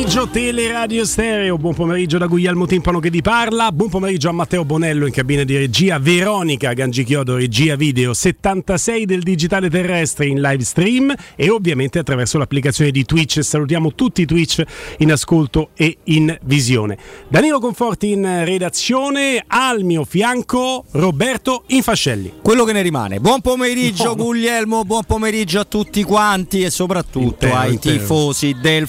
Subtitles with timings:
[0.00, 4.64] pomeriggio Teleradio Stereo, buon pomeriggio da Guglielmo Timpano che vi parla, buon pomeriggio a Matteo
[4.64, 10.64] Bonello in cabina di regia, Veronica Gangichiodo regia video 76 del digitale terrestre in live
[10.64, 13.42] stream e ovviamente attraverso l'applicazione di Twitch.
[13.44, 14.62] Salutiamo tutti i Twitch
[14.98, 16.96] in ascolto e in visione.
[17.28, 22.36] Danilo Conforti in redazione, al mio fianco Roberto Infascelli.
[22.40, 23.20] Quello che ne rimane.
[23.20, 24.16] Buon pomeriggio no.
[24.16, 27.98] Guglielmo, buon pomeriggio a tutti quanti e soprattutto intero, ai intero.
[27.98, 28.86] tifosi del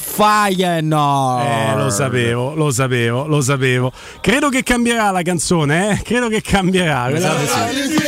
[1.02, 1.46] Feyenoord.
[1.46, 3.92] Eh, lo sapevo, lo sapevo, lo sapevo.
[4.22, 6.02] Credo che cambierà la canzone, eh?
[6.04, 7.10] Credo che cambierà.
[7.12, 8.00] Esatto.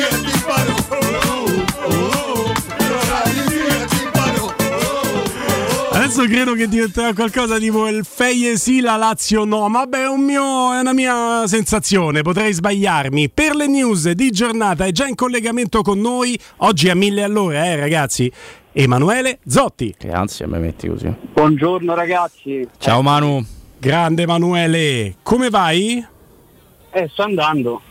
[5.91, 9.70] Adesso credo che diventerà qualcosa tipo il Feie sì, la Lazio no.
[9.70, 13.29] Ma beh, è, un mio, è una mia sensazione, potrei sbagliarmi.
[13.29, 17.65] Per le news di giornata è già in collegamento con noi, oggi a mille all'ora,
[17.65, 18.31] eh ragazzi.
[18.73, 19.94] Emanuele Zotti.
[19.98, 21.13] Che ansia mi metti così.
[21.34, 22.68] Buongiorno ragazzi.
[22.80, 23.46] Ciao Manu.
[23.77, 26.04] Grande Emanuele, come vai?
[26.91, 27.82] Eh, sto andando.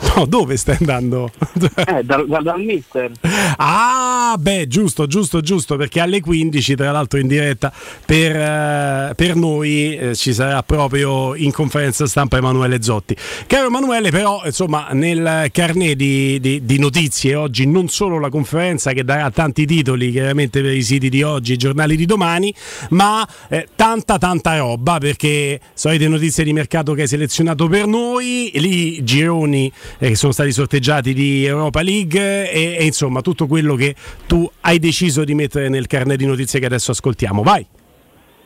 [0.16, 1.30] No, dove stai andando?
[1.86, 3.10] Eh, dal, dal, dal mister.
[3.56, 7.72] Ah, beh, giusto, giusto, giusto, perché alle 15, tra l'altro in diretta
[8.04, 13.16] per, eh, per noi, eh, ci sarà proprio in conferenza stampa Emanuele Zotti.
[13.46, 18.92] Caro Emanuele, però, insomma, nel carnet di, di, di, notizie oggi non solo la conferenza
[18.92, 22.54] che darà tanti titoli, chiaramente per i siti di oggi, i giornali di domani,
[22.90, 28.50] ma eh, tanta, tanta roba, perché solite notizie di mercato che hai selezionato per noi,
[28.54, 33.74] lì gironi eh, che sono stati sorteggiati di Europa League e, e insomma tutto quello
[33.74, 33.94] che
[34.26, 37.42] tu hai deciso di mettere nel carnet di notizie che adesso ascoltiamo.
[37.42, 37.66] Vai!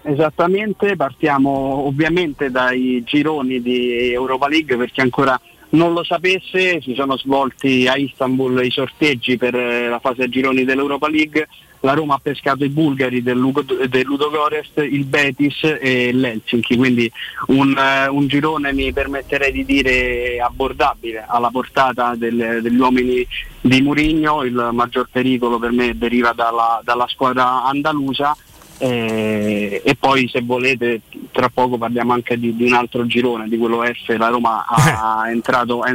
[0.06, 1.50] Esattamente, partiamo
[1.86, 7.96] ovviamente dai gironi di Europa League perché ancora non lo sapesse, si sono svolti a
[7.96, 11.48] Istanbul i sorteggi per eh, la fase a gironi dell'Europa League,
[11.84, 17.10] la Roma ha pescato i bulgari del, Lugo, del Ludogorest, il Betis e l'Helsinki, quindi
[17.48, 23.26] un, uh, un, girone mi permetterei di dire abbordabile alla portata del, degli uomini
[23.60, 28.34] di Murigno, il maggior pericolo per me deriva dalla, dalla squadra andalusa
[28.78, 33.56] eh, e poi se volete tra poco parliamo anche di, di, un altro girone, di
[33.56, 35.92] quello F, la Roma ha, entrato, è,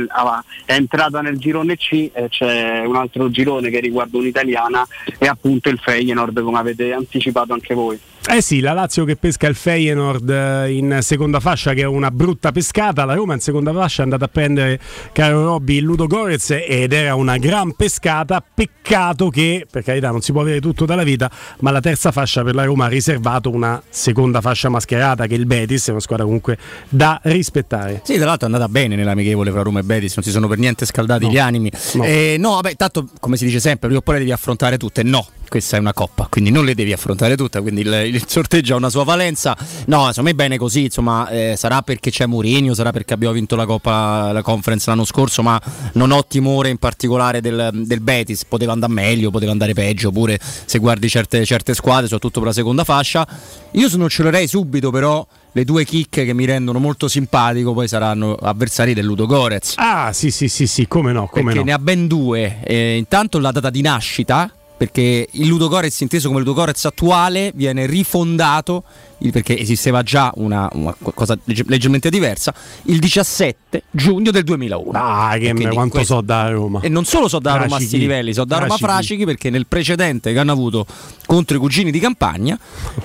[0.66, 5.70] è, entrata nel girone C, eh, c'è un altro girone che riguarda un'italiana e appunto
[5.70, 8.00] il Feyenoord come avete anticipato anche voi.
[8.32, 12.12] Eh sì, la Lazio che pesca il Feyenoord eh, in seconda fascia che è una
[12.12, 14.80] brutta pescata, la Roma in seconda fascia è andata a prendere
[15.12, 20.22] caro Robby il Ludo Gorez ed era una gran pescata, peccato che per carità non
[20.22, 21.30] si può avere tutto dalla vita,
[21.62, 25.38] ma la terza fascia per la Roma ha riservato una seconda fascia mascherata che è
[25.40, 26.56] il Betis, è una squadra comunque
[26.88, 28.02] da rispettare.
[28.04, 30.60] Sì, tra l'altro è andata bene nell'amichevole fra Roma e Betis, non si sono per
[30.60, 31.32] niente scaldati no.
[31.32, 31.72] gli animi.
[31.94, 32.04] No.
[32.04, 35.02] Eh, no, vabbè, tanto come si dice sempre, prima o poi le devi affrontare tutte,
[35.02, 38.76] no questa è una coppa, quindi non le devi affrontare tutte, quindi il, il sorteggio
[38.76, 39.58] ha una sua valenza.
[39.88, 43.56] No, insomma, è bene così, insomma, eh, sarà perché c'è Mourinho, sarà perché abbiamo vinto
[43.56, 45.60] la Coppa, la Conference l'anno scorso, ma
[45.94, 50.40] non ho timore in particolare del, del Betis, poteva andare meglio, poteva andare peggio, pure
[50.40, 53.28] se guardi certe, certe squadre, soprattutto per la seconda fascia.
[53.72, 58.94] Io snocceolerei subito però le due chicche che mi rendono molto simpatico poi saranno avversari
[58.94, 59.74] del Ludo Gorez.
[59.78, 61.66] Ah, sì, sì, sì, sì, come no, come Perché no.
[61.66, 62.60] ne ha ben due.
[62.64, 68.86] Eh, intanto la data di nascita, perché il Ludogorez inteso come Ludogorez attuale viene rifondato
[69.32, 72.54] perché esisteva già una, una cosa leggermente diversa,
[72.84, 74.92] il 17 giugno del 2001.
[74.94, 76.80] Ah, che me, quanto questo, so da Roma.
[76.82, 79.68] E non solo so da Roma a questi livelli, so da Roma Fracichi perché nel
[79.68, 80.86] precedente che hanno avuto
[81.26, 82.58] contro i cugini di campagna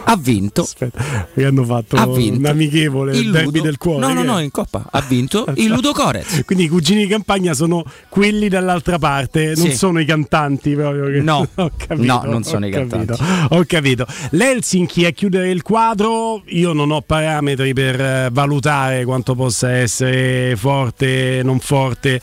[0.05, 0.63] ha vinto.
[0.63, 4.07] Aspetta, che hanno fatto ha vinto un amichevole il derby del cuore.
[4.07, 6.43] No, no, no, in Coppa ha vinto il Ludo Corez.
[6.45, 9.77] Quindi i cugini di campagna sono quelli dall'altra parte, non sì.
[9.77, 11.07] sono i cantanti proprio.
[11.07, 11.21] Che...
[11.21, 13.21] No, capito, no, non sono i cantanti.
[13.51, 14.07] Ho capito.
[14.31, 19.71] L'Helsinki a chiudere il quadro quadro io non ho parametri per eh, valutare quanto possa
[19.71, 22.21] essere forte, non forte,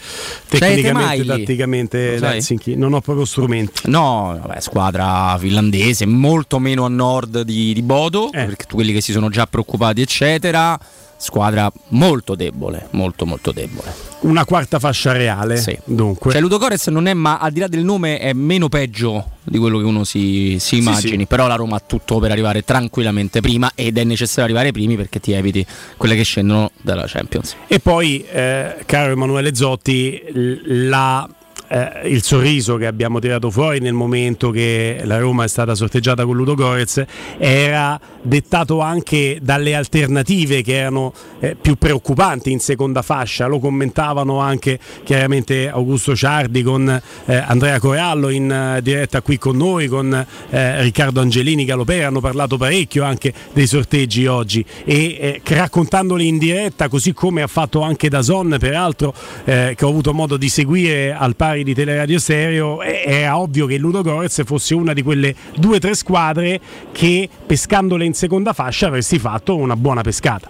[0.47, 2.75] tecnicamente, tatticamente Helsinki.
[2.75, 3.89] Non ho proprio strumenti.
[3.89, 8.45] No, vabbè, squadra finlandese, molto meno a nord di, di Bodo, eh.
[8.45, 10.79] perché quelli che si sono già preoccupati, eccetera
[11.21, 13.93] squadra molto debole, molto molto debole.
[14.21, 15.77] Una quarta fascia reale, sì.
[15.85, 16.31] dunque.
[16.31, 19.77] Cioè Ludogorez non è, ma al di là del nome, è meno peggio di quello
[19.77, 21.25] che uno si, si immagini, sì, sì.
[21.27, 25.19] però la Roma ha tutto per arrivare tranquillamente prima ed è necessario arrivare primi perché
[25.19, 25.65] ti eviti
[25.95, 27.55] quelle che scendono dalla Champions.
[27.67, 30.21] E poi, eh, caro Emanuele Zotti,
[30.65, 31.27] la
[31.71, 36.25] eh, il sorriso che abbiamo tirato fuori nel momento che la Roma è stata sorteggiata
[36.25, 37.01] con Ludo Gorez
[37.37, 44.39] era dettato anche dalle alternative che erano eh, più preoccupanti in seconda fascia, lo commentavano
[44.39, 50.13] anche chiaramente Augusto Ciardi con eh, Andrea Corallo in eh, diretta qui con noi, con
[50.49, 54.63] eh, Riccardo Angelini Galopera, hanno parlato parecchio anche dei sorteggi oggi.
[54.83, 59.13] E raccontandoli in diretta così come ha fatto anche Dazon peraltro
[59.43, 64.01] che ho avuto modo di seguire al pari di Teleradio Stereo, era ovvio che Ludo
[64.01, 66.59] Gorez fosse una di quelle due o tre squadre
[66.91, 70.49] che pescandole in seconda fascia avresti fatto una buona pescata.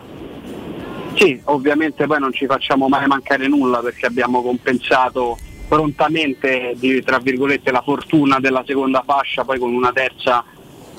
[1.16, 5.38] Sì, ovviamente poi non ci facciamo mai mancare nulla perché abbiamo compensato
[5.68, 10.44] prontamente di, tra virgolette la fortuna della seconda fascia poi con una terza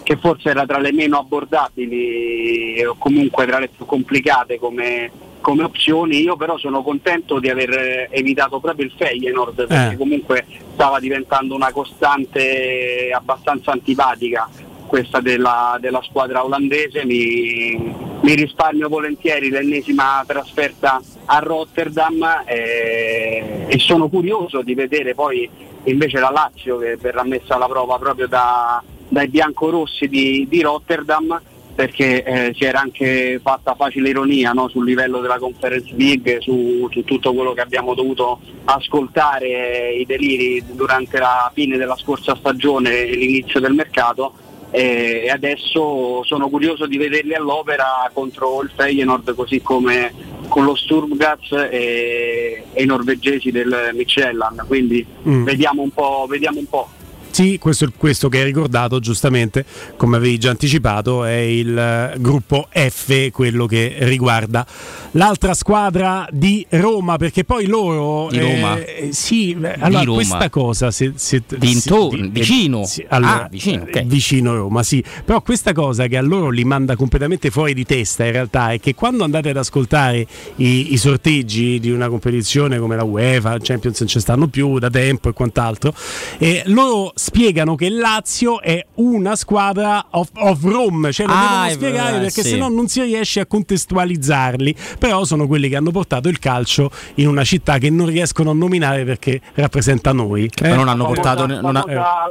[0.02, 5.10] che forse era tra le meno abbordabili o comunque tra le più complicate come,
[5.42, 6.22] come opzioni.
[6.22, 9.96] Io però sono contento di aver evitato proprio il Feyenoord perché eh.
[9.98, 14.48] comunque stava diventando una costante abbastanza antipatica
[14.92, 23.78] questa della, della squadra olandese, mi, mi, risparmio volentieri l'ennesima trasferta a Rotterdam eh, e
[23.78, 25.48] sono curioso di vedere poi
[25.84, 31.40] invece la Lazio che verrà messa alla prova proprio da, dai biancorossi di, di Rotterdam
[31.74, 34.68] perché eh, si era anche fatta facile ironia no?
[34.68, 40.62] sul livello della Conference League, su, su, tutto quello che abbiamo dovuto ascoltare, i deliri
[40.72, 44.34] durante la fine della scorsa stagione e l'inizio del mercato
[44.74, 50.14] e adesso sono curioso di vederli all'opera contro il Feyenoord così come
[50.48, 55.44] con lo Sturmgaz e, e i norvegesi del Michelin, quindi mm.
[55.44, 56.26] vediamo un po'.
[56.28, 56.88] Vediamo un po'.
[57.32, 59.64] Sì, questo, questo, che hai ricordato giustamente,
[59.96, 64.66] come avevi già anticipato, è il eh, gruppo F, quello che riguarda
[65.12, 68.28] l'altra squadra di Roma, perché poi loro...
[68.30, 68.76] Di Roma?
[68.76, 70.16] Eh, sì, allora Roma.
[70.16, 70.90] questa cosa...
[70.90, 72.84] Se, se, Dintorno, vicino.
[72.84, 74.04] Sì, allora, ah, vicino, okay.
[74.04, 75.02] vicino Roma, sì.
[75.24, 78.78] Però questa cosa che a loro li manda completamente fuori di testa in realtà è
[78.78, 80.26] che quando andate ad ascoltare
[80.56, 84.90] i, i sorteggi di una competizione come la UEFA, Champions non ci stanno più da
[84.90, 85.94] tempo e quant'altro,
[86.36, 91.70] e loro spiegano che Lazio è una squadra of, of Rome, cioè lo ah, devono
[91.70, 92.48] spiegare perché sì.
[92.50, 97.28] sennò non si riesce a contestualizzarli, però sono quelli che hanno portato il calcio in
[97.28, 100.50] una città che non riescono a nominare perché rappresenta noi.
[100.52, 100.74] Che eh?
[100.74, 101.84] non hanno portato famosa, non ha...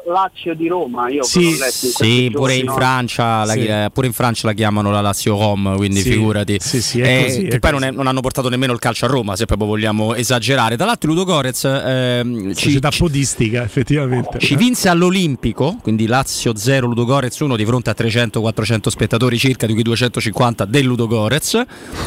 [0.05, 3.69] Lazio di Roma, io sì, sì pure, in Francia, la, sì.
[3.93, 6.57] pure in Francia la chiamano la Lazio Rome, quindi sì, figurati.
[6.59, 9.07] Sì, sì, eh, così, che poi non, è, non, hanno portato nemmeno il calcio a
[9.07, 10.75] Roma, se proprio vogliamo esagerare.
[10.75, 14.39] Tra l'altro Ludo Gorez ehm, società ci, podistica, effettivamente.
[14.39, 19.67] Ci vinse vinse all'Olimpico, quindi Lazio 0, Ludogorez 1 di fronte a 300-400 spettatori circa,
[19.67, 21.63] di cui 250 del Ludogorez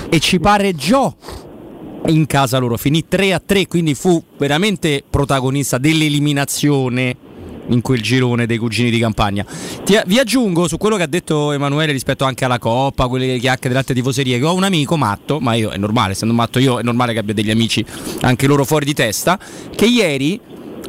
[0.08, 1.14] e ci pareggiò
[2.06, 7.16] in casa loro, finì 3 a 3, quindi fu veramente protagonista dell'eliminazione
[7.68, 9.46] in quel girone dei cugini di campagna.
[9.84, 13.68] Ti, vi aggiungo su quello che ha detto Emanuele rispetto anche alla Coppa, quelle chiacchiere
[13.68, 16.80] delle altre tifoserie, che ho un amico matto, ma io è normale, essendo matto io
[16.80, 17.84] è normale che abbia degli amici
[18.22, 19.38] anche loro fuori di testa,
[19.74, 20.40] che ieri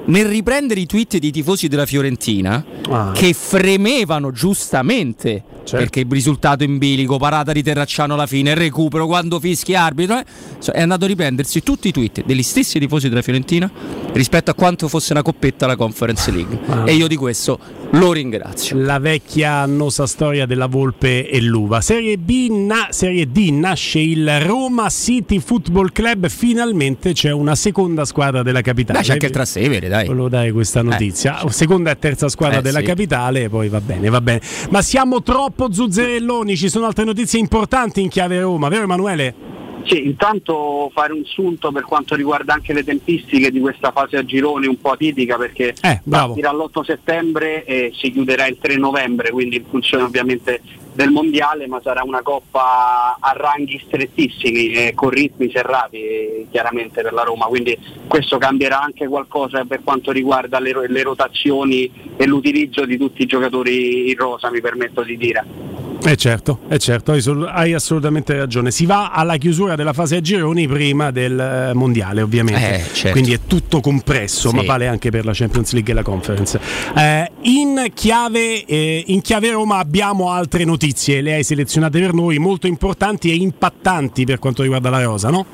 [0.06, 3.12] nel riprendere i tweet dei tifosi della Fiorentina ah.
[3.14, 5.78] che fremevano giustamente certo.
[5.78, 10.26] perché il risultato in bilico, parata di Terracciano alla fine, recupero quando fischi arbitro, eh,
[10.72, 13.70] è andato a riprendersi tutti i tweet degli stessi tifosi della Fiorentina
[14.14, 16.60] rispetto a quanto fosse una coppetta la Conference League.
[16.68, 16.84] Ah.
[16.86, 17.60] E io di questo
[17.92, 18.78] lo ringrazio.
[18.78, 21.82] La vecchia annosa storia della Volpe e l'Uva.
[21.82, 28.06] Serie, B, na- Serie D nasce il Roma City Football Club, finalmente c'è una seconda
[28.06, 29.00] squadra della capitale.
[29.00, 30.08] Beh, c'è anche il Trastevere, dai.
[30.08, 31.42] Volevo dare questa notizia.
[31.42, 31.52] Eh.
[31.52, 32.86] Seconda e terza squadra eh, della sì.
[32.86, 34.42] capitale, poi va bene, va bene.
[34.70, 39.54] Ma siamo troppo zuzzerelloni, ci sono altre notizie importanti in chiave Roma, vero Emanuele?
[39.86, 44.26] Sì, intanto fare un sunto per quanto riguarda anche le tempistiche di questa fase a
[44.26, 49.30] gironi un po' atipica perché eh, partirà l'8 settembre e si chiuderà il 3 novembre,
[49.30, 50.60] quindi in funzione ovviamente
[50.96, 57.02] del mondiale, ma sarà una coppa a ranghi strettissimi e con ritmi serrati eh, chiaramente
[57.02, 62.26] per la Roma, quindi questo cambierà anche qualcosa per quanto riguarda le, le rotazioni e
[62.26, 65.85] l'utilizzo di tutti i giocatori in rosa, mi permetto di dire.
[66.08, 67.14] Eh certo, eh certo,
[67.48, 68.70] hai assolutamente ragione.
[68.70, 72.76] Si va alla chiusura della fase a gironi prima del eh, mondiale, ovviamente.
[72.76, 73.10] Eh, certo.
[73.10, 74.56] Quindi è tutto compresso, sì.
[74.56, 76.60] ma vale anche per la Champions League e la Conference.
[76.96, 82.38] Eh, in, chiave, eh, in chiave Roma abbiamo altre notizie, le hai selezionate per noi,
[82.38, 85.46] molto importanti e impattanti per quanto riguarda la Rosa, no?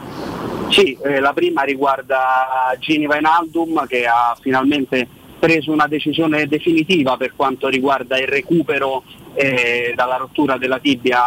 [0.67, 5.07] Sì, eh, la prima riguarda Gini Vainaldum che ha finalmente
[5.41, 11.19] preso una decisione definitiva per quanto riguarda il recupero eh, dalla rottura della tibia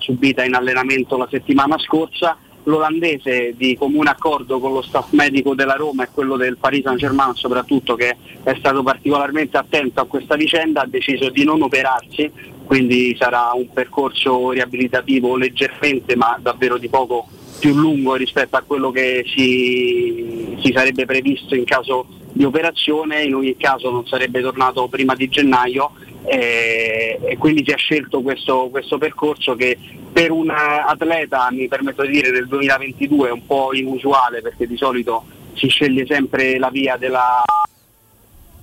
[0.00, 2.36] subita in allenamento la settimana scorsa.
[2.64, 6.98] L'olandese di comune accordo con lo staff medico della Roma e quello del Paris Saint
[6.98, 12.30] Germain soprattutto che è stato particolarmente attento a questa vicenda ha deciso di non operarsi,
[12.66, 17.28] quindi sarà un percorso riabilitativo leggermente ma davvero di poco
[17.60, 23.34] più lungo rispetto a quello che si, si sarebbe previsto in caso di operazione, in
[23.34, 25.92] ogni caso non sarebbe tornato prima di gennaio
[26.24, 29.78] eh, e quindi si è scelto questo, questo, percorso che
[30.12, 34.76] per un atleta, mi permetto di dire, nel 2022 è un po' inusuale perché di
[34.76, 37.42] solito si sceglie sempre la via della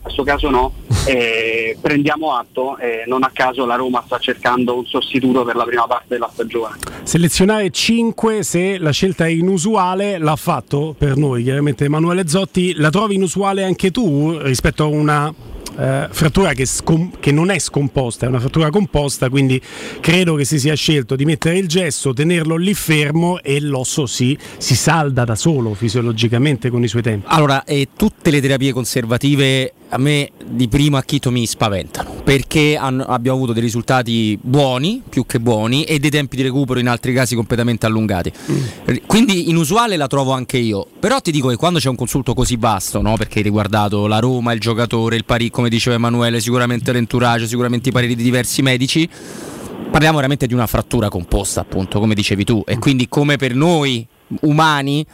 [0.08, 0.74] questo caso no,
[1.06, 5.64] eh, prendiamo atto, eh, non a caso la Roma sta cercando un sostituto per la
[5.64, 6.78] prima parte della stagione.
[7.04, 12.90] Selezionare 5 se la scelta è inusuale l'ha fatto per noi chiaramente Emanuele Zotti, la
[12.90, 15.34] trovi inusuale anche tu rispetto a una
[15.78, 19.62] eh, frattura che, scom- che, non è scomposta, è una frattura composta, quindi
[20.00, 24.38] credo che si sia scelto di mettere il gesso, tenerlo lì fermo e l'osso si,
[24.58, 27.26] si salda da solo fisiologicamente con i suoi tempi.
[27.30, 33.04] Allora, eh, tutte le terapie conservative a me di primo acchito mi spaventano perché hanno,
[33.04, 37.14] abbiamo avuto dei risultati buoni, più che buoni, e dei tempi di recupero in altri
[37.14, 38.32] casi completamente allungati.
[38.52, 38.96] Mm.
[39.06, 40.86] Quindi inusuale la trovo anche io.
[41.00, 43.16] Però ti dico che quando c'è un consulto così vasto, no?
[43.16, 47.90] perché hai riguardato la Roma, il giocatore, il pari, come diceva Emanuele, sicuramente l'entourage, sicuramente
[47.90, 49.08] i pareri di diversi medici,
[49.90, 52.62] parliamo veramente di una frattura composta, appunto, come dicevi tu.
[52.66, 54.06] E quindi come per noi
[54.42, 55.06] umani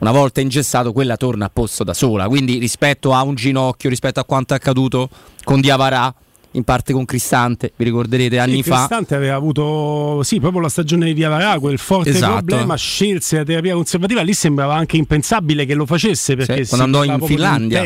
[0.00, 2.28] una volta ingessato quella torna a posto da sola.
[2.28, 5.08] Quindi rispetto a un ginocchio, rispetto a quanto è accaduto
[5.44, 6.12] con Diavarà,
[6.52, 8.76] in parte con Cristante, vi ricorderete anni sì, fa.
[8.76, 12.44] Cristante aveva avuto sì, proprio la stagione di Diavara, quel forte esatto.
[12.44, 16.98] problema, scelse la terapia conservativa, lì sembrava anche impensabile che lo facesse perché sì, quando
[16.98, 17.82] andò in Finlandia.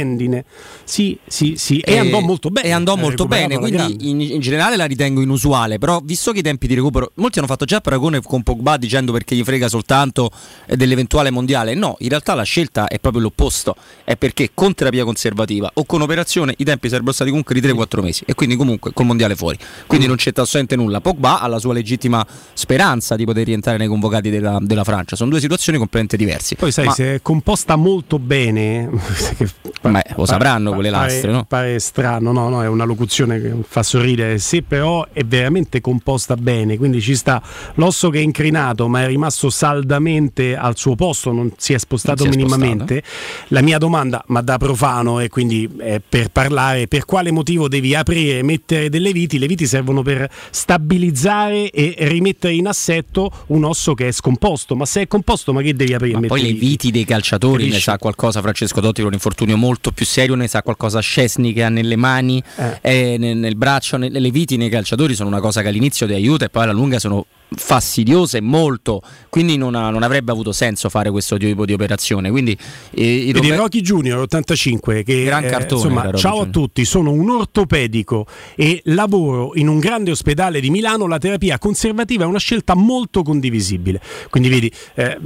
[0.85, 2.69] Sì, sì, sì, e, e, andò molto bene.
[2.69, 6.43] E andò molto bene, quindi in, in, generale la ritengo inusuale, però visto che i
[6.43, 10.31] tempi di recupero, molti hanno fatto già paragone con Pogba dicendo perché gli frega soltanto
[10.67, 15.71] dell'eventuale mondiale, no, in realtà la scelta è proprio l'opposto, è perché con terapia conservativa
[15.75, 18.93] o con operazione i tempi sarebbero stati comunque di 3-4 mesi e quindi quindi comunque
[18.93, 19.59] col mondiale fuori.
[19.87, 20.09] Quindi mm.
[20.09, 21.01] non c'entra assolutamente nulla.
[21.01, 25.17] Pogba ha la sua legittima speranza di poter rientrare nei convocati della, della Francia.
[25.17, 26.57] Sono due situazioni completamente diverse.
[26.57, 26.93] Poi sai, Ma...
[26.93, 28.91] se è composta molto bene,
[29.91, 31.45] Beh, lo sapranno quelle lastre, pare, no?
[31.45, 34.39] Pare strano, no, no, è una locuzione che fa sorridere.
[34.39, 37.43] Se però è veramente composta bene, quindi ci sta
[37.75, 42.23] l'osso che è incrinato, ma è rimasto saldamente al suo posto, non si è spostato
[42.23, 43.03] si è minimamente.
[43.49, 47.95] La mia domanda, ma da profano, e quindi è per parlare, per quale motivo devi
[47.95, 53.95] aprire mettere delle viti, le viti servono per stabilizzare e rimettere in assetto un osso
[53.95, 56.21] che è scomposto, ma se è composto ma che devi aprire?
[56.21, 57.73] Ma poi le viti dei calciatori Capisci?
[57.73, 61.53] ne sa qualcosa Francesco Dotti con un infortunio molto più serio, ne sa qualcosa Scesni
[61.53, 62.79] che ha nelle mani, eh.
[63.13, 66.13] eh nel, nel, braccio, nel, le viti nei calciatori sono una cosa che all'inizio ti
[66.13, 70.89] aiuta e poi alla lunga sono fastidiose molto, quindi non, ha, non, avrebbe avuto senso
[70.89, 72.31] fare questo tipo di operazione.
[72.31, 72.57] Quindi,
[72.91, 73.57] eh, Roberto...
[73.57, 78.81] Rocky Junior 85 che Gran cartone, eh, insomma, ciao a tutti, sono un ortopedico e
[78.87, 84.01] lavoro in un grande ospedale di Milano, la terapia conservativa è una scelta molto condivisibile.
[84.31, 85.19] Quindi vedi, eh,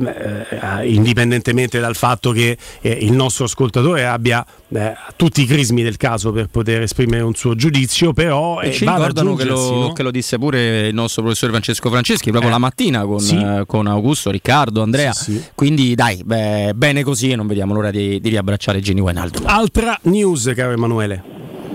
[0.51, 5.97] eh, indipendentemente dal fatto che eh, il nostro ascoltatore abbia eh, tutti i crismi del
[5.97, 9.93] caso per poter esprimere un suo giudizio, però e ci ricordano che lo, no?
[9.93, 12.55] che lo disse pure il nostro professore Francesco Franceschi Franceschi proprio eh.
[12.55, 13.37] la mattina con, sì.
[13.37, 15.12] eh, con, Augusto, Riccardo, Andrea.
[15.12, 15.50] Sì, sì.
[15.55, 19.45] Quindi dai, beh, bene così e non vediamo l'ora di, di riabbracciare Gini Wijnaldum.
[19.47, 21.23] Altra news, caro Emanuele.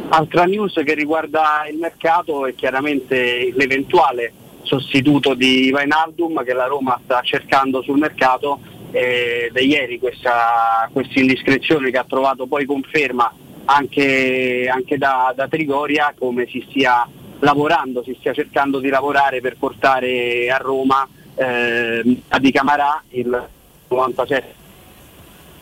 [0.10, 7.00] Altra news che riguarda il mercato è chiaramente l'eventuale sostituto di Wijnaldum che la Roma
[7.04, 8.60] sta cercando sul mercato
[8.92, 13.32] eh, da ieri questa, questa, indiscrezione che ha trovato poi conferma
[13.66, 17.08] anche, anche da, da Trigoria come si stia
[17.44, 23.48] lavorando, si stia cercando di lavorare per portare a Roma eh, Adi Camarà il
[23.90, 24.62] 97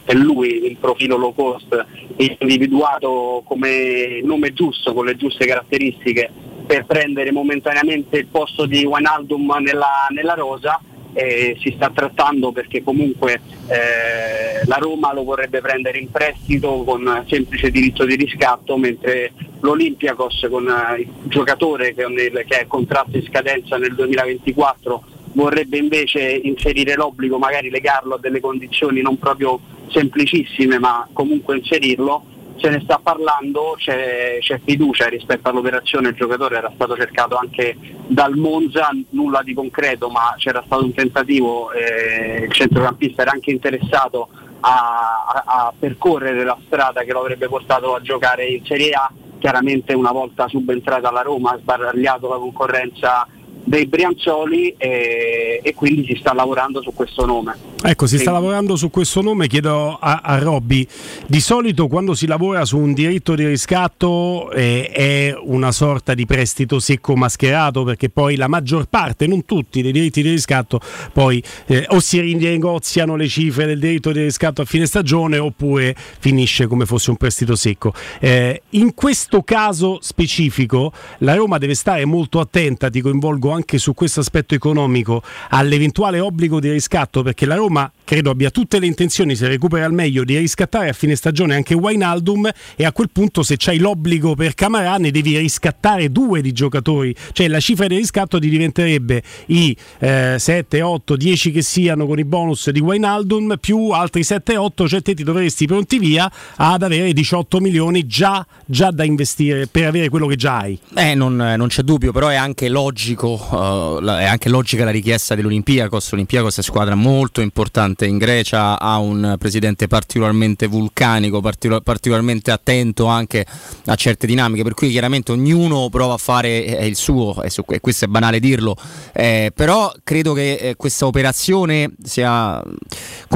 [0.03, 1.85] è lui il profilo low cost
[2.17, 6.29] individuato come nome giusto con le giuste caratteristiche
[6.65, 10.79] per prendere momentaneamente il posto di Wijnaldum nella, nella rosa
[11.13, 17.25] eh, si sta trattando perché comunque eh, la Roma lo vorrebbe prendere in prestito con
[17.27, 22.05] semplice diritto di riscatto mentre l'Olympiakos con eh, il giocatore che,
[22.47, 25.03] che è contratto in scadenza nel 2024
[25.33, 32.25] vorrebbe invece inserire l'obbligo, magari legarlo a delle condizioni non proprio semplicissime ma comunque inserirlo
[32.61, 37.75] se ne sta parlando, c'è, c'è, fiducia rispetto all'operazione, il giocatore era stato cercato anche
[38.05, 43.49] dal Monza, nulla di concreto, ma c'era stato un tentativo, eh, il centrocampista era anche
[43.49, 48.91] interessato a, a, a, percorrere la strada che lo avrebbe portato a giocare in Serie
[48.91, 53.27] A, chiaramente una volta subentrata alla Roma ha sbaragliato la concorrenza
[53.63, 57.55] dei Brianzoli e, e, quindi si sta lavorando su questo nome.
[57.83, 60.85] Ecco, si sta lavorando su questo nome, chiedo a, a Robby,
[61.25, 66.25] di solito quando si lavora su un diritto di riscatto eh, è una sorta di
[66.25, 70.79] prestito secco mascherato perché poi la maggior parte, non tutti, dei diritti di riscatto
[71.11, 75.95] poi eh, o si rinegoziano le cifre del diritto di riscatto a fine stagione oppure
[75.97, 77.93] finisce come fosse un prestito secco.
[78.19, 83.93] Eh, in questo caso specifico la Roma deve stare molto attenta, ti coinvolgo anche su
[83.93, 89.35] questo aspetto economico, all'eventuale obbligo di riscatto perché la Roma credo abbia tutte le intenzioni,
[89.35, 93.41] se recupera al meglio, di riscattare a fine stagione anche Wainaldum e a quel punto
[93.43, 97.95] se c'hai l'obbligo per Camarà ne devi riscattare due di giocatori, cioè la cifra di
[97.95, 103.57] riscatto ti diventerebbe i eh, 7, 8, 10 che siano con i bonus di Wainaldum
[103.59, 108.45] più altri 7, 8, cioè te ti dovresti pronti via ad avere 18 milioni già,
[108.65, 110.77] già da investire per avere quello che già hai.
[110.95, 115.35] Eh, non, non c'è dubbio, però è anche logico, uh, è anche logica la richiesta
[115.35, 122.51] dell'Olimpiakos, l'Olimpiakos è squadra molto importante in Grecia ha un presidente particolarmente vulcanico, particol- particolarmente
[122.51, 123.45] attento anche
[123.85, 127.63] a certe dinamiche, per cui chiaramente ognuno prova a fare eh, il suo, e, su,
[127.63, 128.75] questo è banale dirlo,
[129.13, 132.61] eh, però credo che eh, questa operazione sia,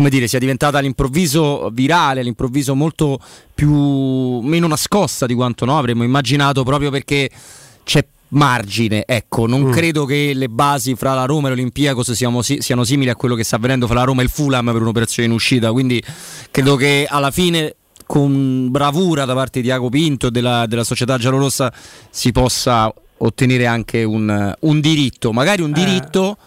[0.09, 3.19] dire, sia diventata all'improvviso virale, all'improvviso molto
[3.53, 7.29] più meno nascosta di quanto no, avremmo immaginato proprio perché
[7.83, 9.03] c'è margine.
[9.05, 9.71] Ecco, non mm.
[9.71, 13.43] credo che le basi fra la Roma e l'Olimpiakos siano, siano simili a quello che
[13.43, 15.71] sta avvenendo fra la Roma e il Fulham per un'operazione in uscita.
[15.71, 16.03] Quindi
[16.51, 21.17] credo che alla fine con bravura da parte di Iago Pinto e della, della società
[21.17, 21.73] giallorossa
[22.09, 25.73] si possa ottenere anche un, un diritto, magari un eh.
[25.73, 26.37] diritto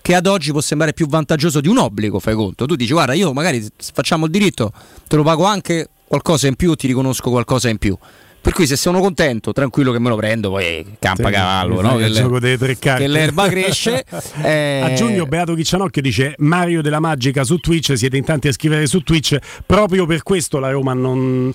[0.00, 2.66] che ad oggi può sembrare più vantaggioso di un obbligo, fai conto.
[2.66, 4.70] Tu dici guarda, io magari facciamo il diritto,
[5.08, 7.96] te lo pago anche qualcosa in più, ti riconosco qualcosa in più.
[8.44, 11.96] Per cui se sono contento, tranquillo che me lo prendo, poi campa sì, cavallo, no?
[11.96, 14.04] che, gioco dei tre che l'erba cresce.
[14.44, 14.82] eh...
[14.84, 18.86] A giugno Beato Chiccianocchio dice Mario della Magica su Twitch, siete in tanti a scrivere
[18.86, 21.50] su Twitch, proprio per questo la Roma non,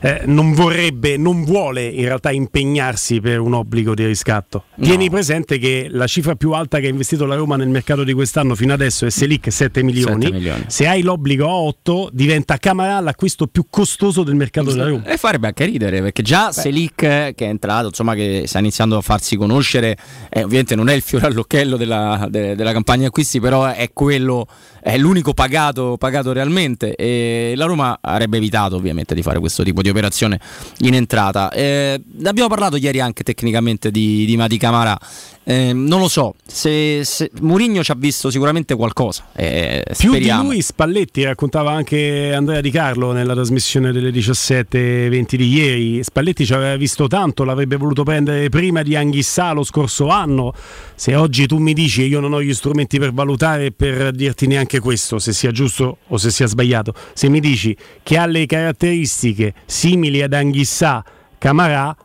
[0.00, 4.64] eh, non vorrebbe, non vuole in realtà impegnarsi per un obbligo di riscatto.
[4.76, 4.86] No.
[4.86, 8.14] Tieni presente che la cifra più alta che ha investito la Roma nel mercato di
[8.14, 10.22] quest'anno fino adesso è Selic 7 milioni.
[10.22, 10.64] 7 milioni.
[10.68, 15.04] Se hai l'obbligo a 8 diventa Camara l'acquisto più costoso del mercato della Roma.
[15.04, 16.52] E farebbe anche ridere perché già Beh.
[16.52, 19.96] Selic che è entrato, insomma che sta iniziando a farsi conoscere,
[20.28, 24.46] eh, ovviamente non è il fiore all'occhiello della, de, della campagna acquisti, però è quello
[24.82, 29.82] è l'unico pagato, pagato, realmente e la Roma avrebbe evitato ovviamente di fare questo tipo
[29.82, 30.40] di operazione
[30.78, 31.50] in entrata.
[31.50, 34.98] Eh, abbiamo parlato ieri anche tecnicamente di, di Mati Camara,
[35.42, 39.24] eh, non lo so, se, se Murigno ci ha visto sicuramente qualcosa.
[39.34, 40.42] Eh, Più speriamo.
[40.42, 46.19] di lui Spalletti, raccontava anche Andrea Di Carlo nella trasmissione delle 17.20 di ieri, Spalletti
[46.44, 50.54] ci aveva visto tanto, l'avrebbe voluto prendere prima di Anghissà lo scorso anno,
[50.94, 54.46] se oggi tu mi dici io non ho gli strumenti per valutare e per dirti
[54.46, 56.94] neanche anche questo, se sia giusto o se sia sbagliato.
[57.12, 61.04] Se mi dici che ha le caratteristiche simili ad Anghissà,
[61.38, 61.96] Camarà,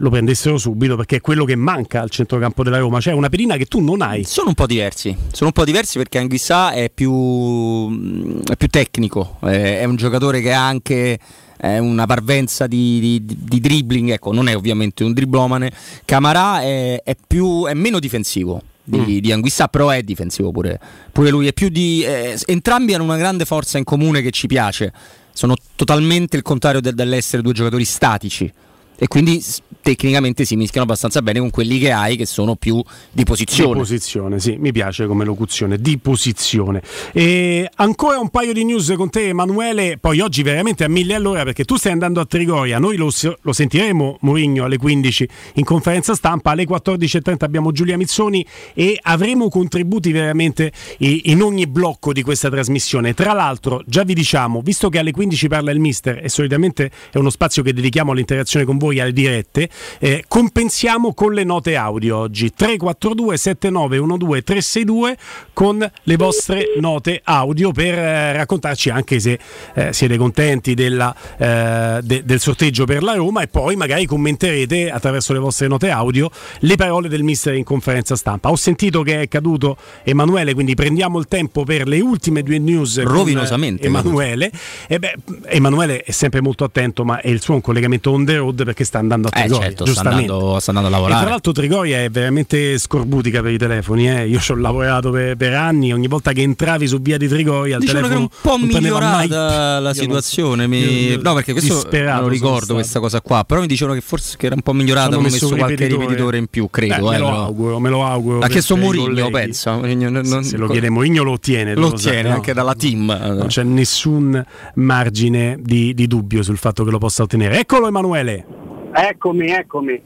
[0.00, 3.56] lo prendessero subito perché è quello che manca al centrocampo della Roma, cioè una pedina
[3.56, 4.24] che tu non hai.
[4.24, 9.36] Sono un po' diversi, sono un po' diversi perché Anghissà è più, è più tecnico,
[9.40, 11.18] è un giocatore che ha anche
[11.60, 15.72] una parvenza di, di, di, dribbling, ecco, non è ovviamente un driblomane.
[16.04, 19.18] Camarà è, è, più, è meno difensivo di, mm.
[19.18, 20.78] di Anguissa, però è difensivo pure,
[21.12, 21.46] pure lui.
[21.48, 24.92] È più di, eh, entrambi hanno una grande forza in comune che ci piace.
[25.32, 28.52] Sono totalmente il contrario de- dell'essere due giocatori statici
[28.98, 29.42] e quindi
[29.80, 33.72] tecnicamente si mischiano abbastanza bene con quelli che hai che sono più di posizione.
[33.72, 36.82] Di posizione, sì, mi piace come locuzione, di posizione.
[37.12, 41.44] E ancora un paio di news con te Emanuele, poi oggi veramente a mille all'ora
[41.44, 46.14] perché tu stai andando a Trigoria, noi lo, lo sentiremo Mourinho alle 15 in conferenza
[46.14, 52.50] stampa, alle 14.30 abbiamo Giulia Mizzoni e avremo contributi veramente in ogni blocco di questa
[52.50, 53.14] trasmissione.
[53.14, 57.18] Tra l'altro già vi diciamo, visto che alle 15 parla il mister e solitamente è
[57.18, 61.76] uno spazio che dedichiamo all'interazione con voi, voi alle dirette, eh, compensiamo con le note
[61.76, 65.16] audio oggi 342 7912 362
[65.52, 69.38] con le vostre note audio per eh, raccontarci anche se
[69.74, 74.90] eh, siete contenti della, eh, de, del sorteggio per la Roma e poi magari commenterete
[74.90, 78.50] attraverso le vostre note audio le parole del mister in conferenza stampa.
[78.50, 83.02] Ho sentito che è caduto Emanuele, quindi prendiamo il tempo per le ultime due news
[83.02, 84.50] rovinosamente Emanuele.
[84.86, 85.14] E beh,
[85.46, 88.84] Emanuele è sempre molto attento, ma è il suo un collegamento on the road perché
[88.84, 89.66] sta andando a eh, Trigoria.
[89.66, 91.18] Eh certo, sta andando, sta andando, a lavorare.
[91.18, 94.08] E tra l'altro Trigoria è veramente scorbutica per i telefoni.
[94.08, 94.26] Eh.
[94.28, 97.76] Io ci ho lavorato per, per, anni, ogni volta che entravi su via di Trigoria
[97.76, 100.66] il diciamo telefono che è un po' migliorata la situazione.
[100.66, 101.18] Non, mi...
[101.20, 103.44] no, perché questo non lo ricordo questa cosa qua.
[103.44, 106.46] Però mi dicevano che forse era un po' migliorata, hanno messo, messo qualche ripetitore in
[106.46, 106.94] più, credo.
[106.94, 108.38] Beh, me lo auguro, me lo auguro.
[108.40, 109.76] Ha chiesto Mourinho, pensa.
[109.76, 111.74] Non, se lo chiede Mourinho lo ottiene.
[111.74, 113.06] Lo ottiene anche dalla team.
[113.06, 117.58] Non c'è nessun margine di, di dubbio sul fatto che lo possa ottenere.
[117.58, 118.67] Eccolo Emanuele.
[119.00, 120.02] Eccomi, eccomi.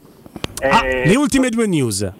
[0.61, 2.11] Ah, eh, le ultime due news.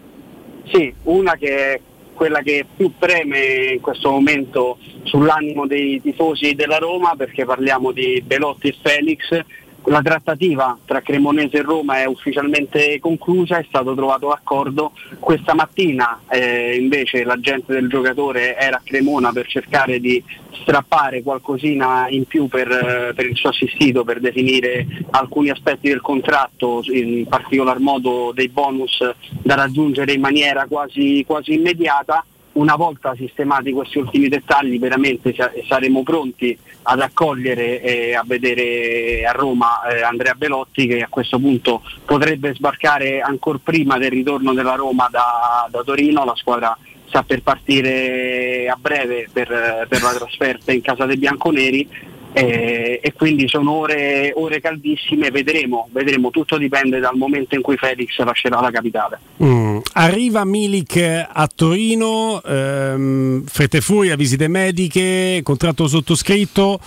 [0.71, 1.79] Sì, una che è
[2.15, 8.23] quella che più preme in questo momento sull'animo dei tifosi della Roma perché parliamo di
[8.25, 9.39] Belotti e Felix
[9.86, 14.93] la trattativa tra Cremonese e Roma è ufficialmente conclusa, è stato trovato l'accordo.
[15.19, 20.24] Questa mattina eh, invece l'agente del giocatore era a Cremona per cercare di
[20.62, 26.02] strappare qualcosina in più per, eh, per il suo assistito per definire alcuni aspetti del
[26.02, 29.00] contratto, in particolar modo dei bonus
[29.41, 35.33] da raggiungere in maniera quasi, quasi immediata una volta sistemati questi ultimi dettagli veramente
[35.67, 41.39] saremo pronti ad accogliere e a vedere a Roma eh, Andrea Belotti che a questo
[41.39, 47.23] punto potrebbe sbarcare ancora prima del ritorno della Roma da, da Torino, la squadra sta
[47.23, 51.87] per partire a breve per, per la trasferta in casa dei bianconeri
[52.34, 57.78] eh, e quindi sono ore, ore caldissime, vedremo, vedremo, tutto dipende dal momento in cui
[57.78, 59.19] Felix lascerà la capitale.
[59.43, 59.78] Mm.
[59.93, 66.80] Arriva Milik a Torino, ehm, fretta e furia, visite mediche, contratto sottoscritto,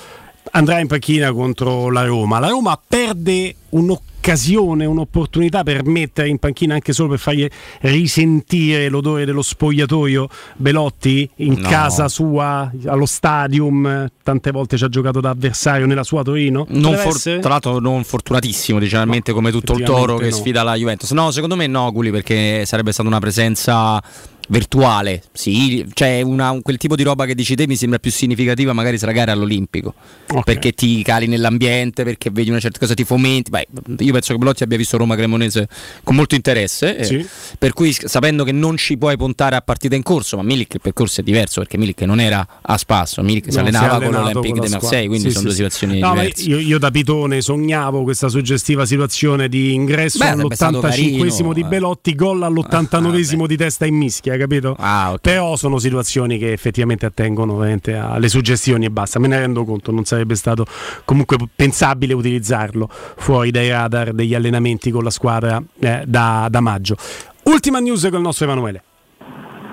[0.52, 2.38] andrà in panchina contro la Roma.
[2.38, 7.46] La Roma perde un'occasione un'opportunità per mettere in panchina anche solo per fargli
[7.80, 11.68] risentire l'odore dello spogliatoio Belotti in no.
[11.68, 16.66] casa sua, allo stadium, tante volte ci ha giocato da avversario nella sua Torino?
[16.66, 20.34] For- tra l'altro non fortunatissimo, diciamo, come tutto il Toro che no.
[20.34, 21.10] sfida la Juventus.
[21.10, 24.02] No, secondo me no, Guli, perché sarebbe stata una presenza
[24.48, 28.72] virtuale, sì, cioè una, quel tipo di roba che dici te mi sembra più significativa
[28.72, 29.94] magari la gara all'Olimpico,
[30.28, 30.42] okay.
[30.42, 33.66] perché ti cali nell'ambiente, perché vedi una certa cosa, ti fomenti, Beh,
[33.98, 35.68] io penso che Belotti abbia visto Roma Cremonese
[36.02, 37.14] con molto interesse, eh, sì.
[37.16, 37.26] eh,
[37.58, 40.80] per cui sapendo che non ci puoi puntare a partita in corso, ma Milik il
[40.80, 44.68] percorso è diverso perché Milik non era a spasso, Milik si allenava con l'Olympique di
[44.68, 46.42] Marseille, quindi sì, sono sì, due situazioni no, diverse.
[46.48, 52.42] Io, io, da Pitone sognavo questa suggestiva situazione di ingresso Beh, all'85 di Belotti, gol
[52.42, 54.74] all'89 ah, di testa in mischia capito?
[54.78, 55.34] Ah, okay.
[55.34, 59.18] Però sono situazioni che effettivamente attengono alle suggestioni e basta.
[59.18, 60.64] Me ne rendo conto, non sarebbe stato
[61.04, 66.96] comunque pensabile utilizzarlo fuori dai radar degli allenamenti con la squadra eh, da, da maggio.
[67.44, 68.82] Ultima news con il nostro Emanuele.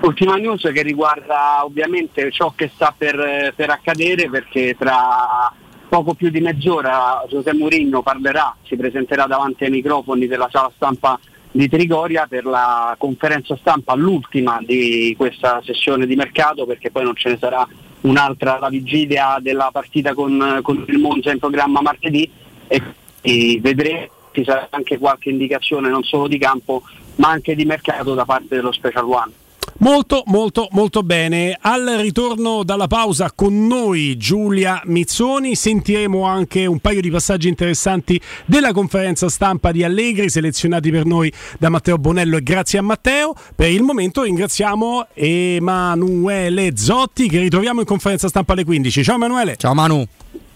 [0.02, 5.52] Ultima news che riguarda ovviamente ciò che sta per, per accadere perché tra
[5.88, 11.18] poco più di mezz'ora Giuseppe Mourinho parlerà, si presenterà davanti ai microfoni della sala stampa
[11.54, 17.14] di Trigoria per la conferenza stampa, l'ultima di questa sessione di mercato perché poi non
[17.14, 17.64] ce ne sarà
[18.00, 22.28] un'altra alla vigilia della partita con, con il Monza in programma martedì
[22.66, 22.82] e,
[23.20, 26.82] e vedremo ci sarà anche qualche indicazione non solo di campo
[27.16, 29.32] ma anche di mercato da parte dello Special One.
[29.78, 31.58] Molto molto molto bene.
[31.60, 38.20] Al ritorno dalla pausa con noi Giulia Mizzoni sentiremo anche un paio di passaggi interessanti
[38.44, 43.34] della conferenza stampa di Allegri selezionati per noi da Matteo Bonello e grazie a Matteo.
[43.54, 49.02] Per il momento ringraziamo Emanuele Zotti che ritroviamo in conferenza stampa alle 15.
[49.02, 49.56] Ciao Emanuele.
[49.56, 50.06] Ciao Manu.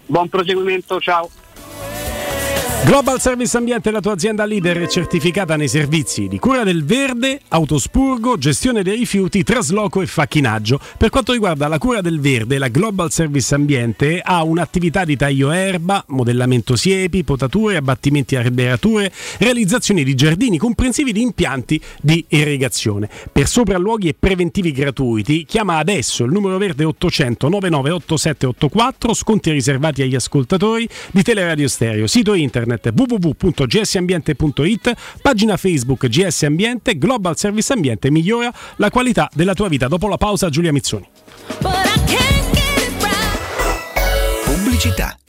[0.05, 1.29] Buon proseguimento, ciao.
[2.85, 7.41] Global Service Ambiente è la tua azienda leader certificata nei servizi di cura del verde,
[7.49, 10.79] autospurgo, gestione dei rifiuti, trasloco e facchinaggio.
[10.97, 15.51] Per quanto riguarda la cura del verde, la Global Service Ambiente ha un'attività di taglio
[15.51, 23.09] erba, modellamento siepi, potature, abbattimenti arberature, realizzazione di giardini comprensivi di impianti di irrigazione.
[23.31, 30.15] Per sopralluoghi e preventivi gratuiti, chiama adesso il numero verde 800 998784, sconti riservati agli
[30.15, 38.11] ascoltatori di Teleradio Stereo, sito internet internet www.gsambiente.it, pagina Facebook GS Ambiente, Global Service Ambiente
[38.11, 39.87] migliora la qualità della tua vita.
[39.87, 41.07] Dopo la pausa Giulia Mizzoni.
[44.45, 45.28] Pubblicità.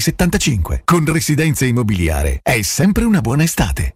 [0.00, 0.82] 75.
[0.84, 3.95] Con Residenze Immobiliare è sempre una buona estate.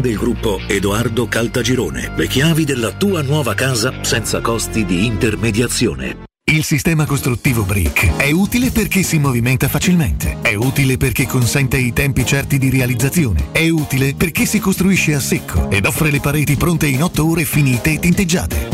[0.00, 2.12] del gruppo Edoardo Caltagirone.
[2.16, 6.24] Le chiavi della tua nuova casa senza costi di intermediazione.
[6.46, 11.94] Il sistema costruttivo Brick è utile perché si movimenta facilmente, è utile perché consente i
[11.94, 16.56] tempi certi di realizzazione, è utile perché si costruisce a secco ed offre le pareti
[16.56, 18.73] pronte in 8 ore finite e tinteggiate,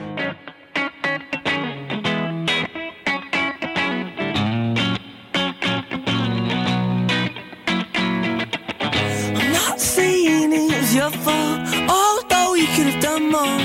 [11.01, 11.59] Your fault,
[11.89, 13.59] although you could have done more.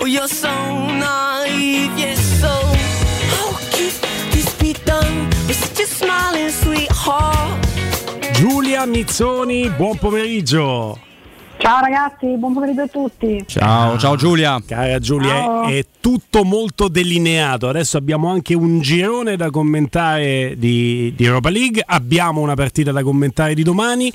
[0.00, 2.54] Oh, you're so naive, yes, so.
[3.34, 3.94] How could
[4.32, 7.66] this be done with such a smiling sweetheart?
[8.32, 10.98] Giulia Mizzoni, buon pomeriggio.
[11.56, 13.44] Ciao ragazzi, buon pomeriggio a tutti.
[13.46, 14.60] Ciao, ciao Giulia.
[14.66, 15.62] Cara Giulia, Ciao.
[15.68, 17.68] è, è tutto molto delineato.
[17.68, 21.82] Adesso abbiamo anche un girone da commentare di, di Europa League.
[21.86, 24.12] Abbiamo una partita da commentare di domani.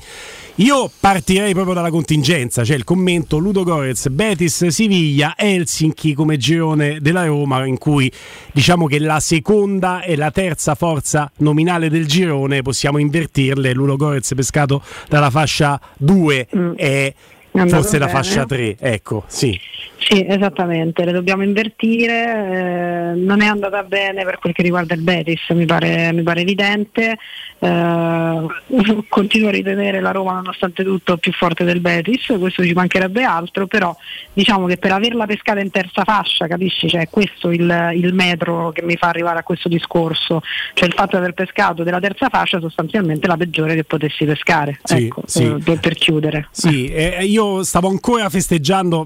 [0.60, 6.98] Io partirei proprio dalla contingenza, cioè il commento Ludo Gorez, Betis, Siviglia, Helsinki come girone
[7.00, 8.12] della Roma, in cui
[8.52, 13.72] diciamo che la seconda e la terza forza nominale del girone possiamo invertirle.
[13.72, 18.18] Ludo Gorez pescato dalla fascia 2 è andato Forse la bene.
[18.18, 19.58] fascia 3, ecco, sì.
[19.98, 25.02] Sì, esattamente, le dobbiamo invertire, eh, non è andata bene per quel che riguarda il
[25.02, 27.18] Betis, mi pare, mi pare evidente,
[27.58, 28.46] eh,
[29.08, 33.66] continuo a ritenere la Roma nonostante tutto più forte del Betis, questo ci mancherebbe altro,
[33.66, 33.94] però
[34.32, 38.82] diciamo che per averla pescata in terza fascia, capisci, cioè questo il, il metro che
[38.82, 40.40] mi fa arrivare a questo discorso,
[40.72, 44.80] cioè il fatto di aver pescato della terza fascia sostanzialmente la peggiore che potessi pescare,
[44.82, 45.44] Sì, ecco, sì.
[45.44, 46.48] eh, per- chiudere.
[46.50, 47.18] Sì, eh,
[47.62, 49.04] stavo ancora festeggiando,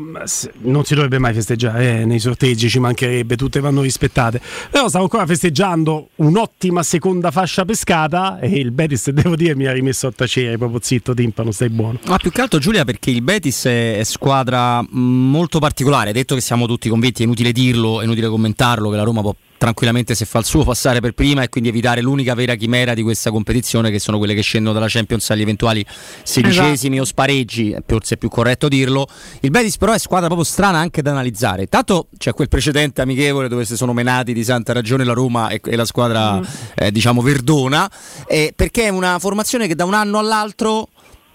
[0.63, 5.05] non si dovrebbe mai festeggiare, eh, nei sorteggi ci mancherebbe, tutte vanno rispettate, però stavo
[5.05, 10.13] ancora festeggiando un'ottima seconda fascia pescata e il Betis, devo dire, mi ha rimesso a
[10.13, 11.99] tacere, proprio zitto, timpano, stai buono.
[12.07, 16.35] Ma più che altro Giulia perché il Betis è, è squadra mh, molto particolare, detto
[16.35, 20.15] che siamo tutti convinti, è inutile dirlo, è inutile commentarlo, che la Roma può tranquillamente
[20.15, 23.31] se fa il suo passare per prima e quindi evitare l'unica vera chimera di questa
[23.31, 25.85] competizione che sono quelle che scendono dalla Champions agli eventuali
[26.23, 29.07] sedicesimi o spareggi, forse è più corretto dirlo.
[29.41, 31.67] Il Betis però è squadra proprio strana anche da analizzare.
[31.67, 35.59] Tanto c'è quel precedente amichevole dove si sono menati di santa ragione la Roma e,
[35.65, 36.43] e la squadra
[36.75, 37.91] eh, diciamo verdona,
[38.27, 40.89] eh, perché è una formazione che da un anno all'altro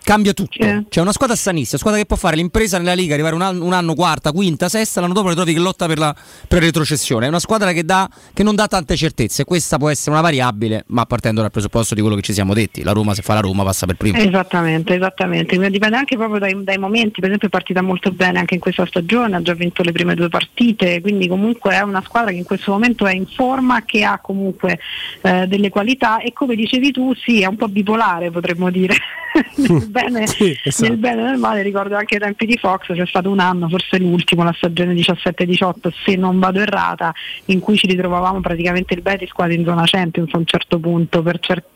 [0.03, 0.83] cambia tutto.
[0.89, 3.73] C'è una squadra sanissima, squadra che può fare l'impresa nella Liga, arrivare un anno, un
[3.73, 6.15] anno quarta, quinta, sesta, l'anno dopo le trovi che lotta per la,
[6.47, 7.25] per retrocessione.
[7.25, 9.43] È una squadra che, dà, che non dà tante certezze.
[9.43, 12.83] Questa può essere una variabile, ma partendo dal presupposto di quello che ci siamo detti.
[12.83, 14.17] La Roma, se fa la Roma, passa per prima.
[14.17, 15.57] Esattamente, esattamente.
[15.69, 18.85] Dipende anche proprio dai, dai momenti, per esempio è partita molto bene anche in questa
[18.85, 22.45] stagione, ha già vinto le prime due partite, quindi comunque è una squadra che in
[22.45, 24.79] questo momento è in forma, che ha comunque
[25.21, 28.95] eh, delle qualità e come dicevi tu sì, è un po' bipolare potremmo dire.
[29.91, 30.87] nel, bene, Sì, esatto.
[30.89, 33.67] nel bene e nel male ricordo anche ai tempi di Fox, c'è stato un anno,
[33.69, 37.13] forse l'ultimo, la stagione 17-18, se non vado errata,
[37.45, 41.21] in cui ci ritrovavamo praticamente il Betis quasi in zona Champions a un certo punto
[41.21, 41.67] per certi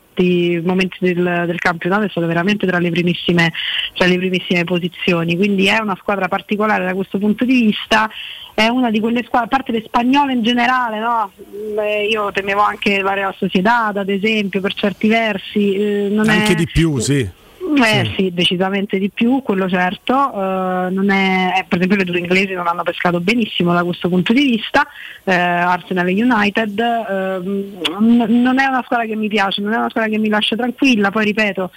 [0.64, 3.52] momenti del, del campionato è stato veramente tra le, primissime,
[3.94, 8.08] tra le primissime posizioni, quindi è una squadra particolare da questo punto di vista.
[8.54, 11.28] È una di quelle squadre, a parte le spagnole in generale, no?
[11.82, 15.74] Eh, io temevo anche la Real Sociedad, ad esempio, per certi versi.
[15.74, 17.28] eh, non è- Anche di più, sì.
[17.76, 20.12] Eh sì, decisamente di più, quello certo.
[20.14, 24.08] Eh, non è, eh, per esempio le due inglesi non hanno pescato benissimo da questo
[24.08, 24.86] punto di vista,
[25.24, 26.78] eh, Arsenal e United.
[26.78, 30.28] ehm, n- non è una squadra che mi piace, non è una squadra che mi
[30.28, 31.70] lascia tranquilla, poi ripeto,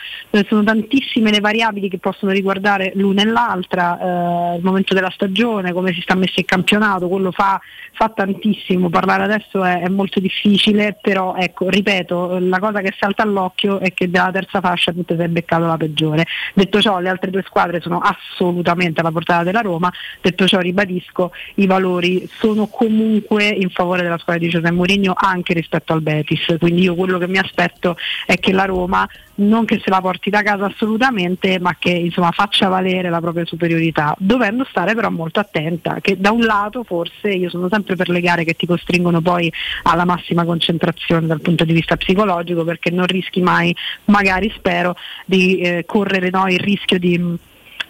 [0.47, 5.93] sono tantissime le variabili che possono riguardare l'una e l'altra, il momento della stagione, come
[5.93, 7.59] si sta messo il campionato, quello fa,
[7.93, 13.23] fa tantissimo, parlare adesso è, è molto difficile, però ecco, ripeto, la cosa che salta
[13.23, 16.25] all'occhio è che dalla terza fascia tu ti sei beccato la peggiore.
[16.53, 21.31] Detto ciò, le altre due squadre sono assolutamente alla portata della Roma, detto ciò ribadisco,
[21.55, 26.55] i valori sono comunque in favore della squadra di Giuseppe Mourinho anche rispetto al Betis,
[26.59, 29.07] quindi io quello che mi aspetto è che la Roma
[29.37, 33.45] non che se la porti da casa assolutamente, ma che insomma faccia valere la propria
[33.45, 38.09] superiorità, dovendo stare però molto attenta, che da un lato forse io sono sempre per
[38.09, 39.51] le gare che ti costringono poi
[39.83, 44.95] alla massima concentrazione dal punto di vista psicologico, perché non rischi mai, magari spero,
[45.25, 47.37] di eh, correre no, il rischio di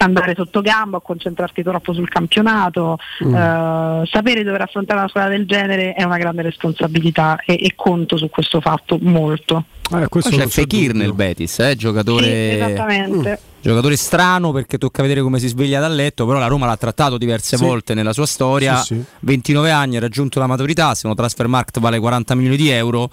[0.05, 3.33] andare sotto gamba o concentrarti troppo sul campionato, Mm.
[3.35, 8.17] eh, sapere dover affrontare una squadra del genere è una grande responsabilità e, e conto
[8.17, 9.65] su questo fatto molto.
[9.91, 12.25] Eh, c'è Fekir nel Betis, eh, giocatore...
[12.25, 13.39] Sì, esattamente.
[13.59, 17.17] Giocatore strano perché tocca vedere come si sveglia dal letto, però la Roma l'ha trattato
[17.17, 17.63] diverse Sì.
[17.65, 18.77] volte nella sua storia.
[18.77, 19.03] Sì, sì.
[19.21, 23.09] 29 anni, ha raggiunto la maturità, se uno transfer market vale 40 milioni di euro,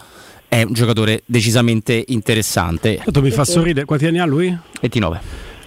[0.46, 3.00] è un giocatore decisamente interessante.
[3.02, 4.56] Tanto mi fa sorridere, quanti anni ha lui?
[4.80, 5.20] 29.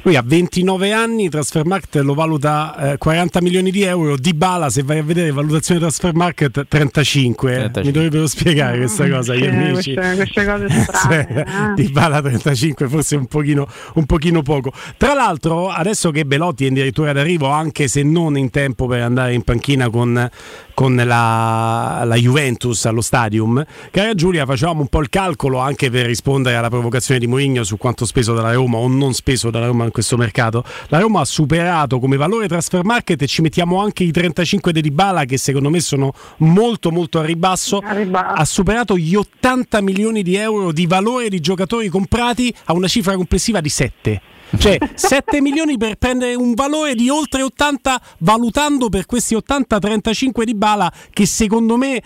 [0.07, 4.81] Lui ha 29 anni, Transfermarkt lo valuta eh, 40 milioni di euro, Di Bala se
[4.81, 7.83] vai a vedere valutazione Transfermarkt 35, 35.
[7.83, 9.93] mi dovrebbero spiegare questa cosa gli amici.
[9.95, 11.43] queste, queste cose strane.
[11.45, 11.73] ah.
[11.75, 14.71] Di Bala 35 forse un pochino, un pochino poco.
[14.95, 19.33] Tra l'altro adesso che Belotti è addirittura d'arrivo anche se non in tempo per andare
[19.33, 20.29] in panchina con,
[20.77, 26.05] con la, la Juventus allo stadium, cara Giulia facevamo un po' il calcolo anche per
[26.05, 29.85] rispondere alla provocazione di Mourinho su quanto speso dalla Roma o non speso dalla Roma
[29.85, 30.63] in questo mercato.
[30.89, 34.81] La Roma ha superato come valore transfer market e ci mettiamo anche i 35 di
[34.81, 37.79] Dybala che secondo me sono molto molto a ribasso.
[37.83, 38.35] A ribasso.
[38.35, 43.15] Ha superato gli 80 milioni di euro di valore di giocatori comprati a una cifra
[43.15, 44.21] complessiva di 7.
[44.55, 50.45] Cioè 7 milioni per prendere un valore di oltre 80 valutando per questi 80 35
[50.45, 52.01] di Bala che secondo me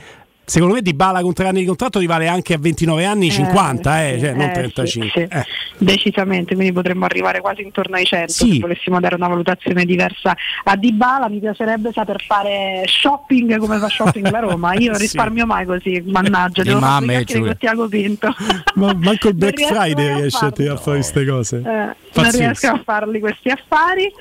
[0.51, 4.03] Secondo me Di Bala con tre anni di contratto rivale anche a 29 anni 50,
[4.05, 4.83] eh, sì, cioè, non eh, 35.
[4.83, 5.19] sì, sì.
[5.21, 5.45] Eh.
[5.77, 8.53] Decisamente, quindi potremmo arrivare quasi intorno ai 100 Sì.
[8.55, 10.35] se volessimo dare una valutazione diversa
[10.65, 11.29] a Dybala.
[11.29, 14.73] Mi piacerebbe saper fare shopping come fa shopping la Roma.
[14.77, 15.03] Io non Sì.
[15.03, 18.35] risparmio mai così, mannaggia, devo fare con Tiago Pinto.
[18.75, 21.57] Ma manco il Black Friday a riesce a tirare fuori queste cose.
[21.59, 24.11] Eh, non riesco a farli questi affari.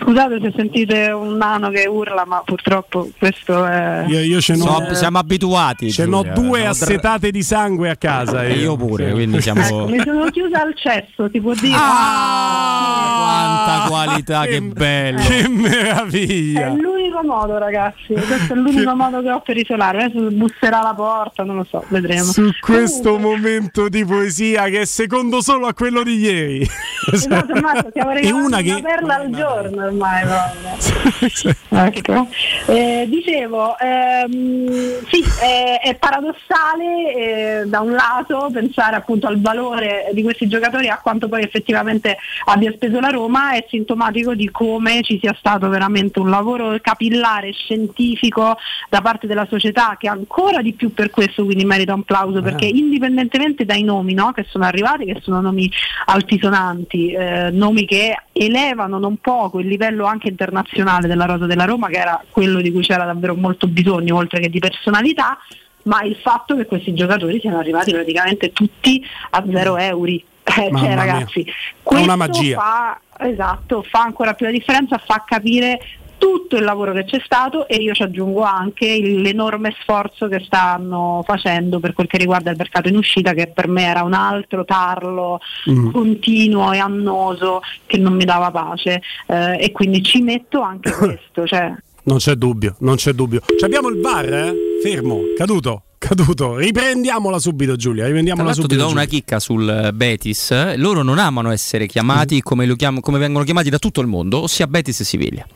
[0.00, 4.04] Scusate se sentite un nano che urla, ma purtroppo questo è.
[4.08, 5.92] Io, io ce n'ho, So- siamo abituati.
[5.92, 8.44] ce n'ho due No, assetate di sangue a casa.
[8.44, 9.12] E io pure, Sì.
[9.12, 9.86] quindi Ecco, siamo.
[9.86, 11.76] mi sono chiusa al cesso, si può dire.
[11.78, 15.20] Ah, Quanta qualità, che bello.
[15.20, 16.68] Che È meraviglia!
[16.70, 18.12] l'unico modo, ragazzi.
[18.14, 20.04] Questo è l'unico modo che ho per isolare.
[20.04, 22.24] Adesso busserà alla porta, non lo so, vedremo.
[22.24, 26.68] Su questo Comunque, momento di poesia che è secondo solo a quello di ieri.
[27.12, 30.24] Esatto, Marco, stiamo regalando una una, che perla al giorno ormai.
[31.72, 32.28] Ecco.
[32.66, 40.10] Eh, dicevo, ehm, sì, è, è paradossale eh, da un lato pensare appunto al valore
[40.12, 42.16] di questi giocatori a quanto poi effettivamente
[42.46, 47.52] abbia speso la Roma, è sintomatico di come ci sia stato veramente un lavoro capillare,
[47.52, 48.56] scientifico
[48.88, 52.66] da parte della società che ancora di più per questo quindi merita un plauso perché
[52.66, 55.70] indipendentemente dai nomi no, che sono arrivati, che sono nomi
[56.06, 61.88] altisonanti, eh, nomi che elevano non poco il livello anche internazionale della rosa della Roma,
[61.88, 65.38] che era quello di cui c'era davvero molto bisogno, oltre che di personalità,
[65.84, 70.10] ma il fatto che questi giocatori siano arrivati praticamente tutti a zero euro.
[70.10, 70.94] Eh, cioè, mia.
[70.94, 72.06] ragazzi, È questo.
[72.54, 75.78] Fa, esatto, fa ancora più la differenza, fa capire
[76.20, 81.22] tutto il lavoro che c'è stato e io ci aggiungo anche l'enorme sforzo che stanno
[81.26, 84.64] facendo per quel che riguarda il mercato in uscita che per me era un altro
[84.64, 85.38] tarlo
[85.70, 85.90] Mm.
[85.92, 91.46] continuo e annoso che non mi dava pace eh, e quindi ci metto anche questo
[91.46, 91.72] cioè,
[92.04, 93.40] Non c'è dubbio, non c'è dubbio.
[93.58, 94.54] Ci abbiamo il VAR, eh?
[94.82, 96.56] Fermo, caduto, caduto.
[96.56, 98.04] Riprendiamola subito, Giulia.
[98.06, 98.86] Riprendiamola l'altro ti subito.
[98.88, 99.18] do una Giulia.
[99.20, 100.74] chicca sul eh, Betis.
[100.76, 104.42] Loro non amano essere chiamati come, lo chiam- come vengono chiamati da tutto il mondo,
[104.42, 105.46] ossia Betis e Siviglia.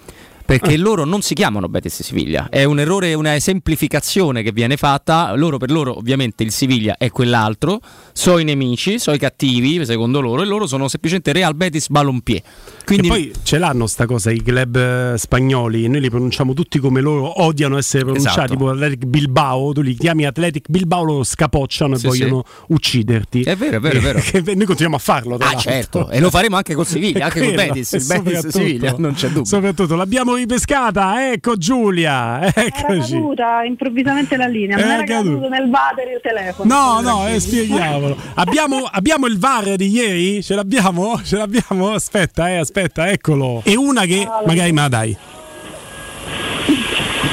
[0.46, 5.34] Perché loro non si chiamano Betis Siviglia, è un errore, una semplificazione che viene fatta.
[5.34, 7.80] Loro per loro, ovviamente, il Siviglia è quell'altro,
[8.12, 12.42] so i nemici, so i cattivi, secondo loro, e loro sono semplicemente Real Betis Balompié.
[12.84, 16.78] Quindi E poi ce l'hanno sta cosa i club eh, spagnoli, noi li pronunciamo tutti
[16.78, 18.52] come loro odiano essere pronunciati, Esatto.
[18.52, 23.42] tipo Athletic Bilbao, tu li chiami Athletic Bilbao, loro scapocciano Sì, e vogliono ucciderti.
[23.42, 24.20] È vero, è vero, è vero.
[24.20, 25.36] Che noi continuiamo a farlo.
[25.36, 29.14] Ah, certo, e lo faremo anche col Siviglia, anche Quello, Betis, il Betis Siviglia, non
[29.14, 29.44] c'è dubbio.
[29.44, 33.12] Soprattutto l'abbiamo ripescata, ecco Giulia, era eccoci.
[33.12, 37.40] caduta improvvisamente la linea non Era era caduto nel battere il telefono No, no, eh,
[37.40, 38.16] spieghiamolo.
[38.34, 40.42] Abbiamo, abbiamo il VAR di ieri?
[40.42, 41.20] Ce l'abbiamo?
[41.22, 41.92] Ce l'abbiamo?
[41.92, 43.62] Aspetta, eh, aspetta, eccolo.
[43.64, 45.16] E una che magari me la dai.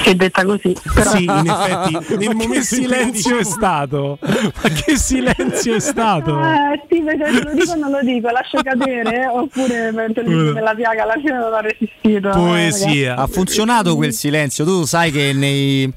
[0.01, 4.17] Che detta così però Sì, in effetti, nel momento che silenzio è stato.
[4.21, 6.39] Ma che silenzio è stato?
[6.39, 10.73] Eh, Steve, se te lo dico o non lo dico, lascio cadere oppure mentre della
[10.75, 12.29] piaga alla fine non ho resistito.
[12.29, 13.15] eh, Poesia.
[13.15, 14.65] Ha funzionato quel silenzio.
[14.65, 15.91] Tu sai che nei-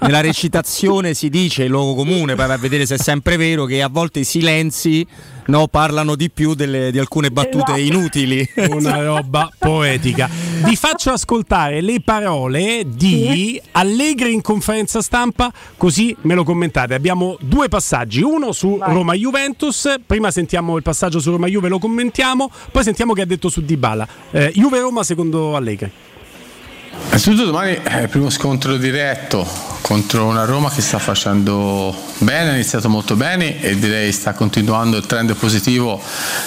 [0.00, 3.64] nella recitazione si dice il luogo comune, poi vai a vedere se è sempre vero,
[3.64, 5.06] che a volte i silenzi
[5.46, 7.78] no, parlano di più delle- di alcune battute Esatto.
[7.80, 8.48] inutili.
[8.70, 10.28] Una roba poetica.
[10.64, 16.94] Vi faccio ascoltare le parole di Allegri in conferenza stampa, così me lo commentate.
[16.94, 18.78] Abbiamo due passaggi, uno su.
[18.80, 23.26] Roma Juventus, prima sentiamo il passaggio su Roma Juve, lo commentiamo, poi sentiamo che ha
[23.26, 24.06] detto su Dybala.
[24.30, 25.90] Eh, Juve Roma secondo Allegri.
[27.06, 29.46] Innanzitutto domani è il primo scontro diretto
[29.80, 34.96] contro una Roma che sta facendo bene, ha iniziato molto bene e direi sta continuando
[34.96, 36.00] il trend positivo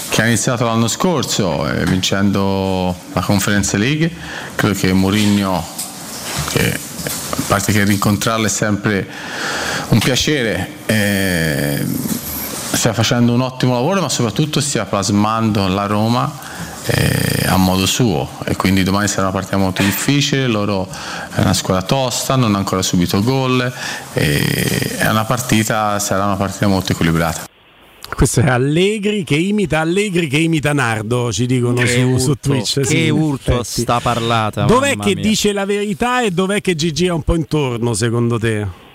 [0.09, 4.11] che ha iniziato l'anno scorso eh, vincendo la Conference League.
[4.55, 5.63] Credo che Mourinho,
[6.49, 9.07] che a parte che rincontrarlo è sempre
[9.89, 11.85] un piacere, eh,
[12.71, 16.31] stia facendo un ottimo lavoro ma soprattutto stia plasmando la Roma
[16.87, 20.87] eh, a modo suo e quindi domani sarà una partita molto difficile, loro
[21.33, 23.71] è una squadra tosta, non ha ancora subito gol
[24.13, 27.45] e è una partita, sarà una partita molto equilibrata.
[28.15, 32.49] Questo è Allegri che imita Allegri che imita Nardo, ci dicono Che su, su urto,
[32.49, 32.79] Twitch.
[32.79, 34.63] che sì, in urto sta parlata.
[34.63, 35.23] Dov'è che mia.
[35.23, 38.85] dice la verità e dov'è che ci gira un po' intorno secondo te?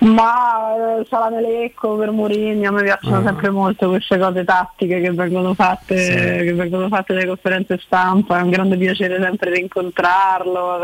[0.00, 3.22] Ma eh, Salamelecco per Mourinho, a me piacciono Ah.
[3.22, 6.12] sempre molto queste cose tattiche che vengono fatte, Sì.
[6.14, 10.78] che vengono fatte nelle conferenze stampa, è un grande piacere sempre rincontrarlo.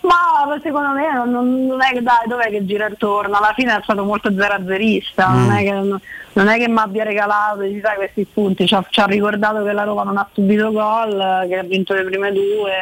[0.00, 3.36] Ma secondo me non, non- non è che dai, dov'è che gira intorno?
[3.36, 5.72] Alla fine è stato molto zero-zerista, non è che,
[6.32, 9.72] non è che mi abbia regalato sai, questi spunti, ci ha, ci ha ricordato che
[9.72, 12.72] la Roma non ha subito gol, che ha vinto le prime due,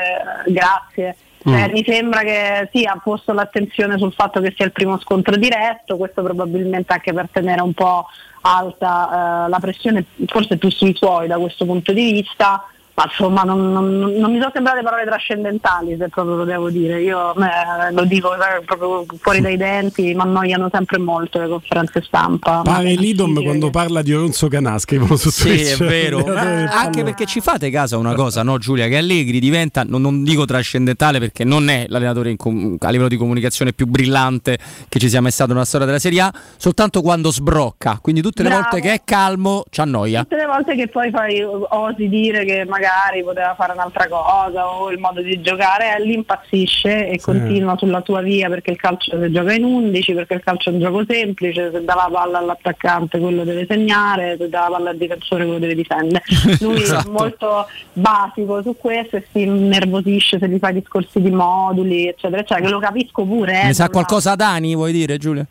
[0.47, 1.17] eh, grazie.
[1.47, 1.73] Cioè, Mm.
[1.73, 5.97] Mi sembra che sì, ha posto l'attenzione sul fatto che sia il primo scontro diretto,
[5.97, 8.07] questo probabilmente anche per tenere un po'
[8.41, 12.67] alta eh, la pressione, forse più sui suoi da questo punto di vista,
[12.97, 17.03] Ma insomma non, non, non mi sono sembrate parole trascendentali se proprio lo devo dire,
[17.03, 22.01] io eh, lo dico eh, proprio fuori dai denti, mi annoiano sempre molto le conferenze
[22.01, 22.63] stampa.
[22.65, 25.83] Pare Lidom quando parla di Oronzo Canà, scrivono su Sì, Twitch.
[25.83, 26.25] è vero.
[26.35, 28.87] Anche perché ci fate caso a una cosa, no, Giulia?
[28.89, 33.09] Che Allegri diventa, non, non dico trascendentale perché non è l'allenatore in com- a livello
[33.11, 34.57] di comunicazione più brillante
[34.89, 37.99] che ci sia mai stato nella storia della Serie A, soltanto quando sbrocca.
[38.01, 38.69] Quindi tutte le Bravo.
[38.71, 40.23] volte che è calmo ci annoia.
[40.23, 42.85] Tutte le volte che poi fai, osi dire che magari
[43.25, 48.01] poteva fare un'altra cosa o il modo di giocare, eh, lì impazzisce e continua sulla
[48.01, 51.05] tua via perché il calcio si gioca in 11, perché il calcio è un gioco
[51.09, 55.45] semplice, se dà la palla all'attaccante quello deve segnare, se dà la palla al difensore
[55.45, 56.23] quello deve difendere.
[56.61, 57.09] Lui Esatto.
[57.09, 62.41] è molto basico su questo e si innervosisce se gli fai discorsi di moduli, eccetera,
[62.41, 63.61] eccetera, che lo capisco pure.
[63.63, 65.45] eh, Ne sa qualcosa Dani, vuoi dire Giulia?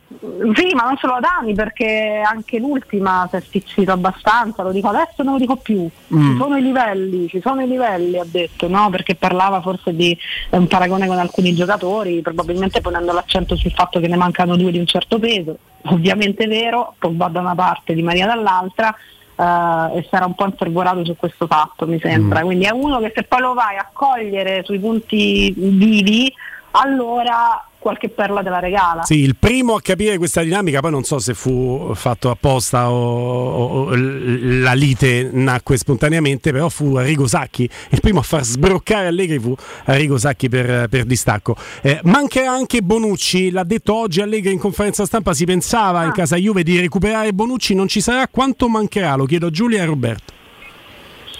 [0.55, 5.23] sì, ma non solo Dani perché anche l'ultima si è stizzito abbastanza, lo dico adesso
[5.23, 5.87] non lo dico più.
[6.13, 6.31] Mm.
[6.31, 8.89] Ci sono i livelli, ci sono i livelli, ha detto, no?
[8.89, 10.15] Perché parlava forse di
[10.51, 14.77] un paragone con alcuni giocatori, probabilmente ponendo l'accento sul fatto che ne mancano due di
[14.77, 15.57] un certo peso.
[15.85, 18.95] Ovviamente vero, Pogba da una parte, Di Maria dall'altra.
[19.37, 22.41] eh, e sarà un po' infervorato su questo fatto, mi sembra.
[22.41, 22.45] Mm.
[22.45, 26.31] Quindi è uno che se poi lo vai a cogliere sui punti vivi,
[26.71, 29.03] allora qualche perla te la regala.
[29.03, 32.95] Sì, il primo a capire questa dinamica, poi non so se fu fatto apposta o,
[32.95, 39.05] o- o la lite nacque spontaneamente, però fu Arrigo Sacchi, il primo a far sbroccare
[39.05, 39.55] Allegri fu
[39.85, 41.55] Arrigo Sacchi per, per distacco.
[41.83, 46.05] Eh, mancherà anche Bonucci, l'ha detto oggi Allegri in conferenza stampa, si pensava Ah.
[46.05, 49.13] in casa Juve di recuperare Bonucci, non ci sarà, quanto mancherà?
[49.15, 50.33] Lo chiedo a Giulia e a Roberto.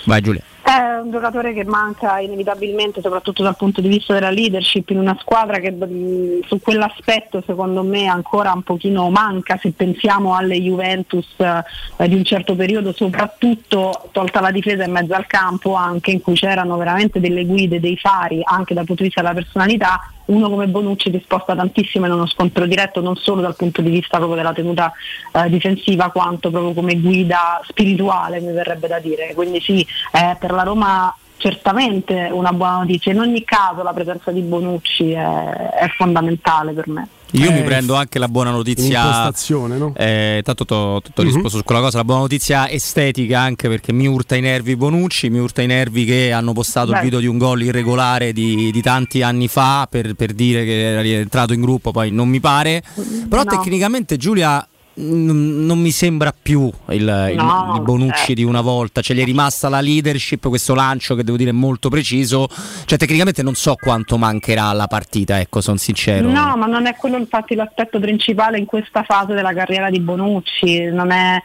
[0.05, 0.43] Vai Giulia.
[0.67, 5.15] È un giocatore che manca inevitabilmente, soprattutto dal punto di vista della leadership, in una
[5.19, 11.27] squadra che mh, su quell'aspetto secondo me ancora un pochino manca se pensiamo alle Juventus
[11.37, 16.21] eh, di un certo periodo, soprattutto tolta la difesa in mezzo al campo, anche in
[16.21, 19.99] cui c'erano veramente delle guide, dei fari, anche dal punto di vista della personalità.
[20.25, 23.89] Uno come Bonucci ti sposta tantissimo in uno scontro diretto, non solo dal punto di
[23.89, 24.91] vista proprio della tenuta
[25.31, 29.33] eh, difensiva, quanto proprio come guida spirituale, mi verrebbe da dire.
[29.35, 31.15] Quindi sì, eh, per la Roma
[31.49, 33.11] certamente una buona notizia.
[33.11, 37.07] In ogni caso la presenza di Bonucci è, è fondamentale per me.
[37.31, 39.29] Io Eh, mi prendo anche la buona notizia.
[39.57, 39.93] No?
[39.95, 41.27] Eh, tanto t'ho t'ho Mhm.
[41.33, 41.97] risposto su quella cosa.
[41.97, 46.05] La buona notizia estetica anche perché mi urta i nervi Bonucci, mi urta i nervi
[46.05, 47.03] che hanno postato il Beh.
[47.03, 51.01] video di un gol irregolare di, di tanti anni fa per, per dire che era
[51.01, 52.81] rientrato in gruppo, poi non mi pare.
[53.29, 53.49] Però No.
[53.49, 54.65] tecnicamente Giulia
[54.97, 58.33] non mi sembra più il, No, il Bonucci certo.
[58.33, 61.53] di una volta, cioè gli è rimasta la leadership, questo lancio che devo dire è
[61.53, 62.47] molto preciso,
[62.85, 66.29] cioè tecnicamente non so quanto mancherà alla partita, ecco, sono sincero.
[66.29, 70.85] No, ma non è quello infatti l'aspetto principale in questa fase della carriera di Bonucci,
[70.85, 71.41] non è,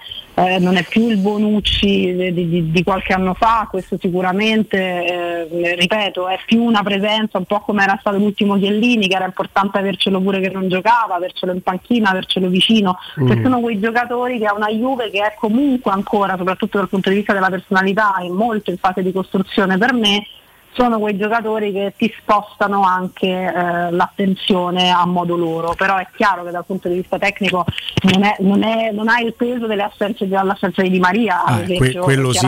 [0.47, 5.74] eh, non è più il Bonucci di, di- di qualche anno fa, questo sicuramente, eh,
[5.74, 9.78] ripeto, è più una presenza un po' come era stato l'ultimo Chiellini, che era importante
[9.78, 14.47] avercelo pure che non giocava, avercelo in panchina, avercelo vicino, che sono quei giocatori che
[14.47, 18.28] ha una Juve che è comunque ancora, soprattutto dal punto di vista della personalità, è
[18.28, 20.26] molto in fase di costruzione per me,
[20.72, 26.44] sono quei giocatori che ti spostano anche eh, l'attenzione a modo loro, però è chiaro
[26.44, 27.64] che dal punto di vista tecnico
[28.02, 31.60] non, è, non, è, non ha il peso delle assenze dell'assenza di Di Maria, Ah,
[31.62, 32.38] que- quello sì,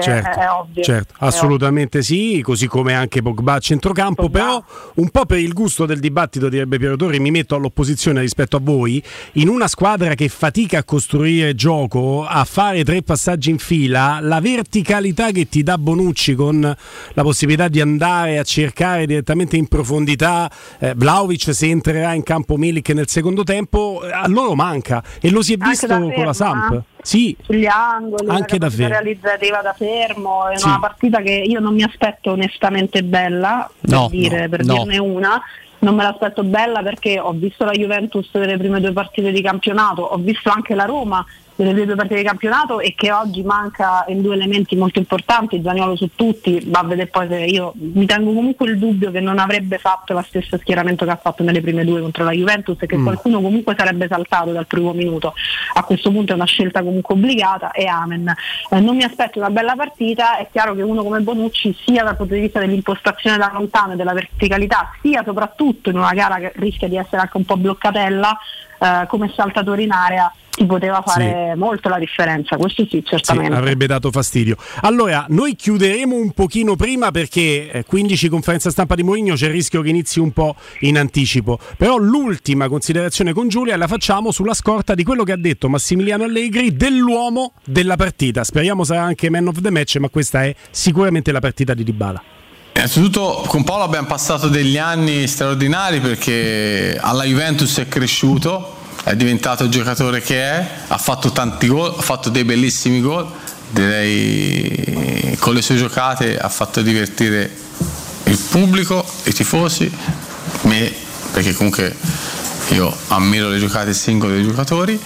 [0.40, 0.82] è, ovvio.
[0.82, 1.26] certo, è ovvio.
[1.28, 4.38] assolutamente sì, così come anche Pogba a centrocampo, Pogba.
[4.38, 4.64] però
[4.96, 8.60] un po' per il gusto del dibattito direbbe Piero Torri mi metto all'opposizione rispetto a
[8.62, 9.02] voi,
[9.34, 14.40] in una squadra che fatica a costruire gioco, a fare tre passaggi in fila, la
[14.40, 20.50] verticalità che ti dà Bonucci con la possibilità di andare a cercare direttamente in profondità
[20.78, 25.30] eh, Vlaovic se entrerà in campo Milik nel secondo tempo, eh, a loro manca e
[25.30, 26.82] lo si è Anche visto da con la fermo, Samp.
[27.00, 28.88] Sì, sugli angoli, Anche capacità davvero.
[28.88, 30.66] realizzativa da fermo, è Sì.
[30.66, 34.74] una partita che io non mi aspetto onestamente bella, per, No, dire, no, per no.
[34.74, 35.42] dirne una.
[35.80, 40.02] Non me l'aspetto bella perché ho visto la Juventus delle prime due partite di campionato,
[40.02, 41.24] ho visto anche la Roma
[41.58, 45.60] delle prime due partite di campionato e che oggi manca in due elementi molto importanti,
[45.60, 49.18] Zaniolo su tutti, va a vedere poi se io mi tengo comunque il dubbio che
[49.18, 52.76] non avrebbe fatto lo stesso schieramento che ha fatto nelle prime due contro la Juventus
[52.80, 53.02] e che Mm.
[53.02, 55.34] qualcuno comunque sarebbe saltato dal primo minuto.
[55.74, 58.32] A questo punto è una scelta comunque obbligata e amen.
[58.70, 62.16] Eh, non mi aspetto una bella partita, è chiaro che uno come Bonucci sia dal
[62.16, 66.52] punto di vista dell'impostazione da lontano e della verticalità, sia soprattutto in una gara che
[66.54, 68.38] rischia di essere anche un po' bloccatella,
[68.78, 71.58] eh, come saltatore in area ti poteva fare sì.
[71.58, 73.52] molto la differenza, questo sì, certamente.
[73.52, 74.56] Sì, avrebbe dato fastidio.
[74.80, 79.52] Allora, noi chiuderemo un pochino prima perché 15 eh, conferenza stampa di Mourinho c'è il
[79.52, 81.60] rischio che inizi un po' in anticipo.
[81.76, 86.24] Però l'ultima considerazione con Giulia la facciamo sulla scorta di quello che ha detto Massimiliano
[86.24, 88.42] Allegri dell'uomo della partita.
[88.42, 92.22] Speriamo sarà anche man of the match, ma questa è sicuramente la partita di Dybala.
[92.74, 98.77] Innanzitutto con Paolo abbiamo passato degli anni straordinari perché alla Juventus è cresciuto,
[99.08, 103.26] è diventato il giocatore che è, ha fatto tanti gol, ha fatto dei bellissimi gol,
[103.70, 107.50] direi con le sue giocate ha fatto divertire
[108.24, 109.90] il pubblico, i tifosi,
[110.62, 110.92] me,
[111.32, 111.96] perché comunque
[112.70, 115.00] io ammiro le giocate singole dei giocatori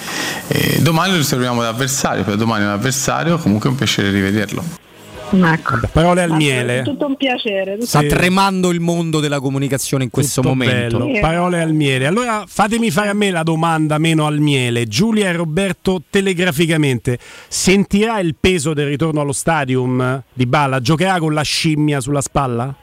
[0.48, 4.10] e domani lo ritroviamo ad avversario, per domani è un avversario, comunque è un piacere
[4.10, 4.81] rivederlo.
[5.32, 5.80] Ecco.
[5.90, 6.80] Parole al miele.
[6.80, 7.78] È tutto un piacere.
[7.80, 8.06] Sta sì.
[8.06, 10.98] tremando il mondo della comunicazione in questo tutto momento.
[10.98, 11.20] Bello.
[11.20, 12.06] Parole al miele.
[12.06, 14.86] Allora fatemi fare a me la domanda meno al miele.
[14.86, 17.18] Giulia e Roberto, telegraficamente,
[17.48, 20.80] sentirà il peso del ritorno allo stadium di Balla?
[20.80, 22.74] Giocherà con la scimmia sulla spalla?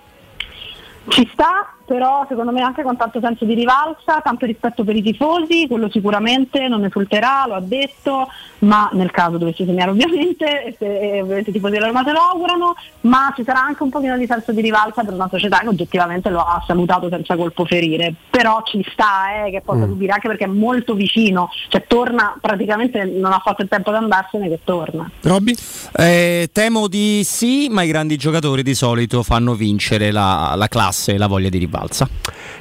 [1.07, 5.01] Ci sta, però secondo me anche con tanto senso di rivalsa, tanto rispetto per i
[5.01, 8.27] tifosi, quello sicuramente non esulterà, lo ha detto,
[8.59, 12.75] ma nel caso dovesse segnare ovviamente, e ovviamente i tifosi della Roma se lo augurano,
[13.01, 16.29] ma ci sarà anche un pochino di senso di rivalsa per una società che oggettivamente
[16.29, 19.89] lo ha salutato senza colpo ferire, però ci sta eh, che possa mm.
[19.89, 23.97] subire anche perché è molto vicino, cioè torna praticamente, non ha fatto il tempo di
[23.97, 25.09] andarsene che torna.
[25.21, 25.55] Robby?
[25.97, 31.15] Eh, temo di sì, ma i grandi giocatori di solito fanno vincere la, la classe
[31.15, 32.07] e la voglia di rivalsa balza.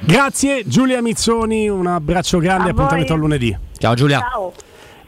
[0.00, 3.56] Grazie Giulia Mizzoni, un abbraccio grande, a appuntamento a lunedì.
[3.76, 4.20] Ciao Giulia.
[4.20, 4.52] Ciao.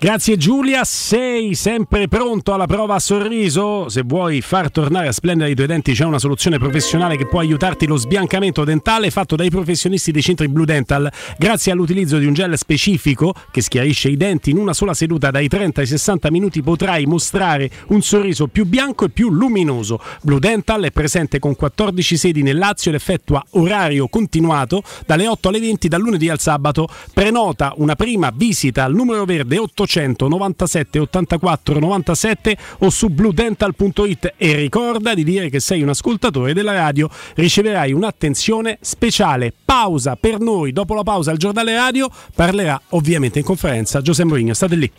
[0.02, 3.90] Grazie Giulia, sei sempre pronto alla prova a sorriso?
[3.90, 7.38] Se vuoi far tornare a splendere i tuoi denti c'è una soluzione professionale che può
[7.40, 12.32] aiutarti lo sbiancamento dentale fatto dai professionisti dei centri Blue Dental grazie all'utilizzo di un
[12.32, 16.62] gel specifico che schiarisce i denti in una sola seduta dai 30 ai 60 minuti
[16.62, 20.00] potrai mostrare un sorriso più bianco e più luminoso.
[20.22, 25.48] Blue Dental è presente con 14 sedi nel Lazio ed effettua orario continuato dalle 8
[25.48, 26.88] alle 20 dal lunedì al sabato.
[27.12, 34.34] Prenota una prima visita al numero verde 800 800 97 84 97 o su bludental.it
[34.36, 39.52] e ricorda di dire che sei un ascoltatore della radio, riceverai un'attenzione speciale.
[39.64, 44.54] Pausa per noi, dopo la pausa il giornale radio parlerà ovviamente in conferenza Giuseppe Mourinho,
[44.54, 44.90] state lì.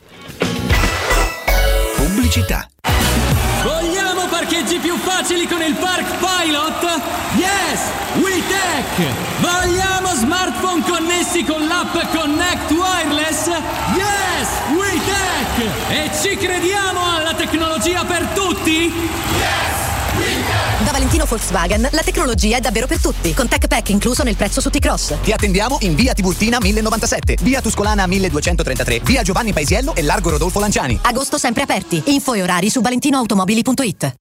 [1.95, 2.67] Pubblicità.
[3.63, 7.01] Vogliamo parcheggi più facili con il Park Pilot?
[7.37, 7.79] Yes,
[8.19, 9.39] WeTech!
[9.39, 13.47] Vogliamo smartphone connessi con l'app Connect Wireless?
[13.95, 14.00] Yes,
[15.89, 18.91] E ci crediamo alla tecnologia per tutti?
[18.91, 19.81] Yes!
[20.83, 24.59] Da Valentino Volkswagen la tecnologia è davvero per tutti, con Tech Pack incluso nel prezzo
[24.59, 25.17] su T-Cross.
[25.21, 30.59] Ti attendiamo in via Tiburtina 1097, via Tuscolana 1233, via Giovanni Paisiello e largo Rodolfo
[30.59, 30.99] Lanciani.
[31.03, 32.01] Agosto sempre aperti.
[32.05, 34.20] Info e orari su valentinoautomobili.it.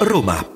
[0.00, 0.55] Roma.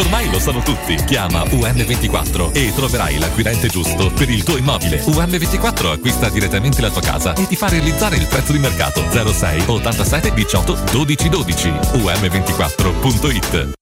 [0.00, 0.94] Ormai lo sanno tutti.
[1.04, 5.04] Chiama UM24 e troverai l'acquirente giusto per il tuo immobile.
[5.04, 9.64] UM24 acquista direttamente la tua casa e ti fa realizzare il prezzo di mercato 06
[9.66, 11.68] 87 18 12 12.
[11.68, 13.72] UM24.it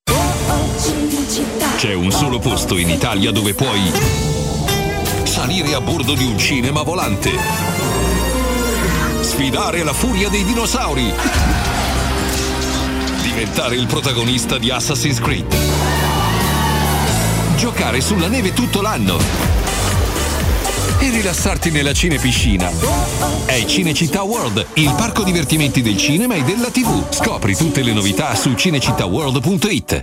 [1.76, 3.92] C'è un solo posto in Italia dove puoi
[5.22, 7.30] salire a bordo di un cinema volante,
[9.20, 11.12] sfidare la furia dei dinosauri,
[13.22, 15.46] diventare il protagonista di Assassin's Creed,
[17.58, 19.18] giocare sulla neve tutto l'anno
[21.00, 22.70] e rilassarti nella cinepiscina.
[23.46, 27.12] È Cinecittà World, il parco divertimenti del cinema e della TV.
[27.12, 30.02] Scopri tutte le novità su cinecittàworld.it.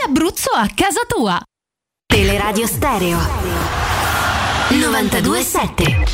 [0.00, 1.40] l'Abruzzo a casa tua.
[2.06, 3.18] Teleradio Stereo
[4.70, 6.04] 927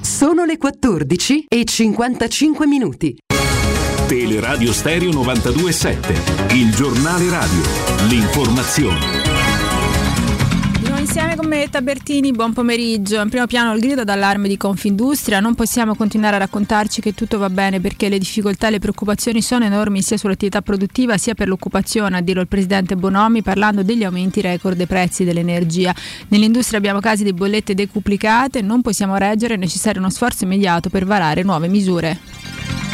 [0.00, 3.16] Sono le 14 e 55 minuti.
[4.06, 7.62] Teleradio Stereo 927, il giornale radio,
[8.08, 9.23] l'informazione.
[11.14, 13.20] Insieme con me Bertini, buon pomeriggio.
[13.20, 15.38] In primo piano il grido d'allarme di Confindustria.
[15.38, 19.40] Non possiamo continuare a raccontarci che tutto va bene perché le difficoltà e le preoccupazioni
[19.40, 24.02] sono enormi sia sull'attività produttiva sia per l'occupazione, a dirlo il presidente Bonomi parlando degli
[24.02, 25.94] aumenti record dei prezzi dell'energia.
[26.30, 31.04] Nell'industria abbiamo casi di bollette decuplicate, non possiamo reggere, è necessario uno sforzo immediato per
[31.04, 32.93] varare nuove misure.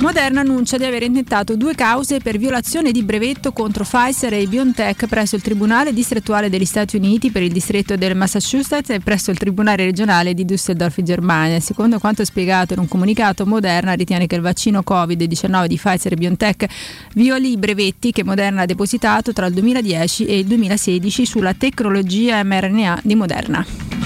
[0.00, 5.08] Moderna annuncia di aver intentato due cause per violazione di brevetto contro Pfizer e BioNTech
[5.08, 9.38] presso il Tribunale distrettuale degli Stati Uniti per il distretto del Massachusetts e presso il
[9.38, 11.58] Tribunale regionale di Düsseldorf Germania.
[11.58, 16.16] Secondo quanto spiegato in un comunicato, Moderna ritiene che il vaccino Covid-19 di Pfizer e
[16.16, 16.66] BioNTech
[17.14, 22.40] violi i brevetti che Moderna ha depositato tra il 2010 e il 2016 sulla tecnologia
[22.44, 23.97] mRNA di Moderna.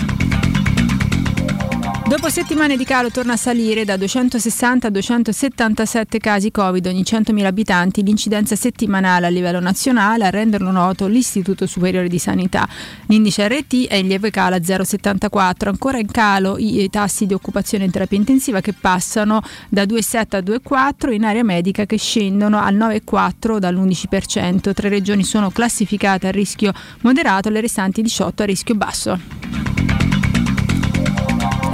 [2.12, 7.42] Dopo settimane di calo torna a salire da 260 a 277 casi Covid ogni 100.000
[7.46, 12.68] abitanti l'incidenza settimanale a livello nazionale, a renderlo noto l'Istituto Superiore di Sanità.
[13.06, 17.84] L'indice RT è in lieve calo a 0,74, ancora in calo i tassi di occupazione
[17.84, 19.40] in terapia intensiva che passano
[19.70, 24.74] da 2,7 a 2,4, in area medica che scendono al 9,4 dall'11%.
[24.74, 29.61] Tre regioni sono classificate a rischio moderato, le restanti 18 a rischio basso.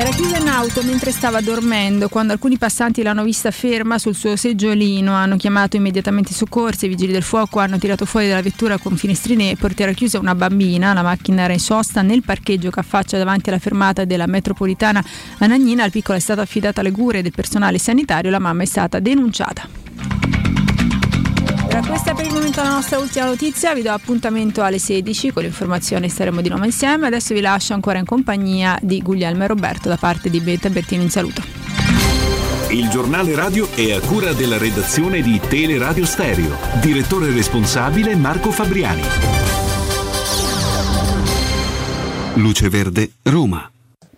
[0.00, 2.08] Era chiusa in auto mentre stava dormendo.
[2.08, 6.84] Quando alcuni passanti l'hanno vista ferma sul suo seggiolino, hanno chiamato immediatamente i soccorsi.
[6.84, 10.36] I vigili del fuoco hanno tirato fuori dalla vettura con finestrine e portiera chiusa una
[10.36, 10.92] bambina.
[10.92, 15.04] La macchina era in sosta nel parcheggio che affaccia davanti alla fermata della metropolitana
[15.38, 15.82] Anagnina.
[15.82, 18.30] Al piccolo è stata affidata alle cure del personale sanitario.
[18.30, 19.68] La mamma è stata denunciata.
[21.68, 25.42] Era questa per il momento la nostra ultima notizia, vi do appuntamento alle 16 con
[25.42, 29.88] l'informazione staremo di nuovo insieme, adesso vi lascio ancora in compagnia di Guglielmo e Roberto
[29.88, 31.42] da parte di Beta Bertini in saluto.
[32.70, 36.56] Il giornale radio è a cura della redazione di Teleradio Stereo.
[36.80, 39.02] Direttore responsabile Marco Fabriani.
[42.34, 43.70] Luce Verde, Roma.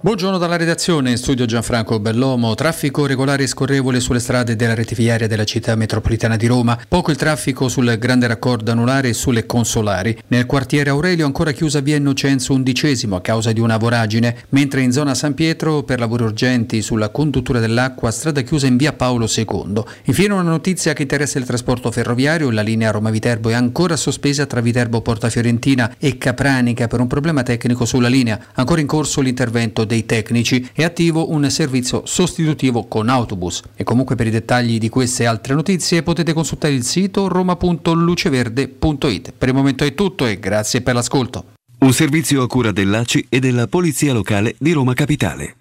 [0.03, 2.55] Buongiorno dalla redazione, in studio Gianfranco Bellomo.
[2.55, 6.78] Traffico regolare e scorrevole sulle strade della rete viaria della città metropolitana di Roma.
[6.88, 10.16] Poco il traffico sul grande raccordo anulare e sulle consolari.
[10.28, 14.90] Nel quartiere Aurelio ancora chiusa via Innocenzo XI a causa di una voragine, mentre in
[14.90, 19.82] zona San Pietro per lavori urgenti sulla conduttura dell'acqua strada chiusa in via Paolo II.
[20.05, 22.51] Infine una notizia che interessa il trasporto ferroviario.
[22.51, 27.42] La linea Roma-Viterbo è ancora sospesa tra Viterbo Porta Fiorentina e Capranica per un problema
[27.42, 28.40] tecnico sulla linea.
[28.55, 33.61] Ancora in corso l'intervento dei tecnici è attivo un servizio sostitutivo con autobus.
[33.74, 39.32] E comunque per i dettagli di queste altre notizie potete consultare il sito roma.luceverde.it.
[39.36, 41.47] Per il momento è tutto e grazie per l'ascolto.
[41.80, 45.57] Un servizio a cura dell'ACI e della Polizia Locale di Roma Capitale.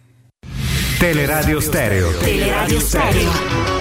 [0.99, 2.15] Teleradio Stereo.
[2.17, 3.78] Teleradio Stereo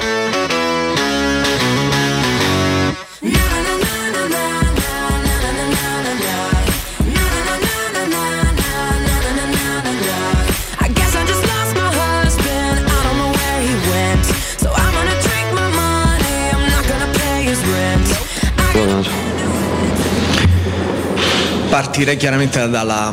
[21.69, 23.13] partirei chiaramente dalla,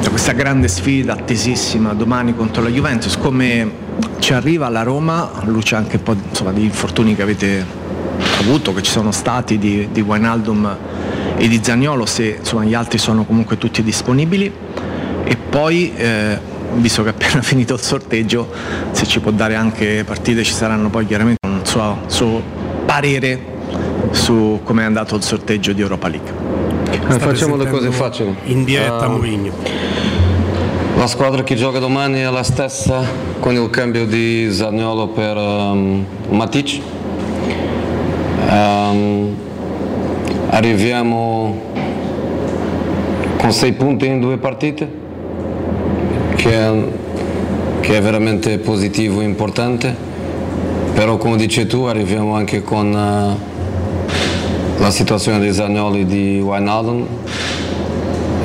[0.00, 3.16] da questa grande sfida attesissima domani contro la Juventus.
[3.18, 3.86] Come
[4.20, 7.66] ci arriva la Roma, luce anche un po' insomma, di infortuni che avete
[8.40, 10.76] avuto, che ci sono stati di, di Wijnaldum
[11.36, 14.50] e di Zagnolo, se insomma, gli altri sono comunque tutti disponibili.
[15.24, 16.38] E poi, eh,
[16.76, 18.50] visto che è appena finito il sorteggio,
[18.92, 22.42] se ci può dare anche partite, ci saranno poi chiaramente un suo, suo
[22.86, 23.56] parere
[24.12, 26.37] su come è andato il sorteggio di Europa League.
[26.90, 28.34] Eh, facciamo le cose facili.
[28.44, 29.52] In diretta Ah, Mourinho.
[30.96, 33.02] La squadra che gioca domani è la stessa
[33.38, 36.80] con il cambio di Zaniolo per ehm, Matic.
[38.48, 39.36] Ehm,
[40.50, 41.60] arriviamo
[43.36, 44.90] con sei punti in due partite,
[46.34, 46.72] che è,
[47.80, 49.94] che è veramente positivo e importante,
[50.94, 53.57] però come dici tu arriviamo anche con eh,
[54.78, 57.06] la situazione di Zaniolo e di Wijnaldum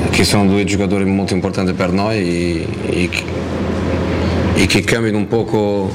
[0.10, 3.10] che sono due giocatori molto importanti per noi e,
[4.56, 5.90] e che cambiano un poco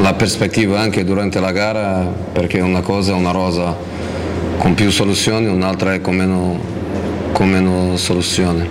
[0.00, 3.76] la prospettiva anche durante la gara perché una cosa è una rosa
[4.58, 6.58] con più soluzioni, un'altra è con meno,
[7.32, 8.68] con meno soluzioni.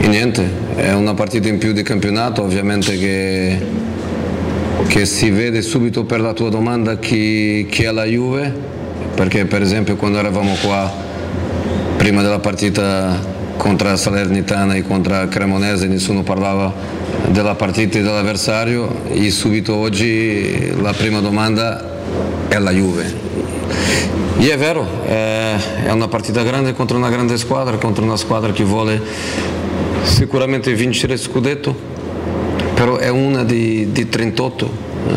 [0.00, 3.58] E niente, è una partita in più di campionato, ovviamente che,
[4.90, 8.52] che si vede subito per la tua domanda chi, chi è la Juve,
[9.14, 10.92] perché per esempio quando eravamo qua
[11.96, 13.16] prima della partita
[13.56, 16.74] contro Salernitana e contro Cremonese nessuno parlava
[17.28, 23.28] della partita e dell'avversario e subito oggi la prima domanda è la Juve.
[24.38, 28.52] E è vero, è è una partita grande contro una grande squadra, contro una squadra
[28.52, 29.00] che vuole
[30.02, 31.99] sicuramente vincere il scudetto,
[32.80, 34.70] però è una di, di 38.
[35.06, 35.12] Eh,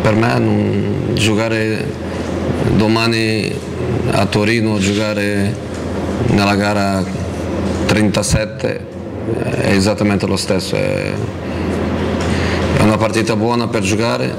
[0.00, 1.84] Per me non- giocare
[2.76, 3.52] domani
[4.12, 5.54] a Torino, giocare
[6.28, 7.04] nella gara
[7.84, 8.86] 37
[9.60, 10.74] è esattamente lo stesso.
[10.74, 11.12] È,
[12.78, 14.34] è una partita buona per giocare,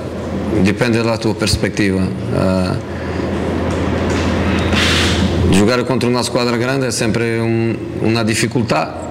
[0.62, 2.02] dipende dalla tua prospettiva.
[2.02, 2.70] Eh,
[5.52, 9.02] giocare contro una squadra grande è sempre un- una difficoltà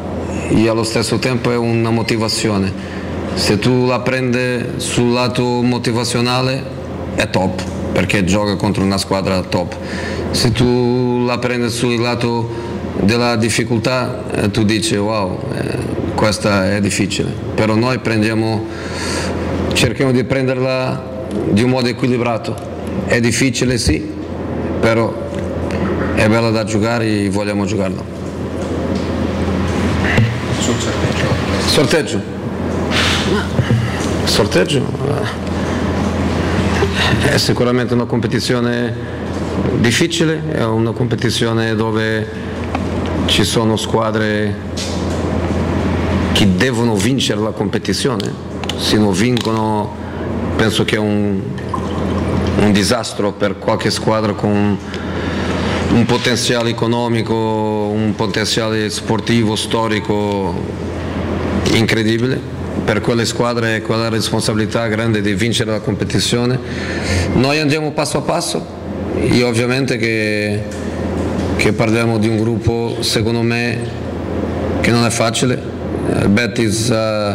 [0.49, 3.01] e allo stesso tempo è una motivazione.
[3.35, 6.62] Se tu la prendi sul lato motivazionale
[7.14, 7.62] è top,
[7.93, 9.74] perché gioca contro una squadra top.
[10.30, 12.51] Se tu la prendi sul lato
[13.01, 15.78] della difficoltà, eh, tu dici wow, eh,
[16.14, 17.33] questa è difficile.
[17.55, 18.66] Però noi prendiamo,
[19.72, 21.11] cerchiamo di prenderla
[21.51, 22.55] di un modo equilibrato.
[23.07, 24.07] È difficile sì,
[24.78, 25.12] però
[26.14, 28.03] è bella da giocare e vogliamo giocarla.
[30.61, 31.26] Sorteggio.
[31.66, 32.32] Sorteggio
[37.22, 38.95] eh, è sicuramente una competizione
[39.78, 42.28] difficile, è una competizione dove
[43.26, 44.55] ci sono squadre
[46.33, 48.51] che devono vincere la competizione.
[48.76, 49.95] Se non vincono
[50.57, 51.41] penso che è un,
[52.59, 54.76] un disastro per qualche squadra con
[55.93, 60.55] un potenziale economico, un potenziale sportivo, storico
[61.72, 62.62] incredibile.
[62.85, 66.59] Per quelle squadre è quella responsabilità grande di vincere la competizione.
[67.35, 68.66] Noi andiamo passo a passo
[69.14, 70.62] e ovviamente che,
[71.57, 73.79] che parliamo di un gruppo, secondo me,
[74.81, 75.61] che non è facile.
[76.20, 77.31] Il Betis ha,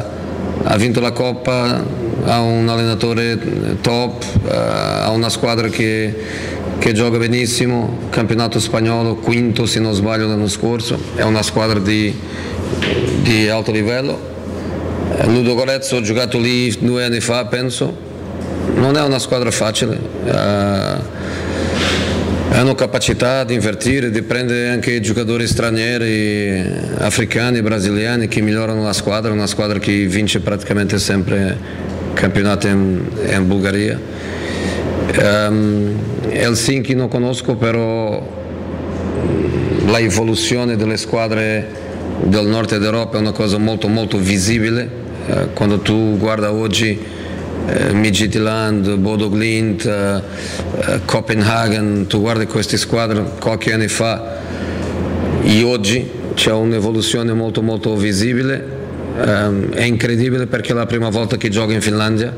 [0.64, 1.82] ha vinto la Coppa,
[2.26, 6.14] ha un allenatore top, eh, ha una squadra che,
[6.78, 12.14] che gioca benissimo, campionato spagnolo, quinto se non sbaglio l'anno scorso, è una squadra di,
[13.22, 14.36] di alto livello.
[15.16, 17.96] Eh, Ludo Gorezzo ho giocato lì due anni fa, penso.
[18.76, 19.98] Non è una squadra facile.
[20.26, 21.16] eh,
[22.50, 26.64] hanno capacità di invertire, di prendere anche giocatori stranieri,
[26.98, 31.58] africani, brasiliani che migliorano la squadra, una squadra che vince praticamente sempre
[32.14, 33.02] campionato in,
[33.32, 34.00] in Bulgaria.
[35.12, 36.00] Ehm,
[36.30, 38.36] Helsinki non conosco, però
[39.86, 41.86] la evoluzione delle squadre
[42.24, 45.06] del nord d'Europa è una cosa molto molto visibile.
[45.28, 47.00] Eh, quando tu guarda oggi
[47.68, 50.22] eh, Midtjylland, Bodo Glint, eh,
[50.80, 54.38] eh, Copenhagen, tu guardi queste squadre qualche anno fa
[55.44, 58.76] e oggi c'è un'evoluzione molto molto visibile.
[59.20, 62.34] Ehm, è incredibile perché è la prima volta che gioco in Finlandia,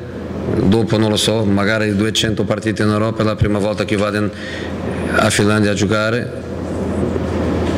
[0.63, 4.31] dopo non lo so, magari 200 partite in Europa, è la prima volta che vado
[5.15, 6.31] a Finlandia a giocare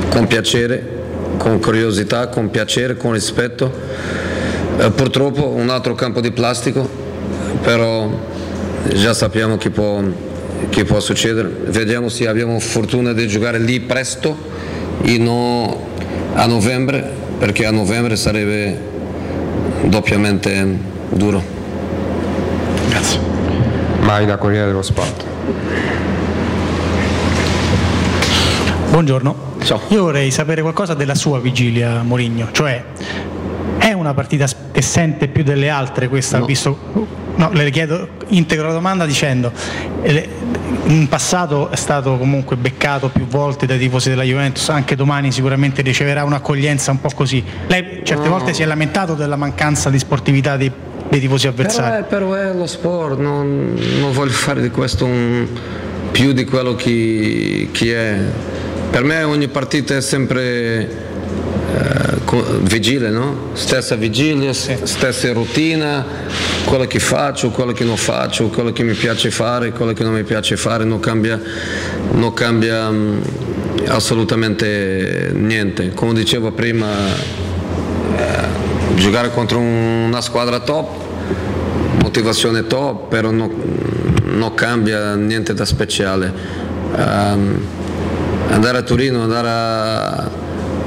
[0.09, 1.00] con piacere,
[1.38, 3.71] con curiosità, con piacere, con rispetto.
[4.77, 6.88] Eh, purtroppo un altro campo di plastico,
[7.61, 8.09] però
[8.93, 10.01] già sappiamo che può
[10.69, 11.49] che può succedere.
[11.67, 14.36] Vediamo se abbiamo fortuna di giocare lì presto
[15.01, 15.75] e non
[16.34, 17.03] a novembre,
[17.38, 18.79] perché a novembre sarebbe
[19.84, 20.77] doppiamente
[21.09, 21.43] duro.
[22.89, 23.19] Grazie.
[24.01, 25.25] Mai da Corriere dello Sport.
[28.89, 29.50] Buongiorno.
[29.89, 32.84] Io vorrei sapere qualcosa della sua vigilia, Mourinho, cioè
[33.78, 38.74] è una partita che sente più delle altre questa, visto No, le chiedo, integro la
[38.74, 39.51] domanda dicendo,
[40.86, 45.82] in passato è stato comunque beccato più volte dai tifosi della Juventus, anche domani sicuramente
[45.82, 47.43] riceverà un'accoglienza un po' così.
[47.68, 48.32] Lei certe No.
[48.32, 50.70] volte si è lamentato della mancanza di sportività dei,
[51.09, 52.03] dei tifosi avversari.
[52.07, 55.47] Però è, però è lo sport, non, non voglio fare di questo un-
[56.12, 58.20] più di quello che, che è.
[58.91, 60.89] Per me ogni partita è sempre eh,
[62.61, 63.51] vigile, no?
[63.53, 66.03] Stessa vigilia, s- stessa routine,
[66.65, 70.11] quello che faccio, quello che non faccio, quello che mi piace fare, quello che non
[70.13, 71.39] mi piace fare, non cambia,
[72.11, 73.21] non cambia mm,
[73.87, 75.93] assolutamente niente.
[75.93, 76.87] Come dicevo prima,
[78.17, 80.89] eh, giocare contro un- una squadra top,
[82.01, 83.49] motivazione top, però non,
[84.25, 86.33] non cambia niente da speciale.
[86.97, 87.79] Ehm,
[88.51, 90.29] andare a Torino, andare a,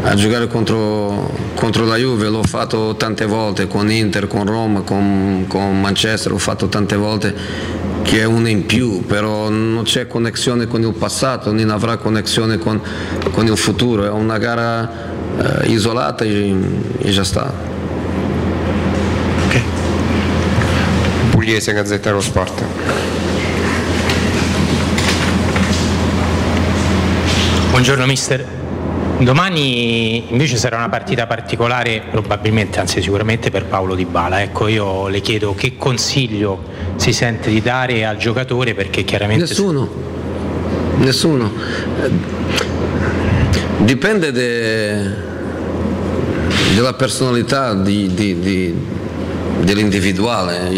[0.02, 5.46] a giocare contro, contro la Juve, l'ho fatto tante volte con Inter, con Roma, con,
[5.48, 7.34] con Manchester, l'ho fatto tante volte
[8.02, 12.58] che è una in più, però non c'è connessione con il passato, non avrà connessione
[12.58, 12.80] con,
[13.32, 14.90] con il futuro, è una gara
[15.38, 16.54] eh, isolata e,
[16.98, 17.72] e già sta.
[21.30, 23.13] Pugliese, Gazzetta dello Sport.
[27.74, 28.46] Buongiorno mister.
[29.18, 34.42] Domani invece sarà una partita particolare, probabilmente, anzi sicuramente per Paolo Di Bala.
[34.42, 36.62] Ecco, io le chiedo che consiglio
[36.94, 39.46] si sente di dare al giocatore perché chiaramente...
[39.46, 39.90] Nessuno,
[40.98, 41.52] nessuno.
[43.78, 45.10] Dipende de-
[46.76, 48.74] dalla personalità di- di- di-
[49.62, 50.70] dell'individuale,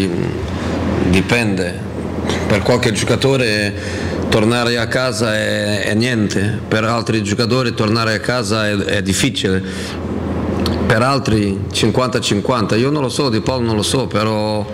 [1.09, 1.85] dipende.
[2.47, 8.67] Per qualche giocatore tornare a casa è, è niente, per altri giocatori tornare a casa
[8.67, 9.63] è, è difficile,
[10.85, 14.65] per altri 50-50, io non lo so, Di Paolo non lo so, però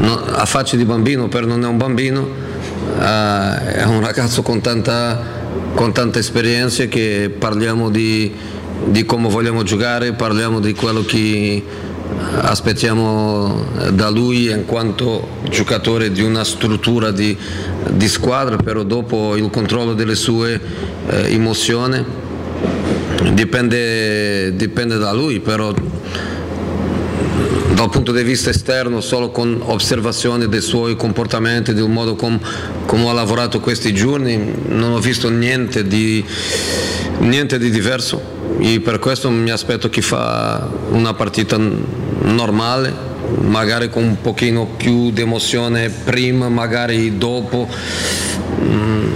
[0.00, 2.26] no- a faccia di bambino, per non è un bambino,
[2.98, 5.20] eh, è un ragazzo con tanta,
[5.74, 8.32] con tanta esperienza che parliamo di,
[8.86, 11.62] di come vogliamo giocare, parliamo di quello che
[12.40, 17.36] aspettiamo da lui in quanto giocatore di una struttura di,
[17.90, 20.60] di squadra, però dopo il controllo delle sue
[21.08, 22.04] eh, emozioni
[23.32, 25.72] dipende, dipende da lui, però
[27.74, 32.38] dal punto di vista esterno solo con osservazioni dei suoi comportamenti, del modo com-
[32.86, 36.24] come ha lavorato questi giorni, non ho visto niente di,
[37.18, 38.20] niente di diverso
[38.58, 41.56] e per questo mi aspetto che fa una partita
[42.22, 42.92] normale,
[43.42, 47.68] magari con un pochino più di emozione prima, magari dopo,
[48.60, 49.12] Mm,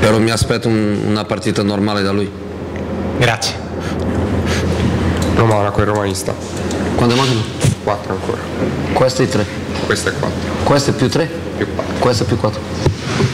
[0.00, 2.30] però mi aspetto un- una partita normale da lui.
[3.18, 3.54] Grazie.
[5.34, 6.34] Roma Monaco, il romanista.
[6.98, 7.42] Quando mancano?
[7.84, 8.40] 4 ancora.
[8.92, 9.46] Questi tre.
[9.86, 10.38] Questo è 4.
[10.64, 11.30] Questo è più 3?
[11.56, 11.94] Più 4.
[12.00, 12.60] Questo è più 4.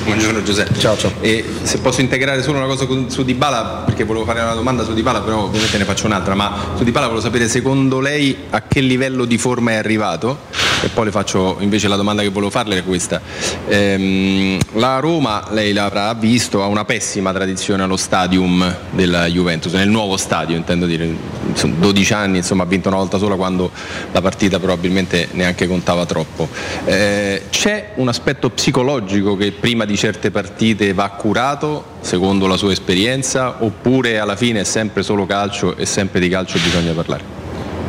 [0.04, 0.78] Buongiorno Giuseppe.
[0.78, 1.12] Ciao, ciao.
[1.20, 4.92] E se posso integrare solo una cosa su Dybala, perché volevo fare una domanda su
[4.92, 8.80] Dybala, però ovviamente ne faccio un'altra, ma su Dybala volevo sapere secondo lei a che
[8.80, 10.40] livello di forma è arrivato?
[10.82, 13.20] E poi le faccio invece la domanda che volevo farle è questa.
[13.68, 19.88] Ehm, la Roma, lei l'avrà visto, ha una pessima tradizione allo stadium della Juventus, nel
[19.88, 21.16] nuovo stadio intendo dire,
[21.54, 23.70] sono 12 anni, insomma ha vinto una volta sola quando
[24.12, 26.48] la partita probabilmente neanche contava troppo.
[26.84, 32.72] Eh, c'è un aspetto psicologico che prima di certe partite va curato, secondo la sua
[32.72, 37.42] esperienza, oppure alla fine è sempre solo calcio e sempre di calcio bisogna parlare?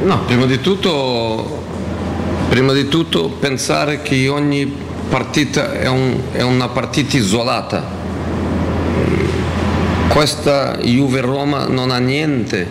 [0.04, 1.64] No, prima di tutto,
[2.50, 4.72] prima di tutto pensare che ogni
[5.10, 8.04] partita è, un- è una partita isolata.
[10.08, 12.68] Questa Juve-Roma non ha niente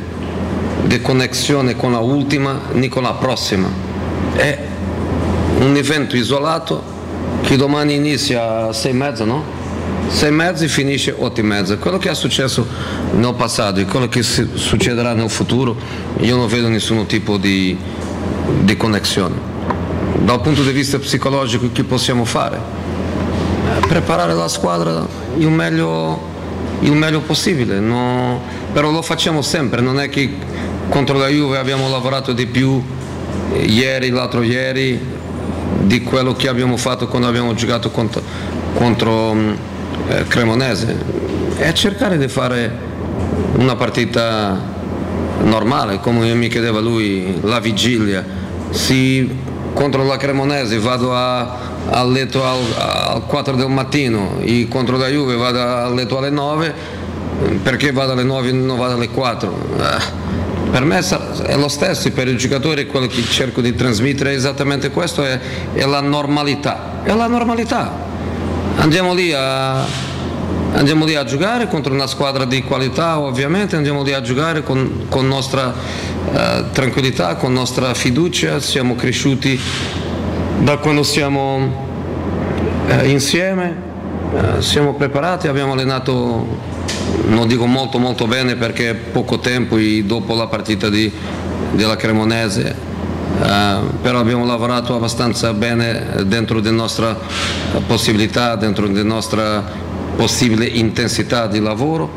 [0.84, 3.68] di connessione con la ultima né con la prossima.
[4.34, 4.58] È
[5.58, 6.82] un evento isolato
[7.42, 9.62] che domani inizia a sei e mezza, no?
[10.08, 11.76] Sei e mezza e finisce otto e mezza.
[11.76, 12.66] Quello che è successo
[13.12, 15.76] nel passato e quello che succederà nel futuro,
[16.20, 17.76] io non vedo nessun tipo di,
[18.62, 19.53] di connessione.
[20.24, 22.58] Dal punto di vista psicologico che possiamo fare?
[23.86, 25.06] Preparare la squadra
[25.36, 26.18] il meglio,
[26.80, 28.40] il meglio possibile, no?
[28.72, 30.30] però lo facciamo sempre, non è che
[30.88, 32.82] contro la Juve abbiamo lavorato di più
[33.52, 34.98] ieri, l'altro ieri,
[35.82, 38.22] di quello che abbiamo fatto quando abbiamo giocato contro,
[38.72, 39.52] contro mm,
[40.08, 40.96] eh, Cremonese
[41.56, 42.72] è cercare di fare
[43.58, 44.58] una partita
[45.42, 48.24] normale, come mi chiedeva lui, la vigilia.
[48.70, 51.58] Se contro la Cremonese vado a,
[51.90, 56.30] a letto al, al 4 del mattino e contro la Juve vado a letto alle
[56.30, 56.74] 9,
[57.62, 59.68] perché vado alle 9 e non vado alle 4?
[59.78, 60.22] Eh,
[60.70, 61.00] per me
[61.46, 65.38] è lo stesso, per i giocatori quello che cerco di trasmettere è esattamente questo, è,
[65.74, 67.02] è la normalità.
[67.02, 67.92] È la normalità.
[68.76, 69.84] Andiamo lì a,
[70.74, 75.06] Andiamo lì a giocare contro una squadra di qualità ovviamente, andiamo lì a giocare con,
[75.08, 75.72] con nostra
[76.32, 79.60] eh, tranquillità, con nostra fiducia, siamo cresciuti
[80.60, 81.82] da quando siamo
[82.88, 83.76] eh, insieme,
[84.34, 86.46] eh, siamo preparati, abbiamo allenato,
[87.26, 91.12] non dico molto molto bene perché poco tempo dopo la partita di-
[91.72, 92.74] della Cremonese,
[93.42, 97.16] eh, però abbiamo lavorato abbastanza bene dentro la nostra
[97.86, 99.62] possibilità, dentro la nostra
[100.16, 102.08] possibile intensità di lavoro,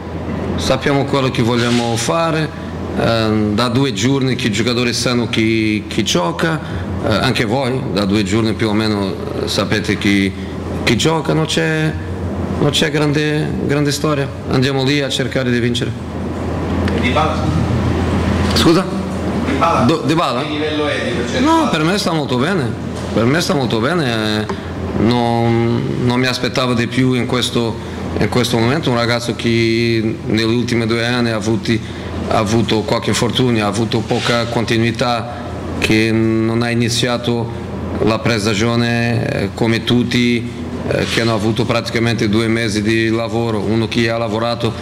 [0.56, 2.66] sappiamo quello che vogliamo fare,
[3.00, 6.60] eh, da due giorni che i giocatori sanno chi, chi gioca,
[7.08, 10.32] eh, anche voi da due giorni più o meno eh, sapete chi,
[10.84, 11.94] chi gioca, non c'è,
[12.60, 15.92] non c'è grande, grande storia, andiamo lì a cercare di vincere.
[18.56, 18.84] Scusa?
[19.86, 20.42] Do- Di Bala?
[20.42, 21.44] Che livello è di?
[21.44, 22.70] No, per me sta molto bene,
[23.14, 24.46] per me sta molto bene,
[25.00, 27.76] non, non mi aspettavo di più in questo,
[28.20, 31.80] in questo momento, un ragazzo che negli ultimi due anni ha, avuti-
[32.30, 35.46] ha avuto qualche infortunio, ha avuto poca continuità,
[35.80, 37.66] che non ha iniziato
[38.04, 40.52] la pre-stagione eh, come tutti
[40.88, 44.74] eh, che hanno avuto praticamente due mesi di lavoro, uno che ha lavorato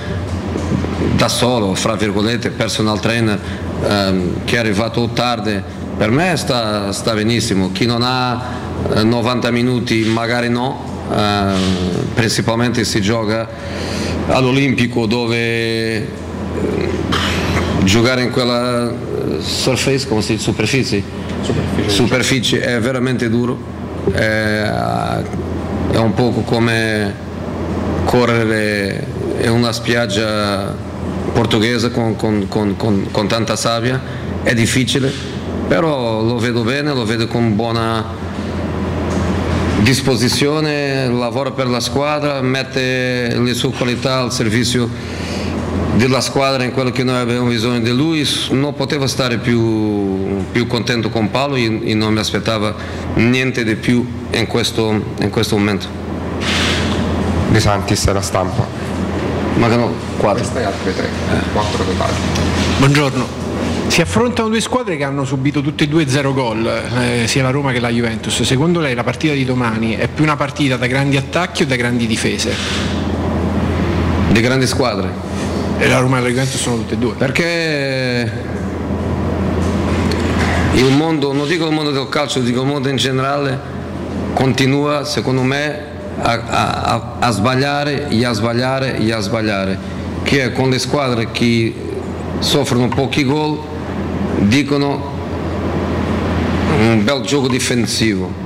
[1.16, 3.40] da solo, fra virgolette, personal trainer,
[3.88, 5.62] ehm, che è arrivato tardi,
[5.98, 7.72] per me sta, sta benissimo.
[7.72, 8.42] Chi non ha
[8.96, 10.94] eh, 90 minuti magari no,
[12.16, 13.48] principalmente si gioca
[14.28, 16.08] all'Olimpico dove eh,
[17.86, 18.94] giocare in quella eh,
[19.40, 21.04] surface, come si dice, superficie,
[21.86, 22.60] superficie.
[22.62, 23.58] È veramente duro,
[24.12, 24.64] è,
[25.92, 27.14] è un po' come
[28.06, 29.06] correre
[29.42, 30.76] in una spiaggia
[31.34, 34.02] portoghese con, con- con- con- con tanta sabbia,
[34.44, 35.12] è difficile,
[35.68, 38.24] però lo vedo bene, lo vedo con buona
[39.82, 44.90] disposizione, lavora per la squadra, mette le sue qualità al servizio
[45.96, 50.68] della squadra in quello che noi abbiamo bisogno di lui, non poteva stare più, più
[50.68, 52.76] contento con Paolo e, e non mi aspettava
[53.16, 55.88] niente di più in questo, in questo momento.
[57.50, 58.68] De Santis la stampa.
[59.56, 60.44] Mancano 4.
[60.44, 61.10] Queste altre tre.
[61.54, 62.14] 4 totali.
[62.78, 63.44] Buongiorno.
[63.88, 67.52] Si affrontano due squadre che hanno subito tutte e due 0 gol, eh, sia la
[67.52, 68.42] Roma che la Juventus.
[68.42, 71.78] Secondo lei la partita di domani è più una partita da grandi attacchi o da
[71.78, 72.54] grandi difese?
[74.28, 75.35] Di grandi squadre.
[75.78, 77.14] E la Roma e la Juventus sono tutte e due.
[77.16, 78.32] Perché
[80.74, 83.60] il mondo, non dico il mondo del calcio, dico il mondo in generale,
[84.34, 89.78] continua secondo me a, a- a- sbagliare e a sbagliare e a sbagliare.
[90.24, 91.74] Che con le squadre che
[92.40, 93.60] soffrono pochi gol
[94.40, 95.14] dicono
[96.80, 98.44] un bel gioco difensivo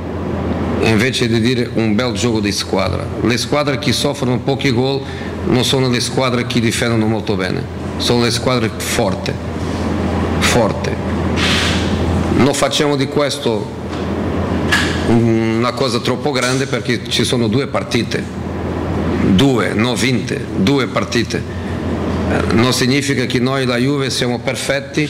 [0.82, 3.06] invece di dire un bel gioco di squadra.
[3.22, 5.02] Le squadre che soffrono pochi gol
[5.46, 7.64] non sono le squadre che difendono molto bene,
[7.98, 9.32] sono le squadre forti,
[10.40, 10.92] forti.
[12.38, 13.78] Non facciamo di questo
[15.08, 18.24] una cosa troppo grande perché ci sono due partite,
[19.32, 21.58] due, non vinte, due partite.
[22.54, 25.10] Non significa che noi la Juve siamo perfetti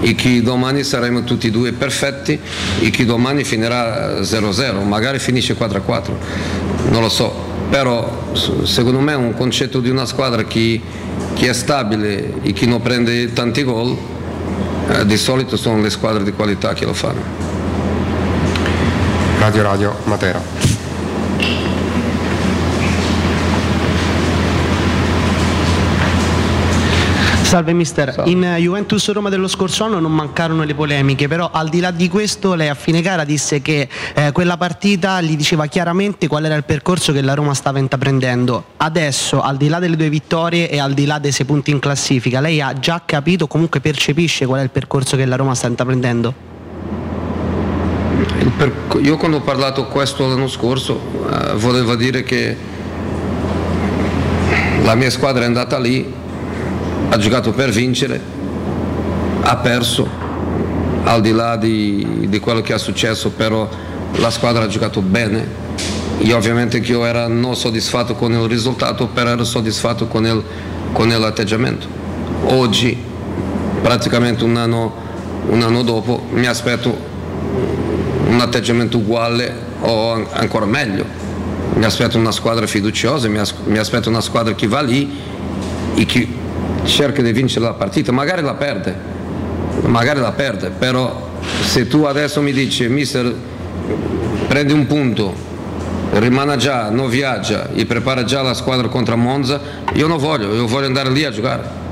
[0.00, 2.38] e che domani saremo tutti e due perfetti
[2.80, 6.10] e che domani finirà 0-0, magari finisce 4-4,
[6.90, 10.80] non lo so, però secondo me un concetto di una squadra che,
[11.34, 13.96] che è stabile e che non prende tanti gol,
[14.88, 17.22] eh, di solito sono le squadre di qualità che lo fanno.
[19.38, 20.73] Radio Radio Matera.
[27.44, 31.68] Salve mister, in eh, Juventus Roma dello scorso anno non mancarono le polemiche, però al
[31.68, 35.66] di là di questo lei a fine gara disse che eh, quella partita gli diceva
[35.66, 38.64] chiaramente qual era il percorso che la Roma stava intraprendendo.
[38.78, 41.78] Adesso, al di là delle due vittorie e al di là dei sei punti in
[41.78, 45.68] classifica, lei ha già capito, comunque percepisce qual è il percorso che la Roma sta
[45.68, 46.34] intraprendendo?
[49.02, 50.98] Io quando ho parlato questo l'anno scorso
[51.30, 52.56] eh, volevo dire che
[54.82, 56.22] la mia squadra è andata lì,
[57.08, 58.20] ha giocato per vincere,
[59.42, 60.08] ha perso,
[61.04, 63.68] al di là di, di quello che è successo, però
[64.16, 65.46] la squadra ha giocato bene,
[66.18, 70.42] io ovviamente che io era non soddisfatto con il risultato, però ero soddisfatto con il,
[70.92, 71.86] con l'atteggiamento.
[72.46, 72.96] Oggi,
[73.82, 74.94] praticamente un anno,
[75.48, 77.12] un anno dopo, mi aspetto
[78.28, 81.04] un atteggiamento uguale o an- ancora meglio.
[81.74, 85.10] Mi aspetto una squadra fiduciosa, mi aspetto una squadra che va lì
[85.96, 86.28] e che
[86.84, 88.94] cerca di vincere la partita, magari la perde,
[89.82, 91.30] magari la perde, però
[91.62, 93.34] se tu adesso mi dici, mister,
[94.46, 95.34] prendi un punto,
[96.12, 99.60] rimane già, non viaggia e prepara già la squadra contro Monza,
[99.94, 101.82] io non voglio, io voglio andare lì a giocare.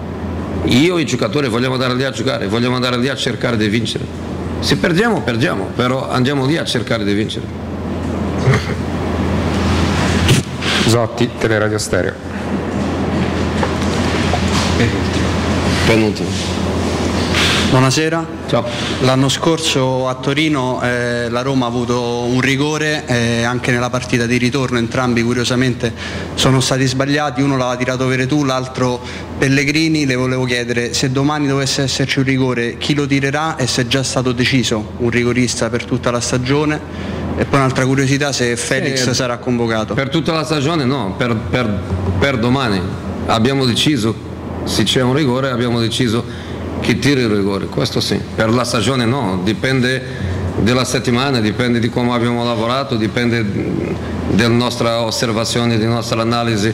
[0.65, 3.69] Io e i giocatori vogliamo andare lì a giocare, vogliamo andare lì a cercare di
[3.69, 4.05] vincere.
[4.61, 7.45] Se perdiamo, perdiamo, però andiamo lì a cercare di vincere.
[10.87, 12.32] Zotti, Teleradio Stereo.
[15.87, 16.61] Penultimo.
[17.71, 18.41] Buonasera.
[18.49, 18.65] Ciao.
[19.01, 24.27] L'anno scorso a Torino eh, la Roma ha avuto un rigore eh, anche nella partita
[24.27, 25.91] di ritorno, entrambi curiosamente
[26.35, 29.01] sono stati sbagliati, uno l'aveva tirato Veretù, l'altro
[29.39, 33.83] Pellegrini, le volevo chiedere se domani dovesse esserci un rigore chi lo tirerà e se
[33.83, 36.79] è già stato deciso un rigorista per tutta la stagione
[37.39, 39.95] e poi un'altra curiosità se Felix Sì, sarà convocato.
[39.95, 41.81] Per tutta la stagione no, per, per-
[42.19, 42.83] per domani
[43.27, 44.15] abbiamo deciso,
[44.65, 46.25] se c'è un rigore abbiamo deciso
[46.81, 50.03] chi tira il rigore, questo sì, per la stagione no, dipende
[50.61, 53.45] dalla settimana, dipende di come abbiamo lavorato, dipende
[54.31, 56.73] della nostra osservazione, della nostra analisi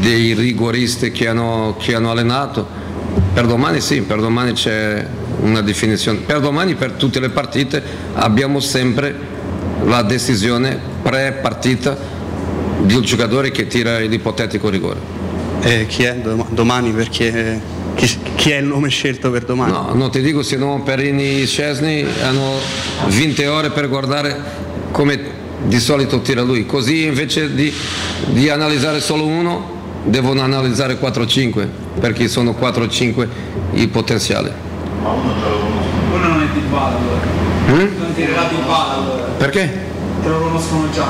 [0.00, 2.66] dei rigoristi che hanno, che hanno allenato.
[3.32, 5.06] Per domani sì, per domani c'è
[5.40, 6.18] una definizione.
[6.18, 7.82] Per domani, per tutte le partite,
[8.14, 9.14] abbiamo sempre
[9.84, 11.96] la decisione pre-partita
[12.82, 15.17] del giocatore che tira l'ipotetico rigore.
[15.60, 17.60] E chi è dom- domani perché
[17.94, 19.72] chi, chi è il nome scelto per domani?
[19.72, 22.52] No, non ti dico se no Perini e Scesni hanno
[23.08, 27.72] 20 ore per guardare come di solito tira lui, così invece di,
[28.26, 31.66] di analizzare solo uno devono analizzare 4-5
[31.98, 33.26] perché sono 4-5
[33.72, 34.50] i potenziali.
[35.02, 37.20] Uno non è di bala allora.
[37.70, 37.98] Mm?
[37.98, 39.22] Non tirerà di bala allora.
[39.36, 39.86] Perché?
[40.22, 41.06] Te lo conoscono già.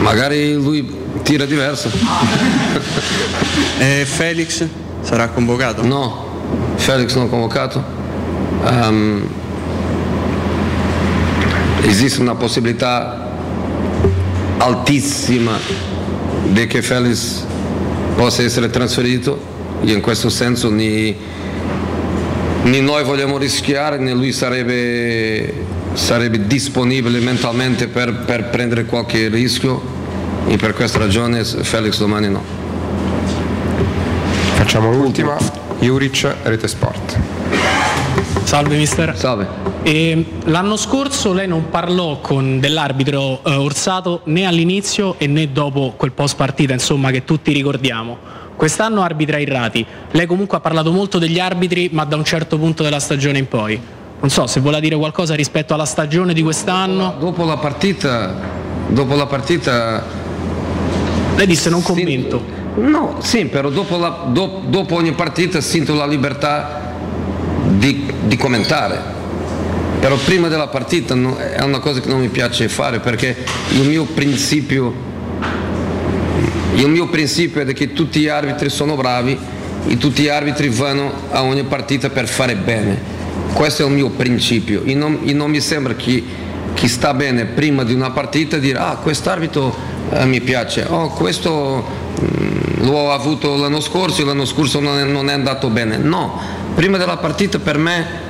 [0.00, 1.90] Magari lui tira diverso.
[3.78, 4.66] E Felix
[5.02, 5.84] sarà convocato?
[5.84, 7.84] No, Felix non convocato.
[8.64, 9.28] Ehm,
[11.82, 13.30] esiste una possibilità
[14.56, 15.58] altissima
[16.48, 17.44] di che Felix
[18.16, 19.38] possa essere trasferito
[19.84, 21.14] e in questo senso né,
[22.62, 25.52] né noi vogliamo rischiare né lui sarebbe,
[25.92, 29.97] sarebbe disponibile mentalmente per, per prendere qualche rischio
[30.48, 32.42] e per questa ragione Felix domani no.
[34.54, 35.36] Facciamo l'ultima.
[35.78, 37.18] Juric, Rete Sport.
[38.44, 39.16] Salve mister.
[39.16, 39.46] Salve.
[39.82, 45.92] E, l'anno scorso lei non parlò con dell'arbitro eh, Orsato né all'inizio e né dopo
[45.96, 48.16] quel post partita, insomma, che tutti ricordiamo.
[48.56, 49.86] Quest'anno arbitra Irrati.
[50.10, 53.46] Lei comunque ha parlato molto degli arbitri, ma da un certo punto della stagione in
[53.46, 53.80] poi.
[54.20, 57.14] Non so se vuole dire qualcosa rispetto alla stagione di quest'anno.
[57.20, 58.34] Dopo la partita,
[58.88, 60.26] dopo la partita
[61.38, 62.44] Lei disse non commento.
[62.78, 66.94] No, sì, però dopo, la- do- dopo ogni partita sento la libertà
[67.68, 69.00] di, di commentare.
[70.00, 73.36] Però prima della partita no- è una cosa che non mi piace fare perché
[73.70, 74.92] il mio principio,
[76.74, 79.38] il mio principio è che tutti gli arbitri sono bravi
[79.86, 83.00] e tutti gli arbitri vanno a ogni partita per fare bene.
[83.52, 86.20] Questo è il mio principio e non, e non mi sembra che
[86.74, 91.84] chi sta bene prima di una partita dire ah quest'arbitro eh, mi piace, oh questo
[92.20, 95.96] mm, l'ho avuto l'anno scorso e l'anno scorso non è, non è andato bene.
[95.96, 96.40] No,
[96.74, 98.26] prima della partita per me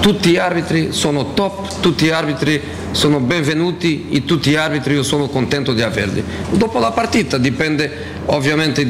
[0.00, 5.02] tutti gli arbitri sono top, tutti gli arbitri sono benvenuti e tutti gli arbitri io
[5.02, 6.22] sono contento di averli.
[6.50, 7.90] Dopo la partita dipende
[8.26, 8.86] ovviamente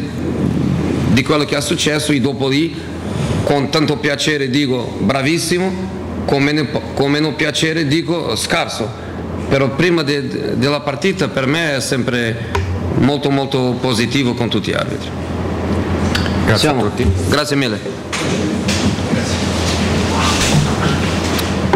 [1.12, 2.74] di quello che è successo e dopo lì
[3.44, 5.70] con tanto piacere dico bravissimo,
[6.26, 9.03] con meno, con meno piacere dico scarso.
[9.48, 12.50] Però prima de- della partita per me è sempre
[12.96, 15.10] molto molto positivo con tutti gli arbitri.
[16.44, 16.90] Grazie Siamo.
[17.28, 18.02] Grazie mille.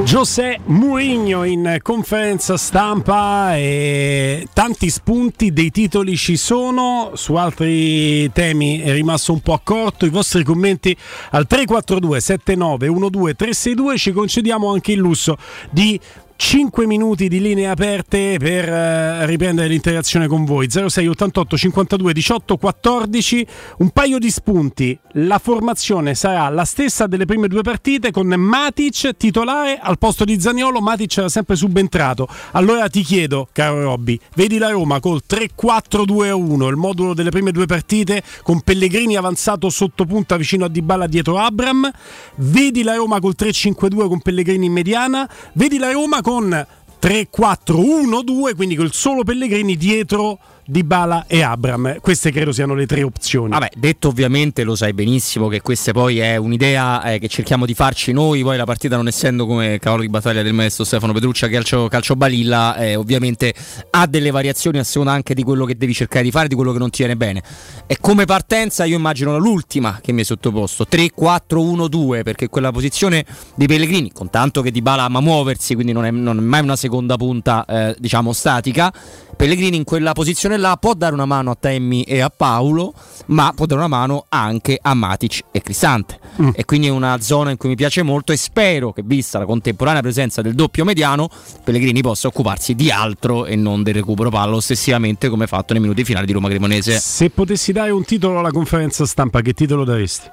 [0.08, 8.80] José Mourinho in conferenza stampa e tanti spunti dei titoli ci sono, su altri temi
[8.80, 10.96] è rimasto un po' a corto, i vostri commenti
[11.32, 15.36] al 342 79 12 362 ci concediamo anche il lusso
[15.68, 16.00] di
[16.40, 20.68] 5 minuti di linee aperte per eh, riprendere l'interazione con voi.
[20.70, 23.46] 06 88 52 18 14
[23.78, 24.96] un paio di spunti.
[25.14, 30.40] La formazione sarà la stessa delle prime due partite con Matic titolare al posto di
[30.40, 30.80] Zaniolo.
[30.80, 32.28] Matic era sempre subentrato.
[32.52, 37.66] Allora ti chiedo caro Robby vedi la Roma col 3-4-2-1 il modulo delle prime due
[37.66, 41.90] partite con Pellegrini avanzato sotto punta vicino a Dybala dietro Abram?
[42.36, 45.28] Vedi la Roma col 3-5-2 con Pellegrini in mediana?
[45.54, 46.66] Vedi la Roma con
[47.00, 50.38] 3-4-1-2, quindi col solo Pellegrini dietro
[50.70, 51.98] Dybala e Abram.
[52.02, 53.48] Queste credo siano le tre opzioni.
[53.48, 57.72] Vabbè, detto ovviamente lo sai benissimo che questa poi è un'idea eh, che cerchiamo di
[57.72, 61.48] farci noi, poi la partita non essendo come cavallo di battaglia del maestro Stefano Petruccia
[61.48, 63.54] calcio, calcio balilla, eh, ovviamente
[63.92, 66.72] ha delle variazioni a seconda anche di quello che devi cercare di fare, di quello
[66.72, 67.42] che non ti viene bene.
[67.86, 73.24] E come partenza io immagino l'ultima che mi è sottoposto, 3-4-1-2, perché quella posizione
[73.54, 76.76] di Pellegrini, con tanto che Dybala ama muoversi, quindi non è, non è mai una
[76.76, 78.92] seconda punta eh, diciamo statica,
[79.34, 82.92] Pellegrini in quella posizione là può dare una mano a Temmi e a Paolo,
[83.26, 86.18] ma può dare una mano anche a Matic e Cristante.
[86.42, 86.50] Mm.
[86.54, 89.46] E quindi è una zona in cui mi piace molto e spero che, vista la
[89.46, 91.28] contemporanea presenza del doppio mediano,
[91.64, 96.04] Pellegrini possa occuparsi di altro e non del recupero palla ossessivamente come fatto nei minuti
[96.04, 96.98] finali di Roma Cremonese.
[96.98, 100.30] Se potessi dare un titolo alla conferenza stampa, che titolo daresti?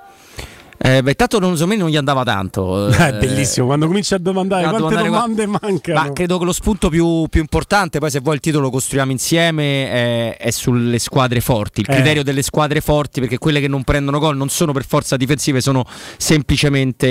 [0.87, 2.89] Eh, beh, tanto non, so, non gli andava tanto.
[2.89, 5.99] Eh, è bellissimo quando cominci a domandare a quante domande qua- mancano.
[5.99, 9.11] Ma credo che lo spunto più, più importante, poi se vuoi il titolo lo costruiamo
[9.11, 11.81] insieme, è, sulle squadre forti.
[11.81, 11.93] Il Eh.
[11.93, 15.59] criterio delle squadre forti, perché quelle che non prendono gol non sono per forza difensive,
[15.59, 15.85] sono
[16.17, 17.07] semplicemente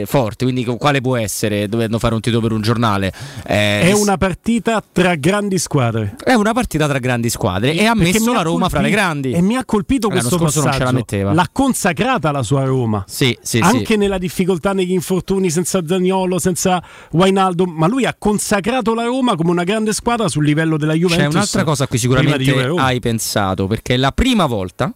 [0.00, 0.44] eh, forti.
[0.44, 3.12] Quindi quale può essere, dovendo fare un titolo per un giornale?
[3.46, 6.16] Eh, È una partita tra grandi squadre.
[6.24, 8.88] è una partita tra grandi squadre e ha Perché messo la ha Roma fra le
[8.88, 9.32] colpito- grandi.
[9.32, 10.92] E mi ha colpito questo scorso non ce la passaggio.
[10.96, 11.32] metteva.
[11.32, 12.94] L'ha consacrata la sua Roma.
[13.06, 13.96] Sì, sì, Anche sì.
[13.96, 16.82] nella difficoltà negli infortuni, senza Zaniolo, senza
[17.12, 21.26] Wainaldo, ma lui ha consacrato la Roma come una grande squadra sul livello della Juventus.
[21.28, 22.84] C'è un'altra cosa a cui sicuramente Roma.
[22.84, 24.92] hai pensato, perché è la prima volta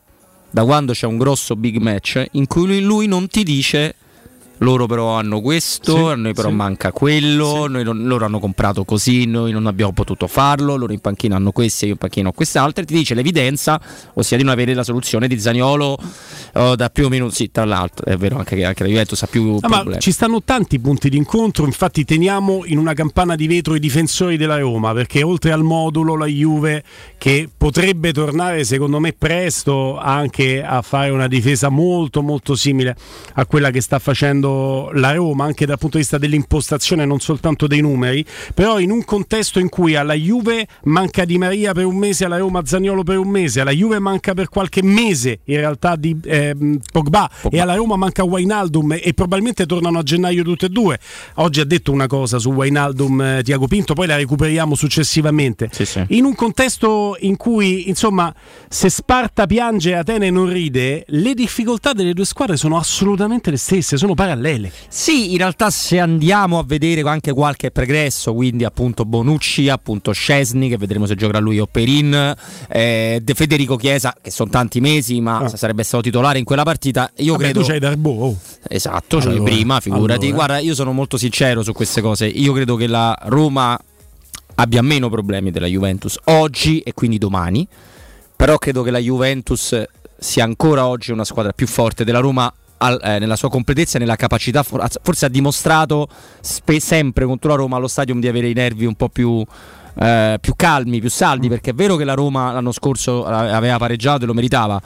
[0.50, 3.94] da quando c'è un grosso big match in cui lui, lui non ti dice
[4.62, 6.54] loro però hanno questo, Sì, a noi però sì.
[6.54, 11.00] manca quello, noi non- loro hanno comprato così, noi non abbiamo potuto farlo, loro in
[11.00, 13.80] panchina hanno questi, io in panchina ho quest'altre, ti dice l'evidenza,
[14.14, 15.98] ossia di non avere la soluzione di Zaniolo
[16.54, 19.26] oh, da più minuti, sì tra l'altro è vero anche che anche la Juventus ha
[19.26, 20.00] più Ah, ma problemi.
[20.02, 24.58] ci stanno tanti punti d'incontro, infatti teniamo in una campana di vetro i difensori della
[24.58, 26.82] Roma, perché oltre al modulo la Juve
[27.18, 32.94] che potrebbe tornare secondo me presto anche a fare una difesa molto molto simile
[33.34, 34.48] a quella che sta facendo
[34.92, 38.24] la Roma, anche dal punto di vista dell'impostazione, non soltanto dei numeri,
[38.54, 42.38] però in un contesto in cui alla Juve manca Di Maria per un mese, alla
[42.38, 46.78] Roma Zaniolo per un mese, alla Juve manca per qualche mese in realtà di ehm,
[46.92, 50.98] Pogba, e alla Roma manca Wijnaldum e probabilmente tornano a gennaio tutte e due.
[51.36, 55.68] Oggi ha detto una cosa su Wijnaldum eh, Tiago Pinto, poi la recuperiamo successivamente.
[56.08, 58.34] In un contesto in cui, insomma,
[58.68, 63.56] se Sparta piange e Atene non ride, le difficoltà delle due squadre sono assolutamente le
[63.56, 64.39] stesse, sono parallele.
[64.88, 70.68] Sì, in realtà se andiamo a vedere anche qualche pregresso, quindi appunto Bonucci, appunto Scesni,
[70.68, 72.34] che vedremo se giocherà lui o Perin,
[72.68, 77.10] eh, De Federico Chiesa, che sono tanti mesi, ma sarebbe stato titolare in quella partita.
[77.16, 77.36] Io Ah.
[77.36, 77.60] Vabbè, credo.
[77.60, 78.10] tu c'hai Darbo.
[78.10, 78.36] oh.
[78.68, 80.26] Esatto, Allora, prima, figurati.
[80.26, 80.34] allora.
[80.46, 82.26] Guarda, io sono molto sincero su queste cose.
[82.26, 83.78] Io credo che la Roma
[84.56, 87.66] abbia meno problemi della Juventus oggi e quindi domani.
[88.36, 89.82] Però credo che la Juventus
[90.18, 94.00] sia ancora oggi una squadra più forte della Roma al- eh, nella sua completezza e
[94.00, 94.62] nella capacità.
[94.62, 96.08] for- Forse ha dimostrato
[96.40, 99.44] spe- sempre contro la Roma allo stadium di avere i nervi un po' più.
[99.98, 104.22] eh, più calmi, più saldi, perché è vero che la Roma l'anno scorso aveva pareggiato
[104.22, 104.80] e lo meritava,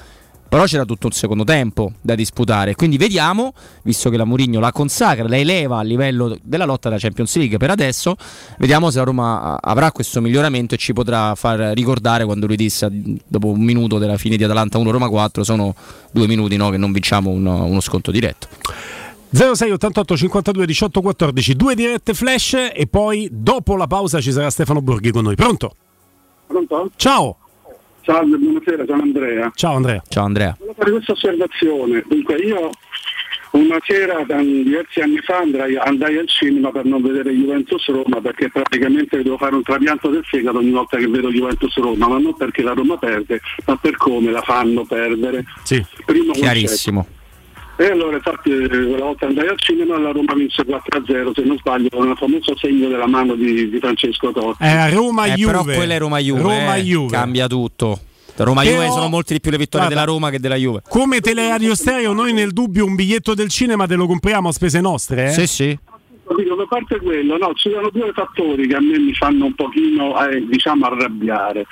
[0.54, 2.76] però c'era tutto un secondo tempo da disputare.
[2.76, 7.00] Quindi vediamo, visto che la Mourinho la consacra, la eleva a livello della lotta della
[7.00, 8.14] Champions League per adesso,
[8.58, 12.88] vediamo se la Roma avrà questo miglioramento e ci potrà far ricordare quando lui disse
[13.26, 15.74] dopo un minuto della fine di Atalanta 1 Roma 4 sono
[16.12, 18.46] due minuti no, che non vinciamo uno, uno sconto diretto.
[19.32, 24.50] 06 88 52 18 14, due dirette flash e poi dopo la pausa ci sarà
[24.50, 25.34] Stefano Borghi con noi.
[25.34, 25.74] Pronto?
[26.46, 26.90] Pronto?
[26.94, 27.38] Ciao.
[28.04, 29.50] Salve, buonasera, sono Andrea.
[29.54, 30.02] Ciao Andrea.
[30.08, 30.54] Ciao Andrea.
[30.58, 32.04] Volevo fare questa osservazione.
[32.06, 32.70] Dunque, io
[33.52, 38.50] una sera diversi anni fa andai, andai al cinema per non vedere Juventus Roma perché
[38.50, 42.36] praticamente devo fare un trapianto del fegato ogni volta che vedo Juventus Roma, ma non
[42.36, 45.44] perché la Roma perde, ma per come la fanno perdere.
[45.62, 47.06] Sì, Primo chiarissimo.
[47.76, 51.42] E allora infatti eh, quella volta andai al cinema e la Roma vinse 4-0, se
[51.42, 54.62] non sbaglio, con il famoso segno della mano di, di Francesco Totti.
[54.62, 55.50] Era Roma Eh, Juve.
[55.52, 56.40] però quella è Roma Juve.
[56.40, 57.10] Roma eh, Juve.
[57.10, 57.98] Cambia tutto.
[58.36, 60.82] Roma Juve Però- sono molte di più le vittorie Guarda, della Roma che della Juve.
[60.88, 64.80] Come Teleradio Stereo, noi nel dubbio un biglietto del cinema te lo compriamo a spese
[64.80, 65.30] nostre, eh?
[65.30, 65.78] Sì, sì.
[66.36, 69.54] Dico, a parte quello, no, ci sono due fattori che a me mi fanno un
[69.54, 71.66] pochino eh, diciamo arrabbiare.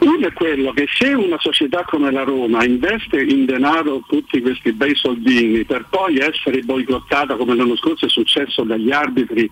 [0.00, 4.72] Uno è quello che se una società come la Roma investe in denaro tutti questi
[4.72, 9.48] bei soldini per poi essere boicottata come l'anno scorso è successo dagli arbitri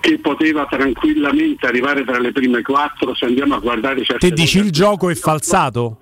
[0.00, 4.58] che poteva tranquillamente arrivare tra le prime quattro se andiamo a guardare certe Te dici
[4.58, 6.00] il gioco è falsato?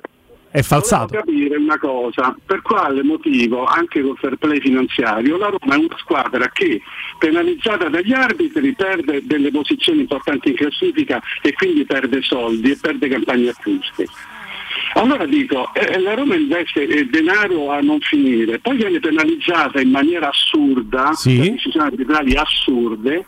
[0.55, 1.07] È falsato?
[1.07, 5.79] Volevo capire una cosa, per quale motivo, anche col fair play finanziario, la Roma è
[5.79, 6.81] una squadra che,
[7.19, 13.09] penalizzata dagli arbitri, perde delle posizioni importanti in classifica e quindi perde soldi e perde
[13.09, 14.07] campagne acquisti.
[14.97, 19.91] Allora dico, eh, la Roma investe eh, denaro a non finire, poi viene penalizzata in
[19.91, 21.37] maniera assurda, Sì.
[21.51, 23.25] decisioni arbitrali assurde,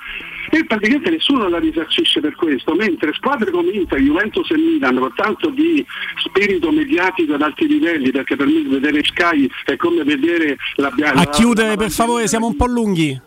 [0.51, 5.13] e praticamente nessuno la risarcisce per questo, mentre squadre come Inter, Juventus e Milan, con
[5.17, 5.85] tanto di
[6.25, 11.29] spirito mediatico ad alti livelli, perché per me vedere Sky è come vedere la A
[11.31, 13.21] chiudere per favore, siamo un po' lunghi.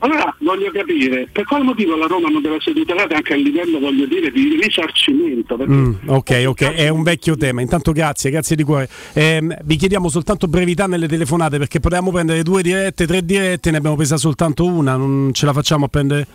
[0.00, 3.78] Allora voglio capire per quale motivo la Roma non deve essere tutelata anche a livello
[3.78, 7.60] voglio dire di risarcimento Mm, ok, ok, è un vecchio tema.
[7.60, 8.88] Intanto grazie, grazie di cuore.
[9.12, 13.76] Ehm, vi chiediamo soltanto brevità nelle telefonate perché potevamo prendere due dirette, tre dirette, ne
[13.76, 16.26] abbiamo presa soltanto una, non ce la facciamo a prendere.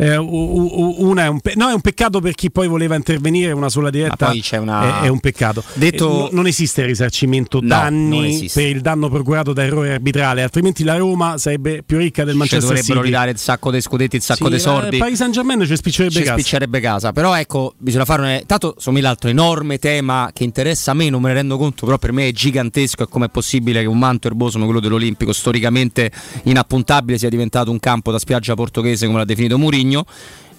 [0.00, 3.68] Eh, una è un, pe- no, è un peccato per chi poi voleva intervenire, una
[3.68, 5.62] sola diretta Ma poi c'è una- è, è un peccato.
[5.74, 10.42] Detto- Eh, no- non esiste risarcimento No, danni per il danno procurato da errore arbitrale,
[10.42, 13.04] altrimenti la Roma sarebbe più ricca del Ci Manchester dovrebbero City.
[13.06, 14.98] ridare il sacco dei scudetti, il sacco Sì, dei eh, soldi.
[14.98, 16.32] Paris Saint Germain ci spiccerebbe ci casa.
[16.34, 17.12] spiccerebbe casa.
[17.12, 18.42] Però ecco, bisogna fare un.
[18.46, 21.98] Tanto, insomma, l'altro enorme tema che interessa a me, non me ne rendo conto, però
[21.98, 23.02] per me è gigantesco.
[23.04, 26.10] È com'è possibile che un manto erboso come quello dell'Olimpico, storicamente
[26.44, 29.58] inappuntabile, sia diventato un campo da spiaggia portoghese, come l'ha definito
[29.88, 30.04] Murigno.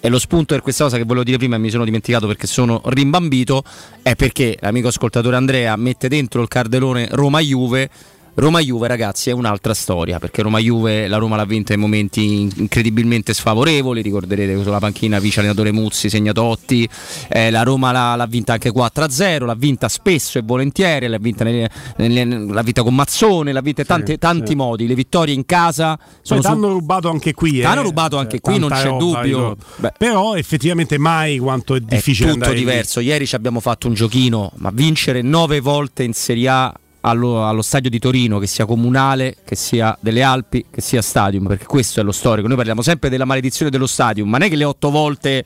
[0.02, 2.46] E lo spunto per questa cosa che volevo dire prima e mi sono dimenticato perché
[2.46, 3.62] sono rimbambito
[4.00, 7.90] è perché l'amico ascoltatore Andrea mette dentro il cardelone Roma-Juve.
[8.34, 13.34] Roma-Juve ragazzi è un'altra storia perché Roma-Juve la Roma l'ha vinta in momenti in- incredibilmente
[13.34, 16.88] sfavorevoli, ricorderete sulla panchina vice allenatore Muzzi, Segnatotti,
[17.28, 21.44] eh, la Roma l'ha, l'ha vinta anche 4-0, l'ha vinta spesso e volentieri, l'ha vinta,
[21.44, 24.54] nelle- nelle- l'ha vinta con Mazzone, l'ha vinta in tante- tanti sì.
[24.54, 27.58] modi, le vittorie in casa Poi sono su- t'hanno rubato anche qui.
[27.58, 27.62] eh.
[27.62, 29.56] T'hanno rubato anche qui, non c'è roba, dubbio.
[29.98, 32.64] Però effettivamente mai quanto è difficile è tutto andare lì.
[32.64, 33.00] diverso.
[33.00, 37.62] Ieri ci abbiamo fatto un giochino, ma vincere nove volte in Serie A allo, allo
[37.62, 42.00] stadio di Torino, che sia comunale, che sia delle Alpi, che sia stadium, perché questo
[42.00, 42.46] è lo storico.
[42.46, 45.44] Noi parliamo sempre della maledizione dello stadium, ma non è che le otto volte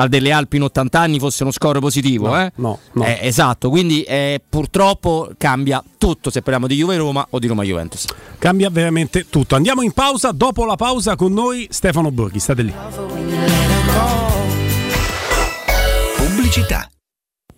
[0.00, 2.52] al delle Alpi in 80 anni fosse uno score positivo, No, eh?
[2.56, 3.04] no, no.
[3.04, 7.64] Eh, esatto, quindi eh, purtroppo cambia tutto se parliamo di Juve Roma o di Roma
[7.64, 8.04] Juventus.
[8.38, 9.56] Cambia veramente tutto.
[9.56, 10.30] Andiamo in pausa.
[10.30, 12.38] Dopo la pausa con noi Stefano Borghi.
[12.38, 12.72] State lì.
[16.16, 16.88] Pubblicità.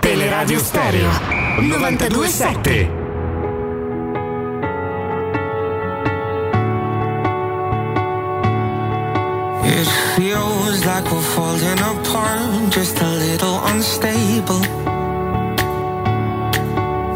[0.00, 1.10] Teleradio Stereo
[1.60, 2.90] 927.
[9.68, 14.62] It feels like we're falling apart, just a little unstable.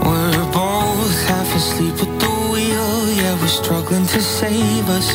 [0.05, 5.09] We're both half asleep at the wheel, yeah, we're struggling to save us.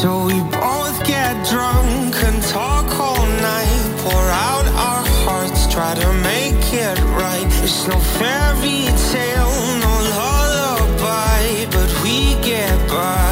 [0.00, 3.69] So we both get drunk and talk all night,
[4.02, 7.50] pour out our hearts, try to make it right.
[7.62, 9.54] It's no fairy tale,
[9.84, 13.29] no lullaby, but we get by.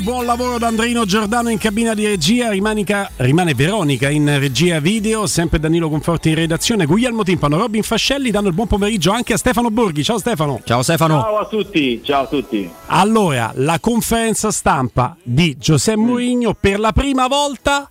[0.00, 2.50] Buon lavoro da Andrino Giordano in cabina di regia.
[2.50, 8.30] Rimanica- rimane Veronica in regia video, sempre Danilo Conforti in redazione, Guglielmo Timpano, Robin Fascelli
[8.30, 10.02] danno il buon pomeriggio anche a Stefano Borghi.
[10.02, 10.60] Ciao Stefano.
[10.64, 11.20] Ciao Stefano.
[11.20, 12.70] Ciao a tutti, ciao a tutti.
[12.86, 17.88] Allora, la conferenza stampa di Giuseppe Mourinho per la prima volta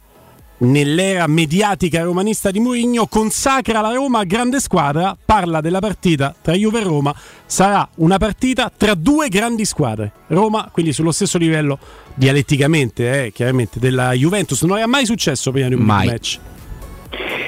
[0.59, 6.53] nell'era mediatica romanista di Mourinho consacra la Roma a grande squadra, parla della partita tra
[6.53, 7.13] Juve e Roma,
[7.45, 10.11] sarà una partita tra due grandi squadre.
[10.27, 11.77] Roma, quindi sullo stesso livello
[12.13, 14.61] dialetticamente, eh, chiaramente, della Juventus.
[14.63, 16.07] Non era mai successo prima di un Mai.
[16.07, 16.39] match.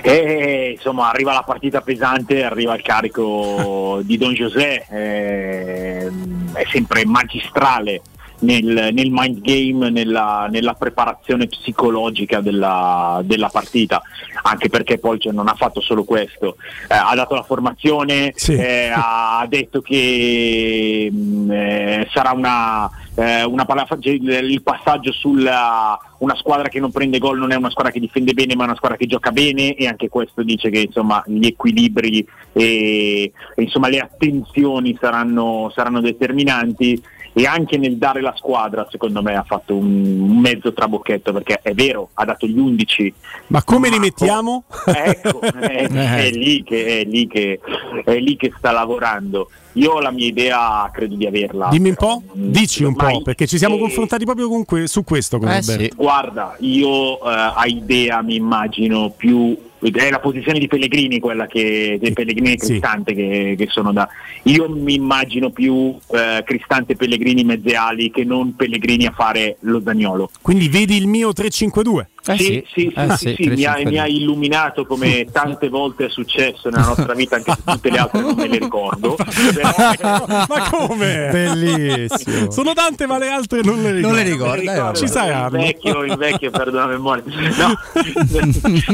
[0.02, 7.06] E insomma arriva la partita pesante, arriva il carico di Don José, ehm, è sempre
[7.06, 8.02] magistrale
[8.46, 14.02] nel, nel mind game, nella, nella preparazione psicologica della, della partita,
[14.44, 16.58] anche perché poi cioè, non ha fatto solo questo,
[16.88, 23.66] Eh, ha dato la formazione, eh, ha detto che mh, eh, sarà una, eh, una
[24.02, 28.00] il il passaggio sulla una squadra che non prende gol non è una squadra che
[28.00, 31.22] difende bene ma è una squadra che gioca bene e anche questo dice che insomma
[31.26, 37.02] gli equilibri e, e, insomma le attenzioni saranno, saranno determinanti
[37.38, 41.74] e anche nel dare la squadra secondo me ha fatto un, mezzo trabocchetto perché è
[41.74, 43.14] vero ha dato gli 11
[43.48, 44.64] Ma come li mettiamo?
[44.86, 47.60] ecco, è, è lì che, è, lì che,
[48.06, 49.50] è lì che sta lavorando.
[49.74, 51.68] Io ho la mia idea, credo di averla.
[51.70, 55.04] Dimmi un po', dici un po', perché ci siamo eh, confrontati proprio con que- su
[55.04, 55.38] questo.
[55.38, 55.96] Con Roberto.
[55.96, 61.98] Guarda, io eh, a idea mi immagino più è la posizione di Pellegrini quella che
[62.00, 64.08] dei Pellegrini e Cristante che, che sono da
[64.44, 69.58] io mi immagino più eh, Cristante e Pellegrini mezze ali che non Pellegrini a fare
[69.62, 72.10] lo Zagnolo Quindi vedi il mio 352.
[72.34, 73.92] Sì, sì, sì, Eh sì, sì, sì, mi, ha, 352.
[73.92, 77.98] mi ha illuminato come tante volte è successo nella nostra vita, anche se tutte le
[77.98, 79.16] altre non me le ricordo.
[80.02, 81.30] ma come?
[81.32, 82.52] Bellissimo.
[82.52, 84.08] Sono tante, ma le altre non le ricordo.
[84.08, 84.98] Non le ricorda, eh, vabbè.
[84.98, 85.50] Ci Il saranno.
[85.50, 87.24] vecchio, il vecchio perdo la memoria.
[87.58, 87.78] No,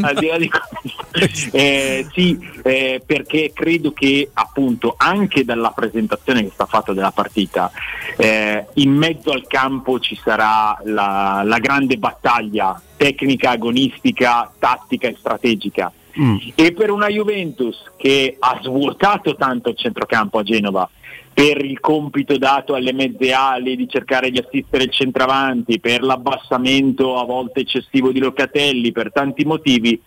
[0.01, 6.43] al di là di questo, eh, sì, eh, perché credo che appunto anche dalla presentazione
[6.43, 7.71] che sta fatta della partita,
[8.17, 15.15] eh, in mezzo al campo ci sarà la, la grande battaglia tecnica, agonistica, tattica e
[15.17, 15.91] strategica.
[16.53, 20.87] E per una Juventus che ha svuotato tanto il centrocampo a Genova,
[21.33, 27.17] per il compito dato alle mezze ali di cercare di assistere il centravanti, per l'abbassamento
[27.17, 29.99] a volte eccessivo di Locatelli, per tanti motivi,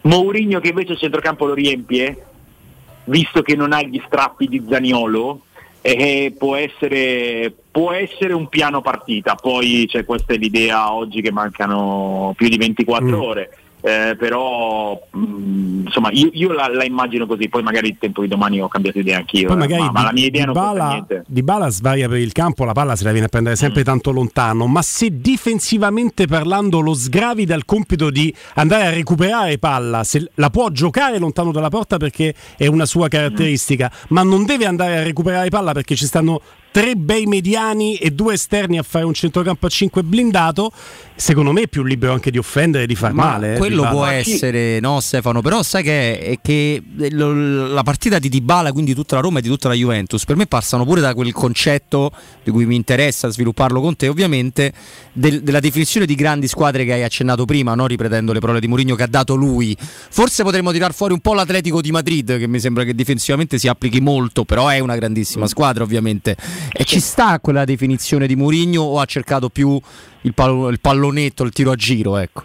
[0.00, 2.24] Mourinho che invece il centrocampo lo riempie,
[3.04, 5.42] visto che non ha gli strappi di Zaniolo,
[5.80, 11.30] eh, può, essere, può essere un piano partita, poi c'è questa è l'idea oggi che
[11.32, 13.20] mancano più di 24 Mm.
[13.20, 13.50] ore.
[13.80, 18.28] Eh, però mh, insomma io, io la, la immagino così, poi magari il tempo di
[18.28, 21.24] domani ho cambiato idea anch'io, eh, ma, ma la mia idea non costa Dybala, niente.
[21.26, 23.58] Dybala svaria per il campo, la palla se la viene a prendere Mm.
[23.58, 29.58] sempre tanto lontano, ma se difensivamente parlando lo sgravi dal compito di andare a recuperare
[29.58, 34.44] palla, se la può giocare lontano dalla porta perché è una sua caratteristica, ma non
[34.44, 36.40] deve andare a recuperare palla perché ci stanno
[36.70, 40.70] tre bei mediani e due esterni a fare un centrocampo a 5 blindato,
[41.16, 43.54] secondo me è più libero anche di offendere e di far Ma male.
[43.54, 43.90] eh, quello Dybala.
[43.94, 49.16] può essere, no Stefano, però sai che, è che la partita di Dybala, quindi tutta
[49.16, 52.12] la Roma e di tutta la Juventus, per me passano pure da quel concetto
[52.44, 54.72] di cui mi interessa svilupparlo con te, ovviamente,
[55.12, 57.86] del- della definizione di grandi squadre che hai accennato prima, no?
[57.86, 59.76] riprendendo le parole di Mourinho che ha dato lui.
[59.78, 63.66] Forse potremmo tirar fuori un po' l'Atletico di Madrid, che mi sembra che difensivamente si
[63.68, 66.36] applichi molto, però è una grandissima squadra ovviamente.
[66.72, 69.80] E ci sta quella definizione di Mourinho o ha cercato più
[70.22, 72.44] il, pal- il pallonetto, il tiro a giro, ecco,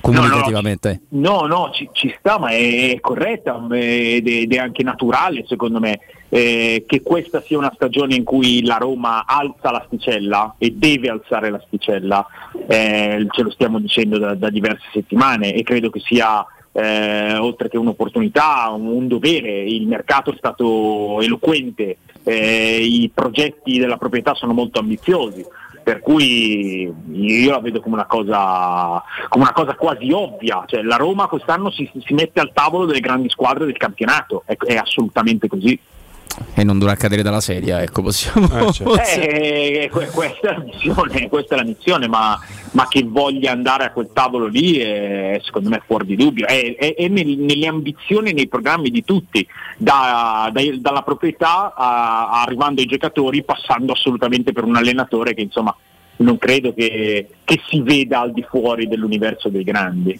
[0.00, 1.02] comunicativamente?
[1.10, 5.80] No, no, ci, ci sta, ma è corretta m- ed è, è anche naturale secondo
[5.80, 11.08] me eh, che questa sia una stagione in cui la Roma alza l'asticella e deve
[11.08, 12.26] alzare l'asticella,
[12.66, 17.68] eh, ce lo stiamo dicendo da, da diverse settimane e credo che sia eh, oltre
[17.68, 21.98] che un'opportunità, un, un dovere, il mercato è stato eloquente,
[22.28, 25.44] eh, i progetti della proprietà sono molto ambiziosi
[25.88, 30.96] per cui io la vedo come una cosa, come una cosa quasi ovvia, cioè, la
[30.96, 35.48] Roma quest'anno si, si mette al tavolo delle grandi squadre del campionato, è, è assolutamente
[35.48, 35.80] così.
[36.54, 38.48] E non dovrà cadere dalla sedia, ecco, possiamo...
[39.16, 42.38] Eh, que- questa è la missione, questa è la missione ma,
[42.72, 46.74] ma che voglia andare a quel tavolo lì è secondo me fuori di dubbio, è,
[46.76, 49.46] è- è nel- nelle ambizioni e nei programmi di tutti,
[49.76, 55.74] da- dai- dalla proprietà a- arrivando ai giocatori, passando assolutamente per un allenatore che insomma
[56.20, 60.18] non credo che, che si veda al di fuori dell'universo dei grandi.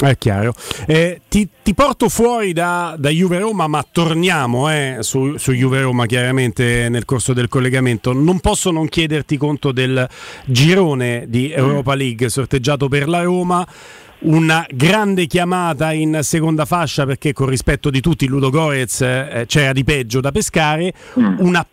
[0.00, 0.54] È chiaro.
[0.86, 5.80] Eh, ti, ti porto fuori da, da Juve Roma, ma torniamo eh, su, su Juve
[5.80, 8.12] Roma chiaramente nel corso del collegamento.
[8.12, 10.08] Non posso non chiederti conto del
[10.44, 13.66] girone di Europa League sorteggiato per la Roma.
[14.20, 19.72] Una grande chiamata in seconda fascia perché con rispetto di tutti Ludo Gorez eh, c'era
[19.72, 20.92] di peggio da pescare.
[21.14, 21.66] Una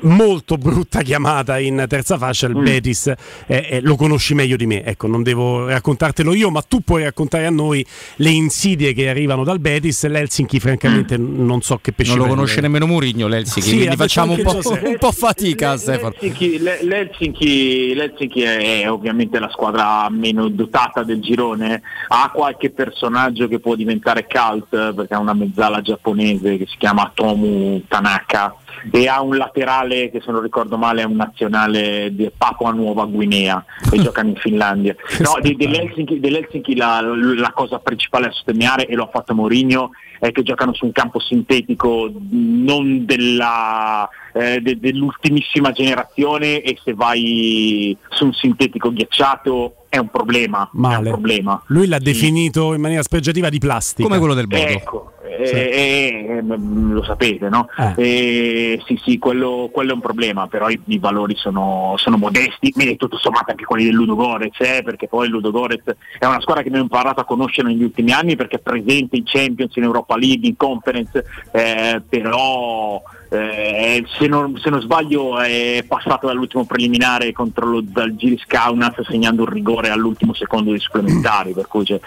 [0.00, 3.16] molto brutta chiamata in terza fascia il Betis eh,
[3.46, 4.84] eh, lo conosci meglio di me.
[4.84, 7.84] Ecco non devo raccontartelo io ma tu puoi raccontare a noi
[8.16, 12.46] le insidie che arrivano dal Betis l'Helsinki francamente non so che pesce Non lo prendere.
[12.46, 16.12] conosce nemmeno Mourinho, l'Helsinki, Sì, quindi facciamo un po', un po' fatica, Stefano.
[16.20, 23.48] L'Helsinki, l'Helsinki- l'Helsinki è, è ovviamente la squadra meno dotata del girone, ha qualche personaggio
[23.48, 28.54] che può diventare cult perché ha una mezzala giapponese che si chiama Tomu Tanaka
[28.90, 33.04] e ha un laterale che se non ricordo male è un nazionale di Papua Nuova
[33.04, 34.94] Guinea e giocano in Finlandia.
[35.20, 39.90] No, de- dell'Helsinki, dell'Helsinki la, la cosa principale da sottolineare e lo ha fatto Mourinho
[40.18, 46.94] è che giocano su un campo sintetico non della, eh, de- dell'ultimissima generazione e se
[46.94, 50.64] vai su un sintetico ghiacciato è un problema.
[50.64, 51.62] È un male problema.
[51.66, 54.62] lui l'ha definito in maniera spregiativa di plastica Come quello del Bodo.
[54.62, 57.68] Ecco, eh, eh, eh, mm, lo sapete, no?
[57.96, 62.74] Eh, sì, sì, quello, quello è un problema, però i, i valori sono, sono modesti,
[62.76, 65.84] e tutto sommato anche quelli del Ludo Gorez, eh, perché poi il Ludo Gorez
[66.18, 69.22] è una squadra che abbiamo imparato a conoscere negli ultimi anni perché è presente in
[69.24, 75.84] Champions, in Europa League, in Conference, eh, però eh, se, non, se non sbaglio è
[75.86, 81.66] passato dall'ultimo preliminare contro lo Zalgiris Kaunas segnando un rigore all'ultimo secondo dei supplementari, per
[81.66, 82.00] cui c'è-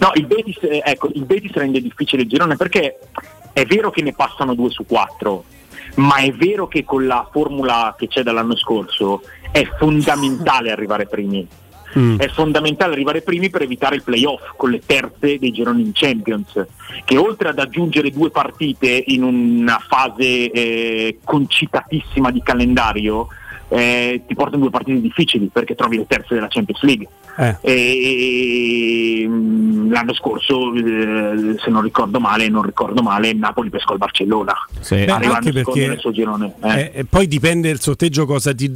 [0.00, 2.98] No, il Betis, eh, ecco, il Betis rende difficile il girone perché
[3.52, 5.44] è vero che ne passano due su quattro,
[5.96, 9.22] ma è vero che con la formula che c'è dall'anno scorso
[9.52, 11.46] è fondamentale arrivare primi.
[12.16, 16.66] È fondamentale arrivare primi per evitare il playoff con le terze dei gironi in Champions,
[17.04, 23.28] che oltre ad aggiungere due partite in una fase eh, concitatissima di calendario,
[23.68, 27.08] eh, ti portano due partite difficili perché trovi le terze della Champions League.
[27.36, 27.56] Eh.
[27.62, 33.98] E, mm, l'anno scorso, eh, se non ricordo male, non ricordo male, Napoli pescò il
[33.98, 34.52] Barcellona.
[34.88, 36.54] Beh, arrivando anche perché- nel suo girone.
[36.62, 36.80] eh.
[36.80, 38.70] Eh, e poi dipende il sorteggio cosa ti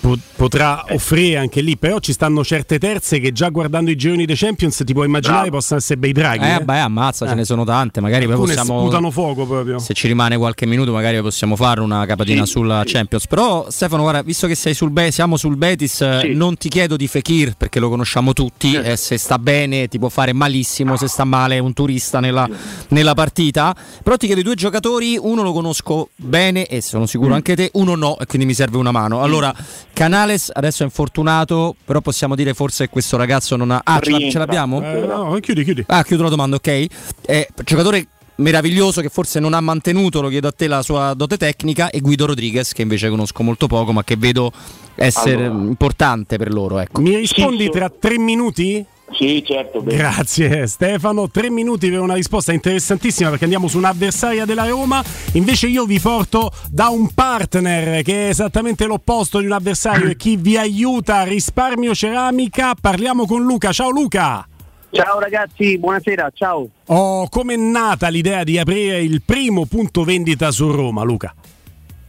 [0.00, 4.26] po- potrà offrire anche lì, però ci stanno certe terze che già guardando i gironi
[4.26, 6.44] dei Champions ti puoi immaginare possano essere bei draghi.
[6.44, 6.60] Eh, eh.
[6.60, 7.36] beh, ammazza, ce Eh.
[7.36, 8.00] ne sono tante.
[8.00, 8.80] Magari poi possiamo.
[8.80, 9.78] sputano fuoco proprio.
[9.78, 12.92] Se ci rimane qualche minuto, magari possiamo fare una capatina Sì, sulla sì.
[12.92, 13.26] Champions.
[13.26, 16.96] Però, Stefano, guarda, visto che sei sul Be- siamo sul Betis, eh, non ti chiedo
[16.96, 18.74] di Fekir perché lo conosciamo tutti.
[18.74, 20.96] eh, se sta bene, ti può fare malissimo.
[20.96, 22.48] Se sta male, è un turista nella,
[22.88, 23.74] nella partita.
[24.02, 25.16] Però ti chiedo i due giocatori.
[25.20, 27.34] Uno lo conosco bene e sono sicuro Mm.
[27.34, 29.22] anche te, uno no, e quindi mi serve una mano.
[29.22, 29.54] Allora,
[29.92, 33.80] Canales adesso è infortunato, però possiamo dire forse che questo ragazzo non ha.
[33.84, 34.82] Ah, ce, la- ce l'abbiamo?
[34.82, 35.84] Eh, no, chiudi, chiudi.
[35.88, 36.86] Ah, chiudo la domanda, ok.
[37.26, 38.06] Eh, giocatore
[38.36, 42.00] meraviglioso che forse non ha mantenuto, lo chiedo a te, la sua dote tecnica e
[42.00, 44.52] Guido Rodriguez che invece conosco molto poco ma che vedo
[44.94, 45.64] essere Allora.
[45.64, 46.78] importante per loro.
[46.78, 47.00] Ecco.
[47.00, 48.84] Mi rispondi tra tre minuti?
[49.12, 49.80] Sì, certo.
[49.80, 49.98] bene.
[49.98, 55.68] Grazie Stefano, tre minuti per una risposta interessantissima perché andiamo su un'avversaria della Roma, invece
[55.68, 60.36] io vi porto da un partner che è esattamente l'opposto di un avversario e chi
[60.36, 64.48] vi aiuta, risparmio ceramica, parliamo con Luca, ciao Luca!
[64.94, 66.68] Ciao ragazzi, buonasera, ciao.
[66.86, 71.34] Oh, com'è nata l'idea di aprire il primo punto vendita su Roma Luca?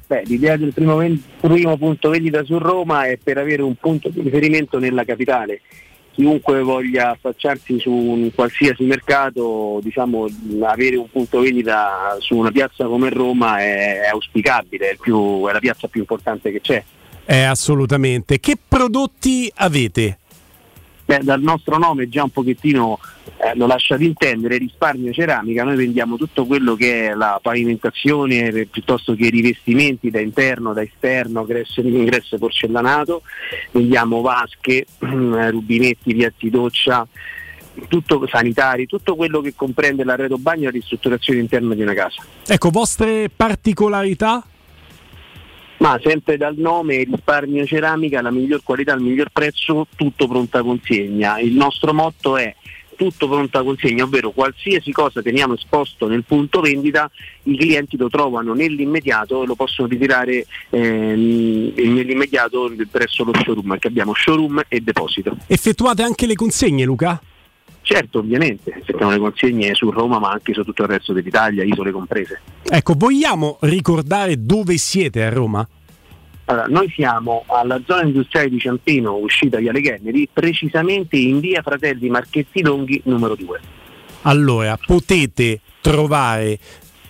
[0.05, 4.09] Beh, l'idea del primo, ven- primo punto vendita su Roma è per avere un punto
[4.09, 5.61] di riferimento nella capitale.
[6.11, 10.27] Chiunque voglia affacciarsi su un qualsiasi mercato, diciamo,
[10.61, 15.51] avere un punto vendita su una piazza come Roma è, è auspicabile, è, più- è
[15.51, 16.83] la piazza più importante che c'è.
[17.25, 18.39] Eh, assolutamente.
[18.39, 20.19] Che prodotti avete?
[21.05, 22.97] Beh, dal nostro nome già un pochettino
[23.37, 28.65] eh, lo lasciate intendere, risparmio ceramica, noi vendiamo tutto quello che è la pavimentazione eh,
[28.65, 31.45] piuttosto che i rivestimenti da interno, da esterno,
[31.75, 33.21] ingresso, porcellanato,
[33.71, 37.07] vendiamo vasche, rubinetti, piatti doccia,
[37.87, 42.23] tutto sanitari, tutto quello che comprende l'arredo bagno e la ristrutturazione interna di una casa.
[42.47, 44.43] Ecco, vostre particolarità?
[45.85, 51.37] Ma sempre dal nome risparmio ceramica, la miglior qualità, il miglior prezzo, tutto pronta consegna.
[51.37, 52.55] Il nostro motto è
[52.95, 57.07] tutto pronta consegna, ovvero qualsiasi cosa teniamo esposto nel punto vendita,
[57.43, 63.87] i clienti lo trovano nell'immediato e lo possono ritirare ehm, nell'immediato presso lo showroom, perché
[63.87, 65.37] abbiamo showroom e deposito.
[65.45, 67.21] Effettuate anche le consegne Luca?
[67.85, 71.91] Certo, ovviamente, effettuiamo le consegne su Roma ma anche su tutto il resto dell'Italia, isole
[71.91, 72.41] comprese.
[72.63, 75.67] Ecco, vogliamo ricordare dove siete a Roma?
[76.45, 82.09] Allora, noi siamo alla zona industriale di Ciampino, uscita Viale Kennedy, precisamente in via Fratelli
[82.09, 83.59] Marchetti Longhi numero 2.
[84.23, 86.57] Allora, potete trovare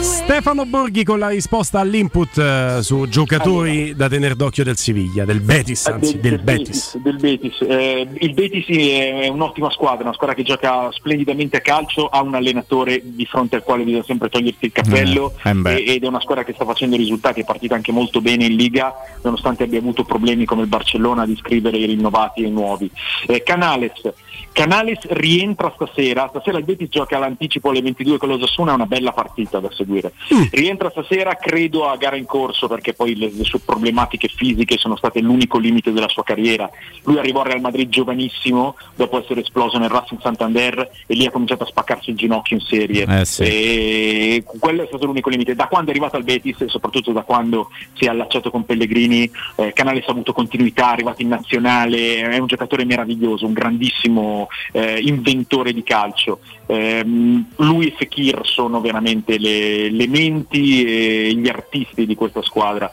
[0.07, 5.41] Stefano Borghi con la risposta all'input eh, su giocatori da tenere d'occhio del Siviglia, del
[5.41, 6.97] Betis, anzi del Betis.
[6.99, 7.61] del Betis.
[7.63, 12.37] Eh, il Betis è un'ottima squadra, una squadra che gioca splendidamente a calcio, ha un
[12.37, 15.75] allenatore di fronte al quale bisogna sempre togliersi il cappello Eh, eh beh.
[15.75, 18.55] e- ed è una squadra che sta facendo risultati, è partita anche molto bene in
[18.55, 22.89] Liga, nonostante abbia avuto problemi come il Barcellona di scrivere i rinnovati e i nuovi.
[23.27, 23.93] Eh, Canales.
[24.57, 29.13] Canales rientra stasera, stasera il Betis gioca all'anticipo alle 22 con l'Osasuna, è una bella
[29.13, 30.15] partita da seguire.
[30.51, 34.97] Rientra stasera, credo a gara in corso perché poi le, le sue problematiche fisiche sono
[34.97, 36.71] state l'unico limite della sua carriera.
[37.03, 41.31] Lui arrivò al Real Madrid giovanissimo dopo essere esploso nel Racing Santander e lì ha
[41.31, 43.05] cominciato a spaccarsi il ginocchio in serie.
[43.07, 43.43] Eh sì.
[43.43, 45.55] E quello è stato l'unico limite.
[45.55, 49.31] Da quando è arrivato al Betis e soprattutto da quando si è allacciato con Pellegrini,
[49.57, 54.45] eh, Canales ha avuto continuità, è arrivato in nazionale, è un giocatore meraviglioso, un grandissimo
[54.73, 56.41] eh, inventore di calcio.
[56.67, 62.91] Ehm, lui e Fekir sono veramente le, le menti e gli artisti di questa squadra.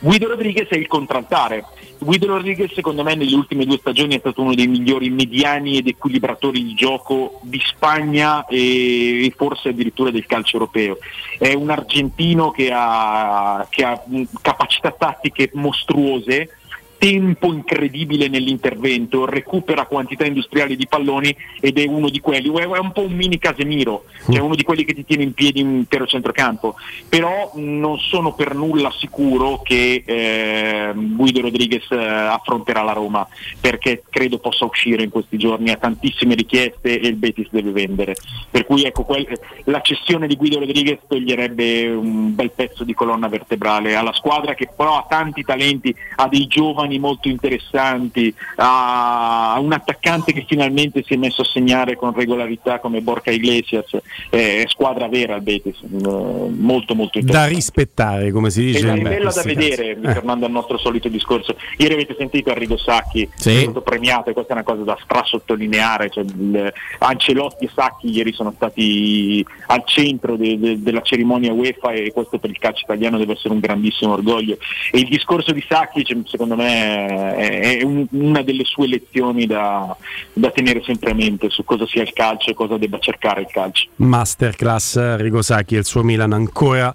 [0.00, 1.64] Guido Rodriguez è il contraltare.
[1.98, 5.86] Guido Rodriguez secondo me nelle ultime due stagioni è stato uno dei migliori mediani ed
[5.86, 10.96] equilibratori di gioco di Spagna e, forse addirittura del calcio europeo.
[11.38, 14.02] È un argentino che ha, che ha
[14.40, 16.59] capacità tattiche mostruose,
[17.00, 22.92] tempo incredibile nell'intervento, recupera quantità industriali di palloni ed è uno di quelli, è un
[22.92, 26.06] po' un mini Casemiro, è uno di quelli che ti tiene in piedi un intero
[26.06, 26.74] centrocampo,
[27.08, 33.26] però non sono per nulla sicuro che eh, Guido Rodriguez eh, affronterà la Roma,
[33.58, 38.14] perché credo possa uscire in questi giorni, ha tantissime richieste e il Betis deve vendere,
[38.50, 39.26] per cui ecco, quel-
[39.64, 44.68] la cessione di Guido Rodriguez toglierebbe un bel pezzo di colonna vertebrale alla squadra che
[44.76, 51.14] però ha tanti talenti, ha dei giovani molto interessanti, ha un attaccante che finalmente si
[51.14, 53.96] è messo a segnare con regolarità come Borca Iglesias,
[54.28, 57.30] è squadra vera il Betis, eh, molto molto interessante.
[57.32, 58.90] Da rispettare, come si dice.
[58.92, 59.98] È bella da vedere.
[60.00, 60.14] Eh.
[60.14, 61.56] tornando al nostro solito discorso.
[61.76, 63.50] Ieri avete sentito Arrigo Sacchi, Sì.
[63.56, 66.10] è stato premiato e questa è una cosa da strasottolineare.
[66.10, 71.92] Cioè, il- Ancelotti e Sacchi ieri sono stati al centro de- de- della cerimonia UEFA
[71.92, 74.56] e questo per il calcio italiano deve essere un grandissimo orgoglio.
[74.90, 79.46] E il discorso di Sacchi, cioè, secondo me, è, è un- una delle sue lezioni
[79.46, 79.94] da,
[80.32, 83.48] da tenere sempre a mente su cosa sia il calcio e cosa debba cercare il
[83.50, 83.88] calcio.
[83.96, 86.94] Masterclass Rigosaki e il suo Milan ancora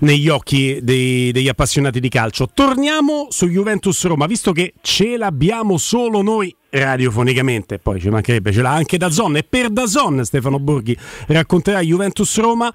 [0.00, 2.48] negli occhi dei- degli appassionati di calcio.
[2.52, 8.62] Torniamo su Juventus Roma, visto che ce l'abbiamo solo noi radiofonicamente, poi ci mancherebbe, ce
[8.62, 10.96] l'ha anche Dazon e per Dazon Stefano Borghi
[11.28, 12.72] racconterà Juventus Roma.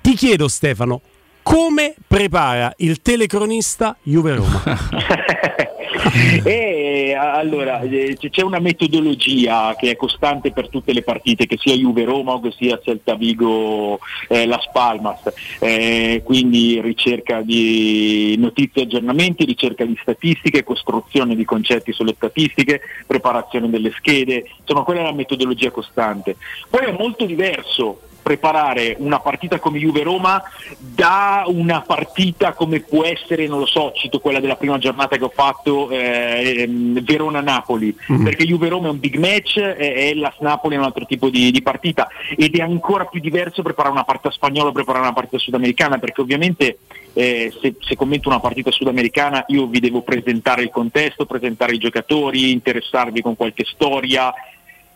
[0.00, 1.00] Ti chiedo Stefano,
[1.44, 4.62] come prepara il telecronista Juve Roma?
[6.44, 11.74] E allora eh, c'è una metodologia che è costante per tutte le partite, che sia
[11.74, 13.98] Juve Roma o che sia Celta Vigo
[14.28, 15.20] eh, Las Palmas,
[15.60, 22.80] Eh, quindi ricerca di notizie e aggiornamenti, ricerca di statistiche, costruzione di concetti sulle statistiche,
[23.06, 26.36] preparazione delle schede, insomma quella è la metodologia costante.
[26.68, 30.42] Poi è molto diverso preparare una partita come Juve-Roma
[30.78, 35.24] da una partita come può essere, non lo so, cito quella della prima giornata che
[35.24, 38.24] ho fatto, eh, ehm, Verona-Napoli, Mm.
[38.24, 41.50] perché Juve-Roma è un big match e, e la Napoli è un altro tipo di,
[41.50, 45.38] di partita ed è ancora più diverso preparare una partita spagnola o preparare una partita
[45.38, 46.78] sudamericana, perché ovviamente
[47.12, 51.78] eh, se, se commento una partita sudamericana io vi devo presentare il contesto, presentare i
[51.78, 54.32] giocatori, interessarvi con qualche storia,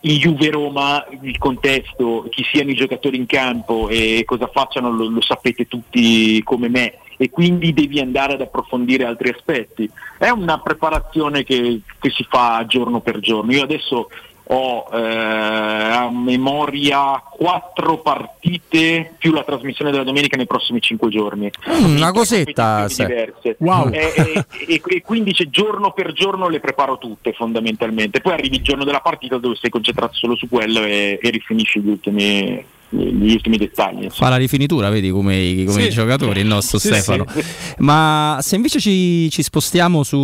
[0.01, 5.09] in Juve Roma il contesto, chi siano i giocatori in campo e cosa facciano lo,
[5.09, 9.89] lo sapete tutti come me e quindi devi andare ad approfondire altri aspetti.
[10.17, 13.51] È una preparazione che, che si fa giorno per giorno.
[13.51, 14.07] Io adesso
[14.51, 21.51] ho eh, a memoria quattro partite più la trasmissione della domenica nei prossimi cinque giorni.
[21.69, 22.89] Mm, una cosetta.
[22.89, 23.55] se- diverse.
[23.59, 23.89] Wow.
[23.91, 28.21] E, e- e- e quindi c'è giorno per giorno le preparo tutte fondamentalmente.
[28.21, 31.79] Poi arrivi il giorno della partita dove sei concentrato solo su quello e, e rifinisci
[31.79, 34.07] gli ultimi, gli ultimi dettagli.
[34.09, 35.87] Fa la rifinitura, vedi come, i- come Sì.
[35.87, 37.25] i giocatori, il nostro Sì, Stefano.
[37.33, 37.43] sì.
[37.79, 40.17] Ma se invece ci, ci spostiamo su.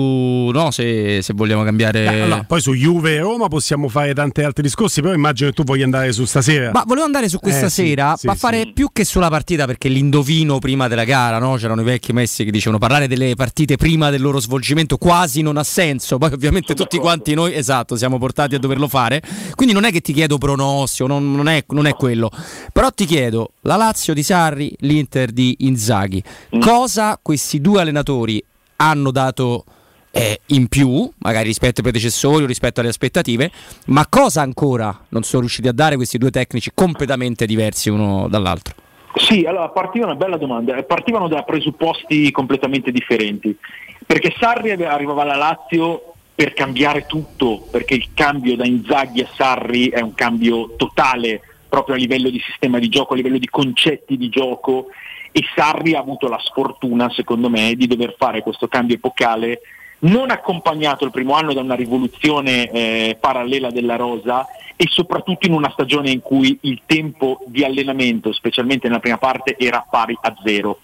[0.54, 2.04] No, se, se vogliamo cambiare.
[2.06, 5.56] Beh, allora, poi su Juve e Roma possiamo fare tanti altri discorsi, però immagino che
[5.56, 6.72] tu voglia andare su stasera.
[6.72, 8.40] Ma volevo andare su questa Eh, sera, sì, ma sì.
[8.40, 11.56] fare più che sulla partita perché l'indovino prima della gara, no?
[11.56, 15.58] c'erano i vecchi messi che dicevano parlare delle partite prima del loro svolgimento quasi non
[15.58, 19.22] ha senso, poi ovviamente tutti quanti noi, esatto, siamo portati a doverlo fare,
[19.56, 22.30] quindi non è che ti chiedo pronostico, non, non è, non è quello,
[22.72, 26.24] però ti chiedo la Lazio di Sarri, l'Inter di Inzaghi,
[26.60, 28.44] cosa questi due allenatori
[28.78, 29.64] hanno dato
[30.12, 33.52] eh, in più, magari rispetto ai predecessori o rispetto alle aspettative,
[33.88, 38.76] ma cosa ancora non sono riusciti a dare questi due tecnici completamente diversi uno dall'altro?
[39.16, 43.58] Sì, allora partiva una bella domanda, partivano da presupposti completamente differenti,
[44.06, 49.90] perché Sarri arrivava alla Lazio per cambiare tutto, perché il cambio da Inzaghi a Sarri
[49.90, 51.42] è un cambio totale
[51.76, 54.88] proprio a livello di sistema di gioco, a livello di concetti di gioco
[55.34, 59.60] e Sarri ha avuto la sfortuna, secondo me, di dover fare questo cambio epocale
[60.00, 64.46] non accompagnato il primo anno da una rivoluzione eh, parallela della rosa
[64.78, 69.58] e soprattutto in una stagione in cui il tempo di allenamento, specialmente nella prima parte,
[69.58, 70.80] era pari a zero.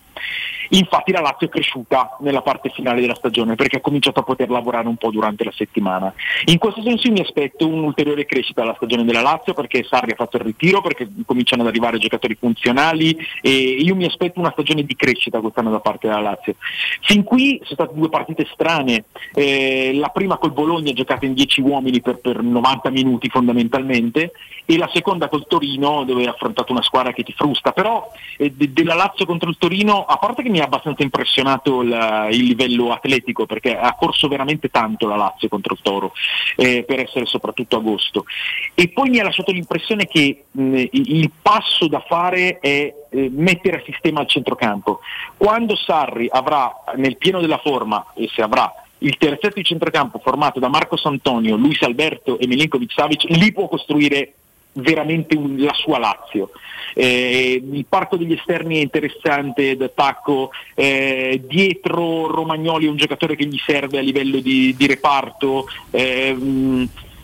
[0.73, 4.49] Infatti la Lazio è cresciuta nella parte finale della stagione perché ha cominciato a poter
[4.49, 6.13] lavorare un po' durante la settimana.
[6.45, 10.15] In questo senso io mi aspetto un'ulteriore crescita alla stagione della Lazio perché Sarri ha
[10.15, 14.83] fatto il ritiro, perché cominciano ad arrivare giocatori funzionali e io mi aspetto una stagione
[14.83, 16.55] di crescita quest'anno da parte della Lazio.
[17.01, 21.61] Fin qui sono state due partite strane, eh, la prima col Bologna giocata in 10
[21.61, 24.31] uomini per, per 90 minuti fondamentalmente
[24.65, 28.51] e la seconda col Torino dove ha affrontato una squadra che ti frusta, però eh,
[28.51, 32.43] de- della Lazio contro il Torino, a parte che mi ha abbastanza impressionato il, il
[32.45, 36.13] livello atletico perché ha corso veramente tanto la Lazio contro il Toro
[36.55, 38.25] eh, per essere soprattutto agosto
[38.73, 43.77] e poi mi ha lasciato l'impressione che mh, il passo da fare è eh, mettere
[43.77, 44.99] a sistema il centrocampo.
[45.37, 50.59] Quando Sarri avrà nel pieno della forma, e se avrà il terzetto di centrocampo formato
[50.59, 54.33] da Marcos Antonio, Luis Alberto e Milinkovic Savic, lì può costruire
[54.73, 56.51] veramente un- la sua Lazio.
[56.93, 63.45] Eh, il parco degli esterni è interessante d'attacco, eh, dietro Romagnoli è un giocatore che
[63.45, 65.67] gli serve a livello di, di reparto.
[65.91, 66.35] eh,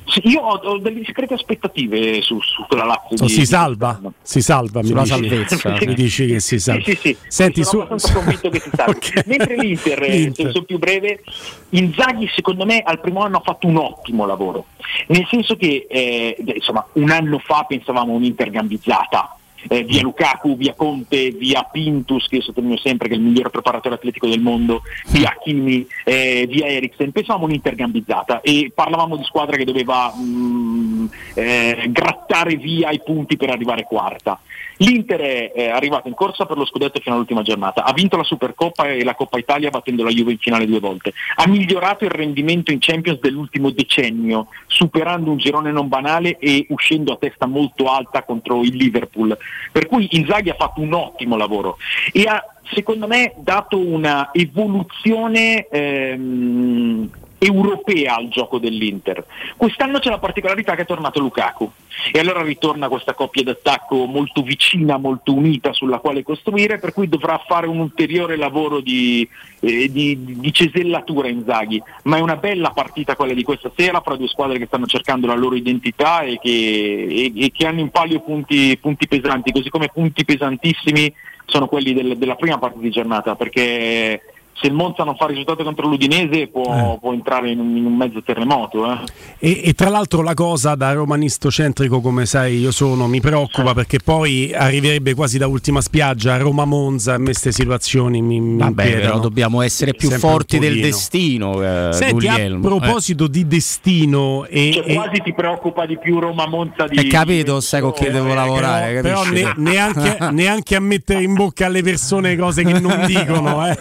[0.07, 3.25] sì, io ho, ho delle discrete aspettative su, su quella Lazio.
[3.25, 5.77] Di- si salva, si salva, mi Sulla dici, salvezza.
[5.85, 6.83] mi dici che si salva.
[6.83, 7.17] Sì, sì, sì.
[7.27, 8.99] Senti, sono su, abbastanza convinto che si salvi.
[9.27, 10.45] Mentre l'Inter, eh, L'Inter.
[10.45, 11.23] se sono più breve,
[11.71, 14.67] Inzaghi secondo me al primo anno ha fatto un ottimo lavoro,
[15.07, 19.37] nel senso che eh, insomma, un anno fa pensavamo un'Inter gambizzata.
[19.67, 23.49] Eh, via Lukaku, via Conte, via Pintus, che io sottolineo sempre che è il migliore
[23.49, 29.23] preparatore atletico del mondo, via Kimi, eh, via Eriksen, pensavamo un'Inter gambizzata e parlavamo di
[29.23, 34.39] squadra che doveva mh, eh, grattare via i punti per arrivare quarta.
[34.77, 38.89] L'Inter è arrivata in corsa per lo scudetto fino all'ultima giornata, ha vinto la Supercoppa
[38.89, 42.71] e la Coppa Italia battendo la Juve in finale due volte, ha migliorato il rendimento
[42.71, 48.23] in Champions dell'ultimo decennio, superando un girone non banale e uscendo a testa molto alta
[48.23, 49.37] contro il Liverpool.
[49.71, 51.77] Per cui Inzaghi ha fatto un ottimo lavoro
[52.11, 59.25] e ha secondo me dato una evoluzione ehm, europea al gioco dell'Inter.
[59.55, 61.71] Quest'anno c'è la particolarità che è tornato Lukaku
[62.11, 67.07] e allora ritorna questa coppia d'attacco molto vicina, molto unita sulla quale costruire, per cui
[67.07, 69.27] dovrà fare un ulteriore lavoro di,
[69.59, 74.15] eh, di- di cesellatura Inzaghi, ma è una bella partita quella di questa sera fra
[74.15, 77.89] due squadre che stanno cercando la loro identità e che, e- e che hanno in
[77.89, 81.13] palio punti, punti pesanti, così come punti pesantissimi
[81.45, 84.21] sono quelli del- della prima parte di giornata, perché
[84.59, 87.95] se il Monza non fa risultato contro l'Udinese può, può entrare in un, in un
[87.95, 88.85] mezzo terremoto.
[88.91, 88.97] eh.
[89.39, 93.99] E, e tra l'altro la cosa da romanisto-centrico come sai io sono mi preoccupa perché
[94.03, 98.99] poi arriverebbe quasi da ultima spiaggia a Roma-Monza a me queste situazioni mi, mi Vabbè,
[98.99, 101.61] però dobbiamo essere più Sempre forti del destino.
[101.63, 102.61] eh, Senti, a Guglielmo.
[102.67, 106.97] proposito di destino e, Cioè, e- quasi ti preoccupa di più Roma-Monza di...
[106.97, 109.01] Eh, capito, sai con chi devo lavorare.
[109.01, 109.43] però capisci?
[109.43, 113.77] ne- neanche, neanche a mettere in bocca alle persone cose che non dicono eh.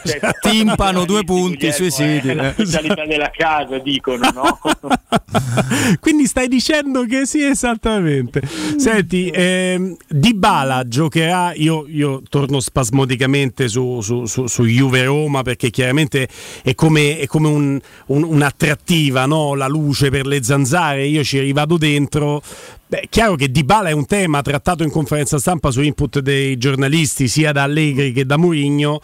[0.67, 2.29] Timpano due punti sui siti.
[2.29, 4.59] È la specialità della casa, dicono, no?
[6.01, 8.43] Quindi stai dicendo che sì, esattamente.
[8.77, 15.71] Senti, ehm, Dybala giocherà, io, io torno spasmodicamente su, su, su, su Juve Roma perché
[15.71, 16.29] chiaramente
[16.63, 19.55] è come, è come un- un- un'attrattiva, no?
[19.55, 22.43] la luce per le zanzare, io ci rivado dentro.
[22.89, 27.27] Beh, chiaro che Dybala è un tema trattato in conferenza stampa su input dei giornalisti
[27.27, 29.01] sia da Allegri che da Mourinho.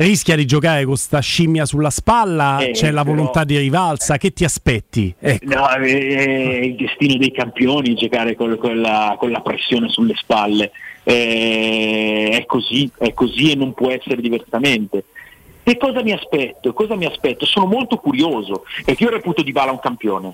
[0.00, 4.16] Rischia di giocare con sta scimmia sulla spalla, Eh, c'è la però- volontà di rivalsa,
[4.16, 5.12] che ti aspetti?
[5.18, 5.52] Ecco.
[5.52, 10.14] No, è, è il destino dei campioni giocare col- con, la, con la pressione sulle
[10.14, 10.70] spalle.
[11.02, 15.04] Eh, è così, è così e non può essere diversamente.
[15.64, 16.72] E cosa mi aspetto?
[16.72, 17.44] Cosa mi aspetto?
[17.44, 20.32] Sono molto curioso, perché io reputo Di Bala un campione.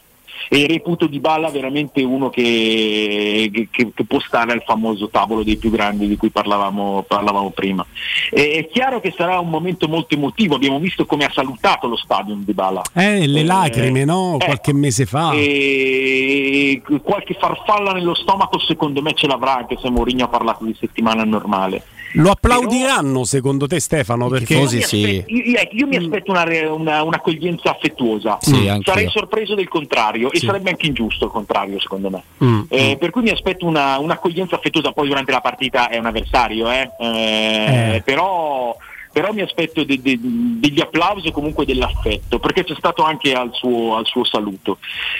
[0.48, 5.56] E reputo Di Bala veramente uno che, che- che può stare al famoso tavolo dei
[5.56, 7.84] più grandi di cui parlavamo, parlavamo prima.
[8.30, 11.96] E è chiaro che sarà un momento molto emotivo, abbiamo visto come ha salutato lo
[11.96, 12.82] stadium Di Bala.
[12.94, 14.36] Eh, le Eh, lacrime, no?
[14.40, 15.32] eh, Qualche mese fa.
[15.32, 20.74] E qualche farfalla nello stomaco secondo me ce l'avrà anche se Mourinho ha parlato di
[20.78, 21.82] settimana normale.
[22.16, 24.28] Lo applaudiranno secondo te Stefano?
[24.28, 26.42] Perché Io mi aspetto- io, io- io mi aspetto una
[26.72, 28.92] una- un'accoglienza affettuosa, Sì, anch'io.
[28.92, 30.46] sarei sorpreso del contrario e Sì.
[30.46, 32.22] sarebbe anche ingiusto il contrario secondo me.
[32.44, 36.06] Mm, Eh, per cui mi aspetto una, un'accoglienza affettuosa, poi durante la partita è un
[36.06, 38.02] avversario, eh, eh, Eh.
[38.04, 38.76] però,
[39.12, 43.50] però mi aspetto de- de- degli applausi e comunque dell'affetto, perché c'è stato anche al
[43.52, 44.78] suo, al suo saluto.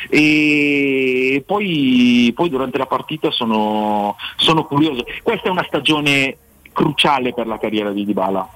[0.08, 5.04] E poi, poi durante la partita sono, sono curioso.
[5.22, 6.36] Questa è una stagione
[6.74, 8.46] cruciale per la carriera di Dybala.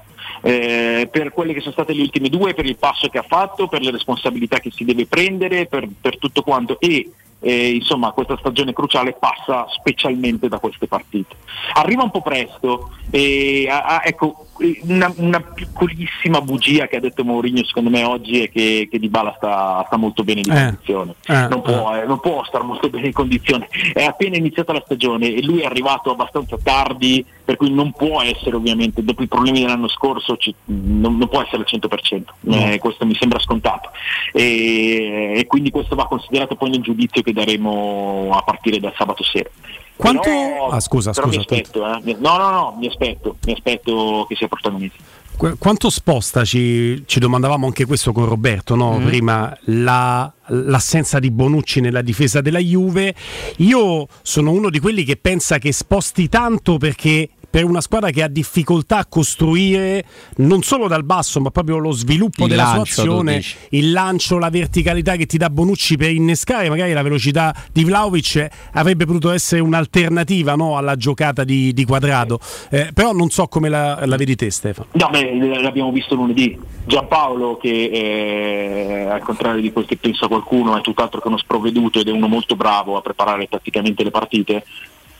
[0.41, 3.67] eh, per quelle che sono state le ultime due, per il passo che ha fatto,
[3.67, 6.79] per le responsabilità che si deve prendere, per, per tutto quanto.
[6.79, 7.09] E
[7.41, 11.35] E, insomma, questa stagione cruciale passa specialmente da queste partite.
[11.73, 14.45] Arriva un po' presto, e, a- a- ecco,
[14.83, 19.33] una, una piccolissima bugia che ha detto Mourinho secondo me oggi è che, che Dybala
[19.37, 20.53] sta, sta molto bene di Eh.
[20.53, 21.15] condizione.
[21.27, 23.69] Eh, non, può, eh, non può stare molto bene in condizione.
[23.93, 28.21] È appena iniziata la stagione e lui è arrivato abbastanza tardi, per cui non può
[28.21, 32.23] essere ovviamente, dopo i problemi dell'anno scorso, ci- non, non può essere al 100%.
[32.51, 33.91] Eh, questo mi sembra scontato.
[34.33, 39.23] E, e quindi questo va considerato poi nel giudizio che daremo a partire da sabato
[39.23, 39.49] sera.
[39.95, 41.99] Quanto- Però- Ah, scusa, però scusa, Mi aspetto, eh.
[42.03, 44.97] Mi- No, no, no, mi aspetto, mi aspetto che sia protagonista.
[45.35, 48.97] Qu- Quanto sposta, ci, ci domandavamo anche questo con Roberto, no?
[48.97, 49.05] Mhm.
[49.05, 53.13] prima, la- l'assenza di Bonucci nella difesa della Juve.
[53.57, 58.23] Io sono uno di quelli che pensa che sposti tanto perché per una squadra che
[58.23, 60.05] ha difficoltà a costruire
[60.37, 64.37] non solo dal basso, ma proprio lo sviluppo Il della lancio, sua azione, il lancio,
[64.37, 69.05] la verticalità che ti dà Bonucci per innescare magari la velocità di Vlaovic eh, avrebbe
[69.05, 72.39] potuto essere un'alternativa no, alla giocata di, di quadrado.
[72.69, 74.87] Eh, però non so come la, la vedi te, Stefano.
[74.91, 76.57] No, beh, l'abbiamo visto lunedì.
[76.85, 81.99] Giampaolo, che eh, al contrario di quel che pensa qualcuno, è tutt'altro che uno sprovveduto
[81.99, 84.63] ed è uno molto bravo a preparare tatticamente le partite,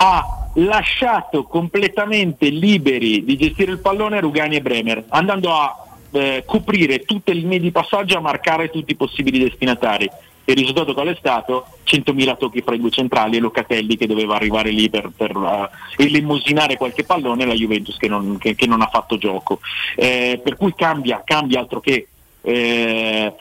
[0.01, 6.99] ha lasciato completamente liberi di gestire il pallone Rugani e Bremer, andando a eh, coprire
[7.01, 10.09] tutte le linee di passaggio a marcare tutti i possibili destinatari.
[10.45, 11.65] Il risultato qual è stato?
[11.85, 16.03] 100.000 tocchi fra i due centrali e Locatelli che doveva arrivare lì per, per eh,
[16.03, 19.59] elemosinare qualche pallone e la Juventus che non, che- che non ha fatto gioco.
[19.95, 22.07] Eh, per cui cambia, cambia altro che.
[22.41, 23.33] eh,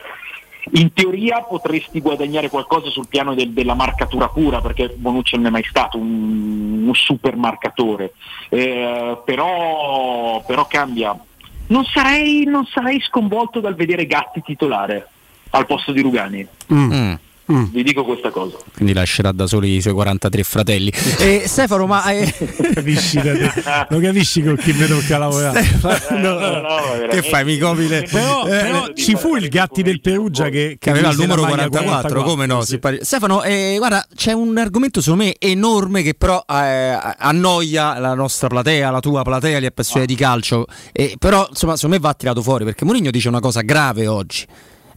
[0.73, 5.49] in teoria potresti guadagnare qualcosa sul piano del- della marcatura pura, perché Bonucci non è
[5.49, 8.13] mai stato un, un super marcatore,
[8.49, 11.17] Eh, però, però cambia.
[11.67, 15.07] Non sarei, non sarei sconvolto dal vedere Gatti titolare
[15.51, 16.47] al posto di Rugani.
[17.51, 17.63] Mm.
[17.71, 18.57] Vi dico questa cosa.
[18.75, 20.91] Quindi lascerà da soli i suoi 43 fratelli.
[21.19, 22.33] E Stefano, ma eh,
[22.73, 23.51] capisci, da te?
[23.89, 25.61] lo capisci con chi mi tocca lavorare?
[27.09, 27.43] che fai?
[27.43, 28.03] Mi copi le...
[28.09, 31.67] Però, Eh, però ci fu il Gatti del Perugia che, che aveva il numero maglia
[31.67, 32.61] 44, come no?
[32.61, 37.97] si pare- Stefano, eh, guarda, c'è un argomento secondo me enorme che però eh, annoia
[37.99, 42.01] la nostra platea, la tua platea, gli appassionati di calcio, eh, però insomma secondo me
[42.01, 44.45] va tirato fuori perché Mourinho dice una cosa grave oggi.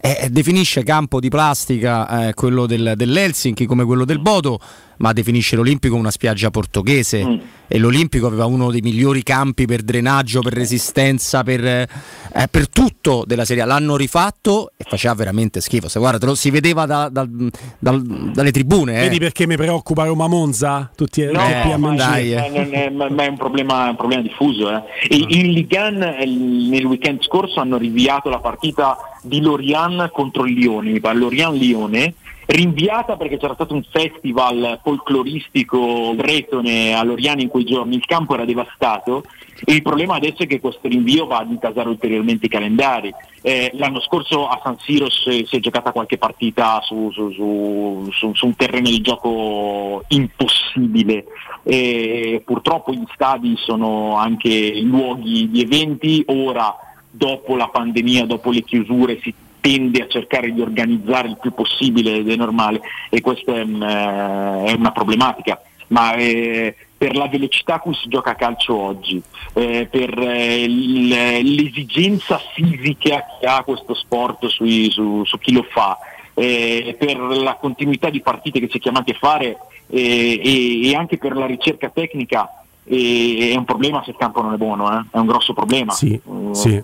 [0.04, 4.58] Eh, definisce campo di plastica eh, quello del, dell'Helsinki come quello del Bodo,
[5.02, 10.42] ma definisce l'Olimpico una spiaggia portoghese e l'Olimpico aveva uno dei migliori campi per drenaggio,
[10.42, 11.88] per resistenza, per, eh,
[12.48, 13.66] per tutto della Serie A.
[13.66, 15.88] L'hanno rifatto e faceva veramente schifo.
[15.88, 18.02] Se guarda, lo si vedeva da- dal- dal-
[18.32, 18.98] dalle tribune.
[18.98, 19.00] eh.
[19.02, 20.90] Vedi perché mi preoccupa Roma Monza?
[20.94, 21.42] Tutti No, tutti
[21.72, 22.34] a ma, Mangini.
[22.34, 24.70] ma- non è, ma- ma è un problema, un problema diffuso.
[24.70, 24.82] eh.
[25.08, 30.54] E in Ligan eh, nel weekend scorso hanno rinviato la partita di Lorian contro il
[30.54, 32.14] Lione, mi pare Lorian-Lione,
[32.52, 38.34] rinviata perché c'era stato un festival folcloristico bretone a Loriano in quei giorni, il campo
[38.34, 39.24] era devastato.
[39.64, 43.14] E il problema adesso è che questo rinvio va ad intasare ulteriormente i calendari.
[43.42, 48.34] Eh, l'anno scorso a San Siro si, si è giocata qualche partita su, su- su-
[48.34, 51.24] su- un terreno di gioco impossibile.
[51.62, 56.76] E purtroppo gli stadi sono anche luoghi di eventi, ora
[57.08, 62.16] dopo la pandemia, dopo le chiusure si tende a cercare di organizzare il più possibile
[62.16, 67.28] ed è normale e questa è, un, eh, è una problematica, ma eh, per la
[67.28, 69.22] velocità a cui si gioca a calcio oggi,
[69.54, 75.96] eh, per eh, l'esigenza fisica che ha questo sport sui- su, su chi lo fa,
[76.34, 79.58] eh, per la continuità di partite che si è chiamati a fare
[79.90, 82.50] eh, e, e anche per la ricerca tecnica
[82.84, 85.92] eh, è un problema se il campo non è buono, è un grosso problema.
[85.92, 86.82] Sì, Mm, sì.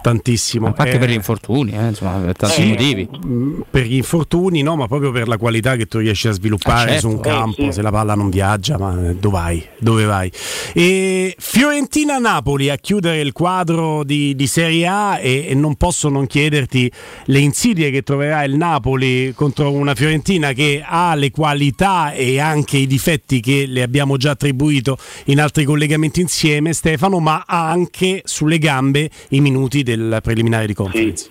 [0.00, 0.66] Tantissimo.
[0.76, 3.08] Anche Eh, per gli infortuni, eh, insomma, per tanti sì, motivi.
[3.26, 6.90] mm, Per gli infortuni, no, ma proprio per la qualità che tu riesci a sviluppare
[6.90, 7.00] Ah, certo.
[7.00, 7.72] su un Eh, campo, sì.
[7.72, 9.64] se la palla non viaggia, ma eh, dove vai?
[9.78, 10.30] Dove vai?
[10.72, 16.26] E Fiorentina-Napoli a chiudere il quadro di, di Serie A e, e non posso non
[16.26, 16.90] chiederti
[17.26, 22.76] le insidie che troverà il Napoli contro una Fiorentina che ha le qualità e anche
[22.78, 24.96] i difetti che le abbiamo già attribuito
[25.26, 30.74] in altri collegamenti insieme, Stefano, ma ha anche sulle gambe i minuti del preliminare di
[30.74, 31.30] conference.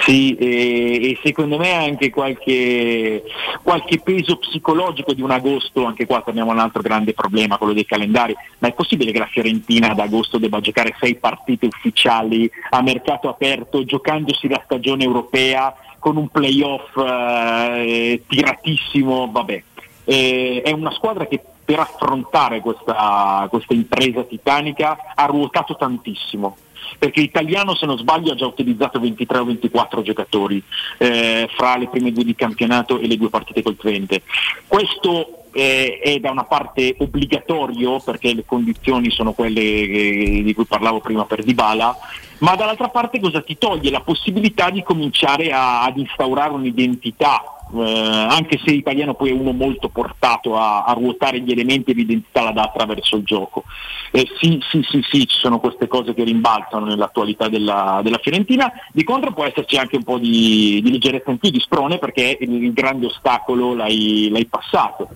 [0.00, 3.22] Sì, e, e secondo me anche qualche,
[3.62, 7.72] qualche peso psicologico di un agosto, anche qua torniamo a un altro grande problema, quello
[7.72, 12.50] dei calendari, ma è possibile che la Fiorentina ad agosto debba giocare sei partite ufficiali
[12.70, 19.62] a mercato aperto, giocandosi la stagione europea con un playoff eh, tiratissimo, vabbè.
[20.04, 26.56] Eh, è una squadra che per affrontare questa, questa impresa titanica ha ruotato tantissimo
[26.98, 30.62] perché l'italiano se non sbaglio ha già utilizzato 23 o 24 giocatori
[30.98, 34.22] eh, fra le prime due di campionato e le due partite col Twente.
[34.66, 40.64] Questo eh, è da una parte obbligatorio perché le condizioni sono quelle eh, di cui
[40.64, 41.96] parlavo prima per Dybala,
[42.38, 43.90] ma dall'altra parte cosa ti toglie?
[43.90, 47.42] La possibilità di cominciare a- ad instaurare un'identità,
[47.80, 52.42] anche se l'italiano poi è uno molto portato a, a ruotare gli elementi e l'identità
[52.42, 53.64] la dà attraverso il gioco.
[54.10, 58.70] Eh, sì, sì, sì, sì, ci sono queste cose che rimbalzano nell'attualità della, della Fiorentina,
[58.92, 62.36] di contro può esserci anche un po' di, di leggerezza in più, di sprone, perché
[62.38, 65.08] il, il grande ostacolo l'hai, l'hai passato.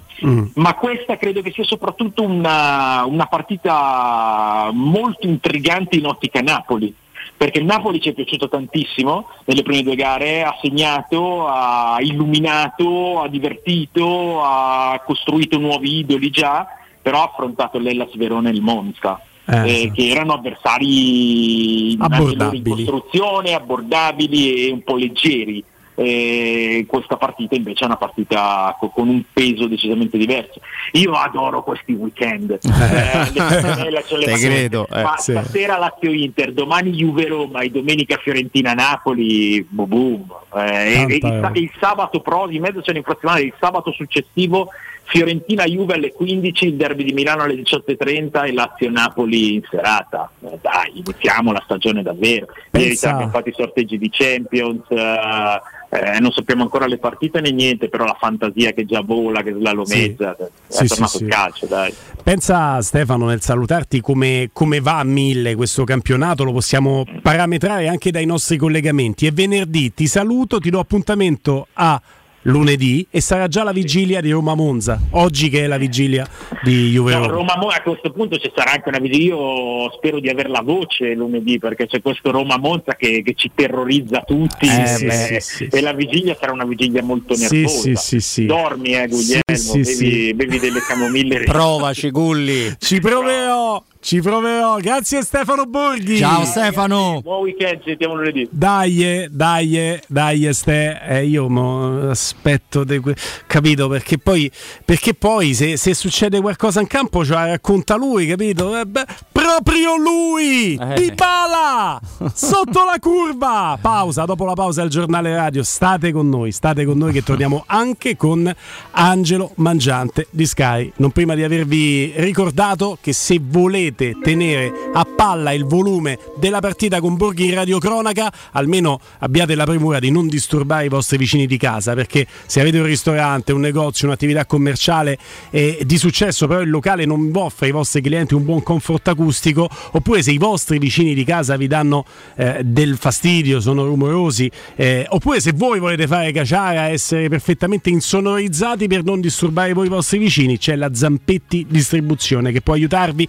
[0.55, 6.95] Ma questa credo che sia soprattutto una, una partita molto intrigante in ottica Napoli
[7.37, 13.21] perché il Napoli ci è piaciuto tantissimo nelle prime due gare, ha segnato, ha illuminato,
[13.21, 16.67] ha divertito, ha costruito nuovi idoli già,
[17.03, 19.21] però ha affrontato l'Ellas Verona e il Monza.
[19.49, 25.63] Eh, eh, che erano avversari in costruzione, abbordabili e un po' leggeri.
[25.99, 30.61] Eh, questa partita invece è una partita co- con un peso decisamente diverso.
[30.93, 32.59] Io adoro questi weekend.
[32.77, 35.33] Eh, le Te credo, eh, Ma sì.
[35.33, 40.35] stasera Lazio Inter, domani Juve Roma e domenica Fiorentina Napoli, boom, boom.
[40.57, 44.69] Eh, e- e il, il sabato pro di mezzo c'è l'infrazionale, il sabato successivo
[45.09, 50.31] Fiorentina Juve alle 15, il derby di Milano alle 18.30 e Lazio Napoli in serata.
[50.41, 52.47] Eh, dai, iniziamo la stagione davvero.
[52.73, 54.83] Ieri abbiamo fatto i sorteggi di Champions.
[54.91, 59.43] eh, eh, non sappiamo ancora le partite né niente, però la fantasia che già vola,
[59.43, 61.23] che slalomeggia, è Sì, tornato sì, sì.
[61.23, 61.95] il calcio, dai.
[62.25, 68.11] Pensa Stefano nel salutarti come, come va a mille questo campionato, lo possiamo parametrare anche
[68.11, 69.27] dai nostri collegamenti.
[69.27, 72.01] E venerdì ti saluto, ti do appuntamento a
[72.47, 76.27] lunedì e sarà già la vigilia di Roma Monza, oggi che è la vigilia
[76.63, 77.55] di Juve No, Roma.
[77.55, 79.15] A questo punto ci sarà anche una vigilia.
[79.35, 83.51] Io spero di avere la voce lunedì perché c'è questo Roma Monza che, che ci
[83.55, 87.69] terrorizza tutti Eh, e, sì, sì, sì, e la vigilia sarà una vigilia molto nervosa.
[87.69, 88.47] sì, sì, sì.
[88.47, 90.35] Dormi, eh, Guglielmo, Sì, sì, bevi, sì.
[90.35, 91.41] bevi delle camomille.
[91.45, 92.75] Provaci, Gulli.
[92.79, 94.77] Ci proverò, ci proverò.
[94.77, 96.19] Grazie Stefano Borghi.
[96.19, 97.19] Ciao Stefano.
[97.25, 98.47] Buon weekend, ci sentiamo lunedì.
[98.53, 103.03] Dai, dai, dai, Ste, eh, io mo aspetto, de
[103.49, 103.89] capito?
[103.89, 104.49] Perché poi,
[104.85, 108.79] perché poi se, se succede qualcosa in campo ce la racconta lui, capito?
[108.79, 110.95] Eh, beh, proprio lui, Eh.
[110.95, 112.01] Dybala,
[112.33, 113.77] sotto la curva.
[113.81, 117.65] Pausa, dopo la pausa il giornale radio, state con noi, state con noi che torniamo
[117.67, 118.55] anche con
[118.93, 120.93] Angelo Mangiante di Sky.
[120.99, 127.01] Non prima di avervi ricordato che se volete tenere a palla il volume della partita
[127.01, 131.57] con Borghi in radiocronaca, almeno abbiate la premura di non disturbare i vostri vicini di
[131.57, 135.19] casa, perché se avete un ristorante, un negozio, un'attività commerciale
[135.51, 139.69] eh, di successo, però il locale non offre ai vostri clienti un buon comfort acustico,
[139.93, 142.05] oppure se i vostri vicini di casa vi danno
[142.37, 148.87] eh, del fastidio, sono rumorosi, eh, oppure se voi volete fare caciara, essere perfettamente insonorizzati
[148.87, 153.29] per non disturbare voi i vostri vicini, c'è la Zampetti Distribuzione che può aiutarvi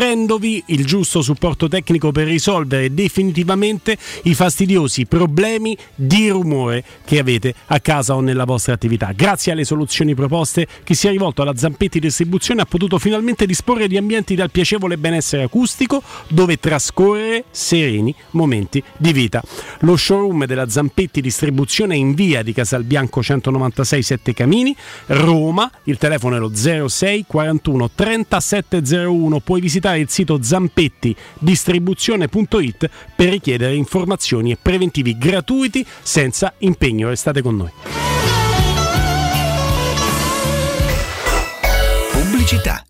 [0.00, 7.54] offrendovi il giusto supporto tecnico per risolvere definitivamente i fastidiosi problemi di rumore che avete
[7.66, 9.12] a casa o nella vostra attività.
[9.14, 13.88] Grazie alle soluzioni proposte, chi si è rivolto alla Zampetti Distribuzione ha potuto finalmente disporre
[13.88, 19.42] di ambienti dal piacevole benessere acustico dove trascorrere sereni momenti di vita.
[19.80, 24.74] Lo showroom della Zampetti Distribuzione è in via di Casalbianco 196 7 Camini,
[25.08, 25.70] Roma.
[25.84, 29.40] Il telefono è lo 06 41 3701.
[29.40, 37.08] Puoi visitare il sito zampettidistribuzione.it per richiedere informazioni e preventivi gratuiti senza impegno.
[37.08, 37.70] Restate con noi.
[42.12, 42.84] Pubblicità.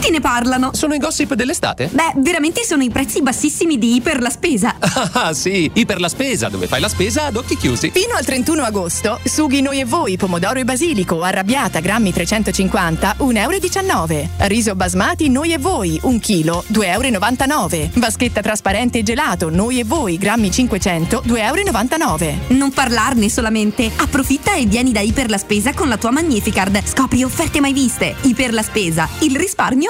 [0.00, 0.70] Tutti ne parlano.
[0.72, 1.90] Sono i gossip dell'estate?
[1.92, 4.76] Beh, veramente sono i prezzi bassissimi di Iper la Spesa.
[5.12, 7.90] Ah sì, Iper la Spesa, dove fai la spesa ad occhi chiusi.
[7.90, 14.12] Fino al 31 agosto, sughi noi e voi, pomodoro e basilico, arrabbiata, grammi 350, 1,19
[14.12, 14.28] euro.
[14.48, 17.90] Riso basmati, noi e voi, 1 chilo, 2,99 euro.
[17.94, 22.38] Vaschetta trasparente e gelato, noi e voi, grammi 500, 2,99 euro.
[22.48, 23.90] Non parlarne solamente.
[23.96, 26.82] Approfitta e vieni da Iper la Spesa con la tua Magnificard.
[26.86, 28.14] Scopri offerte mai viste.
[28.22, 29.89] Iper la Spesa, il risparmio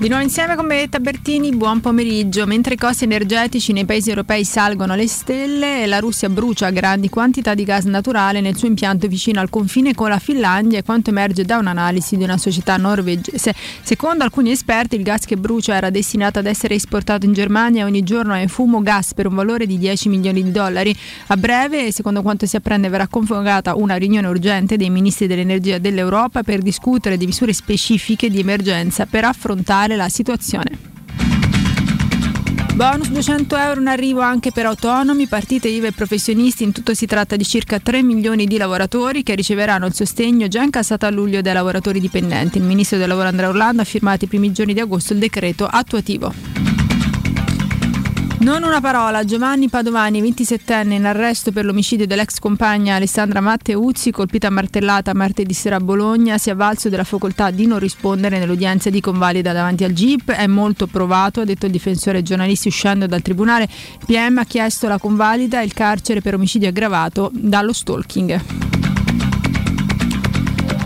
[0.00, 2.46] Di nuovo insieme con Benedetta Bertini, buon pomeriggio.
[2.46, 7.52] Mentre i costi energetici nei paesi europei salgono alle stelle, la Russia brucia grandi quantità
[7.52, 11.44] di gas naturale nel suo impianto vicino al confine con la Finlandia e quanto emerge
[11.44, 13.52] da un'analisi di una società norvegese.
[13.82, 17.84] Secondo alcuni esperti il gas che brucia era destinato ad essere esportato in Germania e
[17.84, 20.96] ogni giorno è in fumo gas per un valore di 10 milioni di dollari.
[21.26, 26.42] A breve, secondo quanto si apprende, verrà convocata una riunione urgente dei ministri dell'energia dell'Europa
[26.42, 30.88] per discutere di misure specifiche di emergenza per affrontare la situazione.
[32.80, 36.64] Bonus 200 euro in arrivo anche per autonomi, partite IVA e professionisti.
[36.64, 40.62] In tutto si tratta di circa 3 milioni di lavoratori che riceveranno il sostegno già
[40.62, 42.56] incassato a luglio dai lavoratori dipendenti.
[42.56, 45.66] Il ministro del lavoro Andrea Orlando ha firmato i primi giorni di agosto il decreto
[45.66, 46.79] attuativo.
[48.40, 54.48] Non una parola, Giovanni Padovani, 27enne, in arresto per l'omicidio dell'ex compagna Alessandra Matteuzzi, colpita
[54.48, 59.02] martellata martedì sera a Bologna, si è avvalso della facoltà di non rispondere nell'udienza di
[59.02, 63.68] convalida davanti al GIP, è molto provato, ha detto il difensore giornalisti uscendo dal tribunale.
[64.06, 68.89] PM ha chiesto la convalida e il carcere per omicidio aggravato dallo stalking.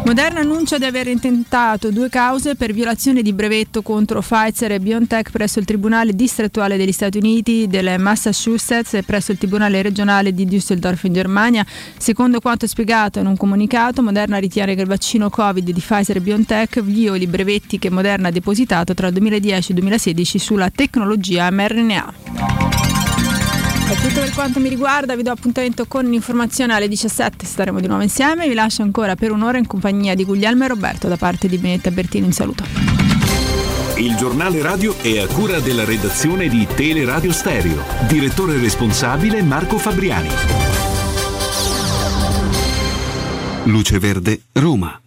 [0.05, 5.31] Moderna annuncia di aver intentato due cause per violazione di brevetto contro Pfizer e BioNTech
[5.31, 10.47] presso il Tribunale distrettuale degli Stati Uniti del Massachusetts e presso il Tribunale regionale di
[10.47, 11.64] Düsseldorf in Germania.
[11.97, 16.20] Secondo quanto spiegato in un comunicato, Moderna ritiene che il vaccino Covid di Pfizer e
[16.20, 20.68] BioNTech violi i brevetti che Moderna ha depositato tra il 2010 e il 2016 sulla
[20.68, 22.94] tecnologia mRNA.
[24.01, 28.03] Tutto per quanto mi riguarda, vi do appuntamento con l'informazione alle 17, staremo di nuovo
[28.03, 31.57] insieme, vi lascio ancora per un'ora in compagnia di Guglielmo e Roberto da parte di
[31.59, 32.65] Benetta Bertini, un saluto.
[33.97, 37.83] Il giornale radio è a cura della redazione di Teleradio Stereo.
[38.09, 40.29] Direttore responsabile Marco Fabriani.
[43.65, 45.03] Luce Verde, Roma.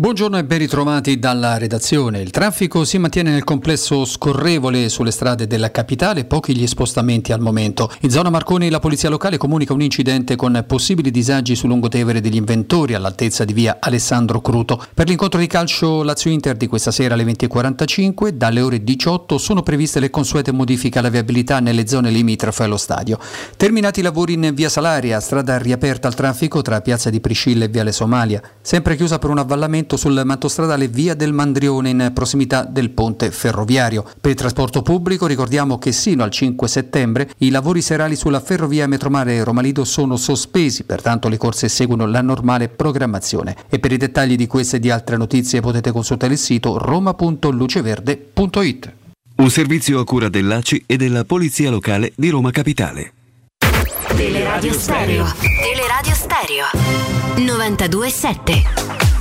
[0.00, 2.20] Buongiorno e ben ritrovati dalla redazione.
[2.20, 7.40] Il traffico si mantiene nel complesso scorrevole sulle strade della capitale, pochi gli spostamenti al
[7.40, 7.90] momento.
[8.02, 12.36] In zona Marconi la polizia locale comunica un incidente con possibili disagi su Lungotevere degli
[12.36, 14.80] Inventori all'altezza di via Alessandro Cruto.
[14.94, 19.98] Per l'incontro di calcio Lazio-Inter di questa sera alle 20.45, dalle ore 18 sono previste
[19.98, 23.18] le consuete modifiche alla viabilità nelle zone limitrofe allo stadio.
[23.56, 27.68] Terminati i lavori in via Salaria, strada riaperta al traffico tra piazza di Priscilla e
[27.68, 32.64] viale Somalia, sempre chiusa per un avvallamento sul manto stradale Via del Mandrione in prossimità
[32.64, 34.04] del ponte ferroviario.
[34.20, 38.86] Per il trasporto pubblico ricordiamo che sino al 5 settembre i lavori serali sulla ferrovia
[38.86, 43.56] Metromare Roma Lido sono sospesi, pertanto le corse seguono la normale programmazione.
[43.68, 48.92] E per i dettagli di queste e di altre notizie potete consultare il sito roma.luceverde.it.
[49.36, 53.12] Un servizio a cura dell'ACI e della Polizia Locale di Roma Capitale.
[54.16, 55.26] Teleradio Stereo.
[55.62, 56.64] Teleradio Stereo
[57.36, 59.17] 927.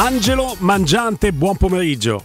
[0.00, 2.22] Angelo Mangiante, buon pomeriggio.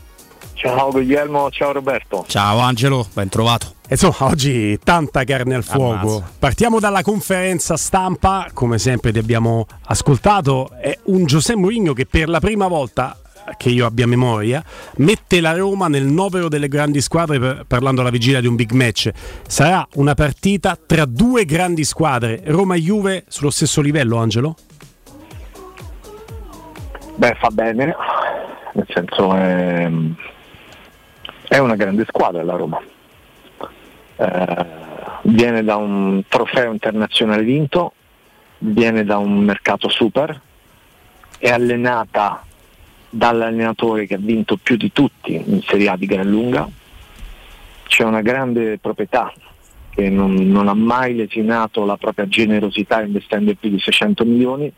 [0.53, 2.23] Ciao Guglielmo, ciao Roberto.
[2.27, 3.73] Ciao Angelo, ben trovato.
[3.89, 6.17] Insomma, oggi tanta carne al fuoco.
[6.17, 6.31] Ammazza.
[6.37, 12.29] Partiamo dalla conferenza stampa, come sempre ti abbiamo ascoltato, è un Giuseppe Mourinho che per
[12.29, 13.17] la prima volta
[13.57, 14.63] che io abbia memoria,
[14.97, 18.69] mette la Roma nel novero delle grandi squadre per- parlando alla vigilia di un big
[18.71, 19.09] match.
[19.47, 24.55] Sarà una partita tra due grandi squadre, Roma e Juve sullo stesso livello, Angelo?
[27.15, 27.95] Beh, fa bene,
[28.73, 29.88] nel senso è,
[31.48, 32.81] è una grande squadra la Roma.
[34.15, 34.65] Eh,
[35.23, 37.94] viene da un trofeo internazionale vinto,
[38.57, 40.41] viene da un mercato super,
[41.38, 42.44] è allenata
[43.10, 46.68] dall'allenatore che ha vinto più di tutti in Serie A di gran lunga,
[47.85, 49.31] c'è una grande proprietà
[49.91, 54.73] che non, non ha mai lesinato la propria generosità investendo più di 600 milioni,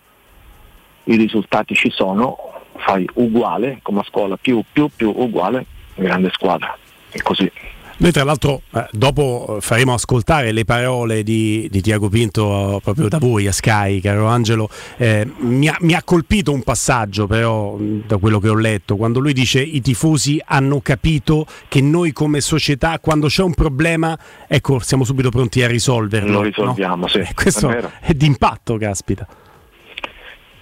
[1.06, 2.38] i risultati ci sono,
[2.77, 5.65] fai uguale come a scuola, più più più uguale,
[5.95, 6.77] grande squadra.
[7.11, 7.52] E così.
[7.98, 12.82] Noi tra l'altro eh, dopo eh, faremo ascoltare le parole di, di Tiago Pinto eh,
[12.82, 14.69] proprio da voi a Sky, caro Angelo.
[14.98, 19.19] Eh, mi, ha, mi ha colpito un passaggio però da quello che ho letto, quando
[19.19, 24.80] lui dice i tifosi hanno capito che noi come società quando c'è un problema, ecco,
[24.80, 26.32] siamo subito pronti a risolverlo.
[26.32, 27.07] Lo risolviamo, no?
[27.07, 27.19] sì.
[27.19, 29.26] Eh, questo È è d'impatto, caspita.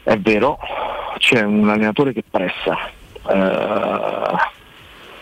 [0.03, 0.59] È vero,
[1.17, 2.77] c'è un allenatore che pressa,
[3.29, 3.35] eh,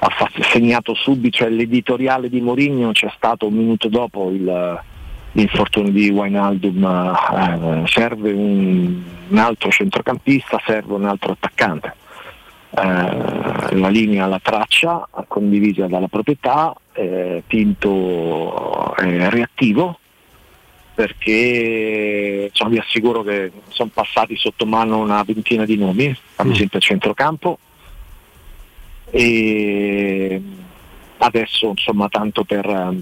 [0.03, 4.81] ha segnato subito, cioè l'editoriale di Mourinho c'è stato un minuto dopo il-
[5.33, 11.95] l'infortunio di Wijnaldum, eh, serve un, un altro centrocampista, serve un altro attaccante.
[12.71, 19.99] Eh, la linea, la traccia condivisa dalla proprietà, eh, Pinto è reattivo,
[21.01, 26.77] perché insomma, vi assicuro che sono passati sotto mano una ventina di nomi, ad esempio
[26.77, 27.57] a centrocampo,
[29.09, 30.39] e
[31.17, 32.93] adesso insomma tanto per,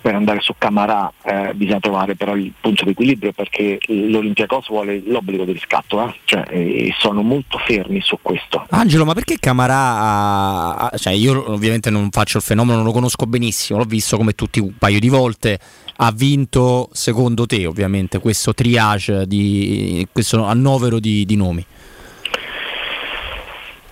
[0.00, 5.02] per andare su Camarà eh, bisogna trovare però il punto di equilibrio perché l'Olympiacos vuole
[5.04, 6.14] l'obbligo di riscatto, eh?
[6.24, 8.64] cioè, e sono molto fermi su questo.
[8.70, 13.80] Angelo, ma perché Camarà cioè io ovviamente non faccio il fenomeno, non lo conosco benissimo,
[13.80, 15.58] l'ho visto come tutti un paio di volte,
[16.00, 21.64] ha vinto secondo te ovviamente questo triage di questo annovero di, di nomi.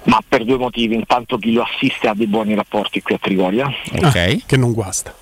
[0.04, 3.68] Ma per due motivi, intanto chi lo assiste ha dei buoni rapporti qui a Trigoria.
[4.02, 4.46] Ok.
[4.46, 5.12] che non guasta.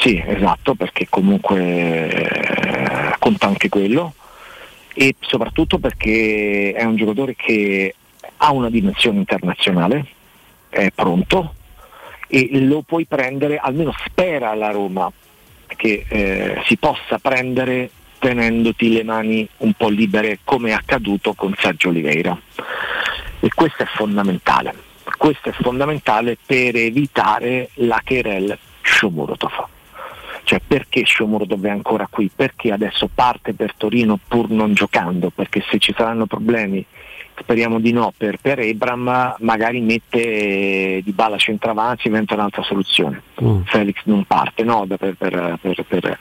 [0.00, 4.14] Sì, esatto, perché comunque eh, conta anche quello
[4.92, 7.94] e soprattutto perché è un giocatore che
[8.38, 10.06] ha una dimensione internazionale,
[10.68, 11.54] è pronto
[12.26, 15.10] e lo puoi prendere, almeno spera la Roma
[15.76, 21.54] che eh, si possa prendere tenendoti le mani un po' libere come è accaduto con
[21.58, 22.38] Sergio Oliveira.
[23.40, 24.74] E questo è fondamentale,
[25.16, 29.66] questo è fondamentale per evitare la querel Shomurodov.
[30.42, 32.30] Cioè perché Shomurodov è ancora qui?
[32.34, 35.30] Perché adesso parte per Torino pur non giocando?
[35.30, 36.84] Perché se ci saranno problemi,
[37.40, 42.62] speriamo di no, per, per Ebram magari mette eh, di balla centravanti e inventa un'altra
[42.62, 43.22] soluzione.
[43.64, 44.84] Felix non parte, no?
[44.86, 46.18] Da- Per, per- per- per-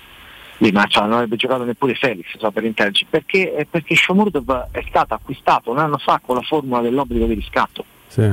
[0.61, 4.67] Lì, ma cioè, non avrebbe giocato neppure Felix so, per intenderci perché, eh, perché Shomurdov
[4.71, 8.29] è stato acquistato un anno fa con la formula dell'obbligo di riscatto Sì.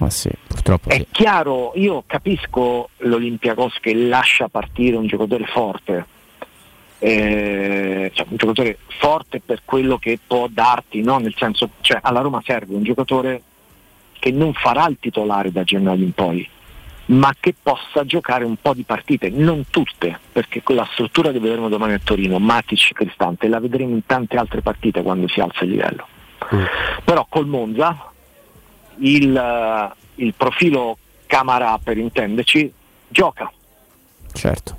[0.00, 1.06] Ah, sì, purtroppo è sì.
[1.10, 6.06] chiaro, io capisco l'Olympiacos che lascia partire un giocatore forte,
[6.98, 11.18] eh, cioè un giocatore forte per quello che può darti, no?
[11.18, 13.42] nel senso, cioè alla Roma serve un giocatore
[14.18, 16.48] che non farà il titolare da gennaio in poi,
[17.06, 21.68] ma che possa giocare un po' di partite, non tutte, perché quella struttura che vedremo
[21.68, 25.70] domani a Torino, Matic, Cristante, la vedremo in tante altre partite quando si alza il
[25.70, 26.06] livello.
[27.04, 28.10] Però col Monza
[28.98, 32.72] il, eh, il profilo Camara per intenderci
[33.08, 33.50] gioca
[34.32, 34.76] Certo.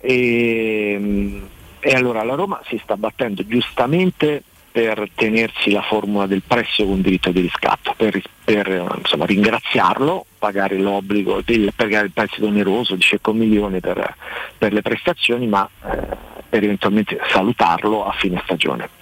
[0.00, 1.42] e,
[1.88, 7.00] e allora la Roma si sta battendo giustamente per tenersi la formula del prezzo con
[7.00, 13.00] diritto di riscatto, per, per, insomma, ringraziarlo, pagare l'obbligo, del, pagare il prezzo oneroso di
[13.00, 14.16] circa un milione per,
[14.58, 16.16] per le prestazioni, ma eh,
[16.46, 18.97] per eventualmente salutarlo a fine stagione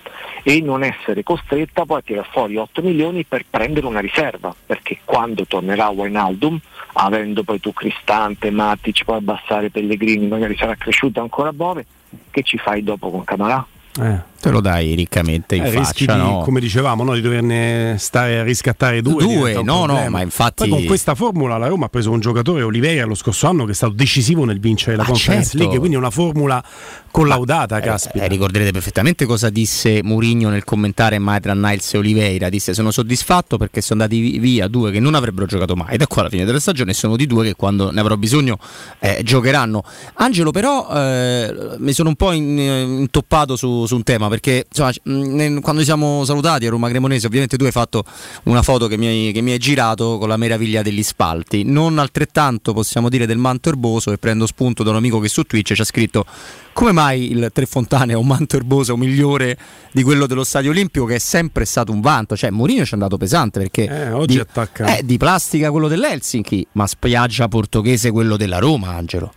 [0.49, 5.01] e non essere costretta poi a tirare fuori 8 milioni per prendere una riserva, perché
[5.05, 6.57] quando tornerà Wijnaldum,
[6.93, 11.85] avendo poi tu Cristante, Matic, poi abbassare Pellegrini, magari sarà cresciuto ancora Bove,
[12.31, 13.67] che ci fai dopo con Camarà?
[14.01, 14.21] Eh.
[14.41, 16.43] Te lo dai riccamente in Eh, faccia, di, no?
[16.45, 19.23] come dicevamo, no, di doverne stare a riscattare due.
[19.23, 20.09] Due, no, no, problema.
[20.11, 23.47] ma infatti- Poi con questa formula la Roma ha preso un giocatore, Oliveira, lo scorso
[23.49, 25.59] anno che è stato decisivo nel vincere la Ah, Conference certo.
[25.59, 26.63] League, quindi una formula
[27.11, 28.25] collaudata, caspita.
[28.25, 32.49] Eh, ricorderete perfettamente cosa disse Mourinho nel commentare Maitland Niles e Oliveira.
[32.49, 35.97] Disse: Sono soddisfatto perché sono andati vi- via due che non avrebbero giocato mai.
[35.97, 38.59] Da qua alla fine della stagione sono di due che quando ne avrò bisogno
[38.99, 39.83] eh, giocheranno.
[40.15, 44.93] Angelo, però, eh, mi sono un po' in- intoppato su, su un tema perché insomma,
[45.05, 48.05] nel- quando ci siamo salutati a Roma Cremonese, ovviamente tu hai fatto
[48.45, 51.63] una foto che mi hai, che mi hai girato con la meraviglia degli spalti.
[51.65, 55.43] Non altrettanto possiamo dire del manto erboso e prendo spunto da un amico che su
[55.45, 56.25] Twitch ci ha scritto
[56.73, 59.57] come mai il Tre Fontane è un manto erboso migliore
[59.93, 62.37] di quello dello Stadio Olimpico che è sempre stato un vanto?
[62.37, 64.97] Cioè Mourinho ci è andato pesante perché Eh, oggi di, attacca.
[64.97, 69.33] eh, di plastica quello dell'Helsinki, ma spiaggia portoghese quello della Roma, Angelo.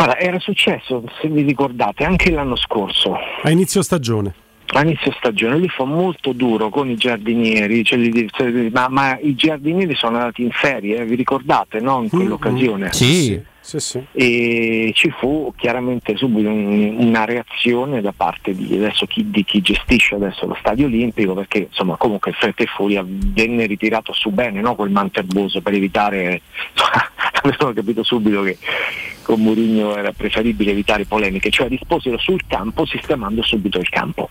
[0.00, 3.14] Guarda, era successo, se vi ricordate, anche l'anno scorso.
[3.42, 4.32] A inizio stagione.
[4.68, 7.98] A inizio stagione lui fu molto duro con i giardinieri, cioè
[8.30, 12.00] cioè, ma, ma i giardinieri sono andati in ferie, eh, vi ricordate, no?
[12.00, 12.90] In quell'occasione?
[12.94, 13.38] Sì.
[13.62, 14.02] Sì, sì.
[14.12, 19.60] E ci fu chiaramente subito un- una reazione da parte di, adesso chi, di chi
[19.60, 24.60] gestisce adesso lo stadio olimpico, perché insomma comunque fretta e furia venne ritirato su bene
[24.60, 24.74] no?
[24.74, 26.40] quel manto erboso per evitare,
[27.42, 28.56] avevano capito subito che
[29.22, 34.30] con Mourinho era preferibile evitare polemiche, cioè risposero sul campo sistemando subito il campo.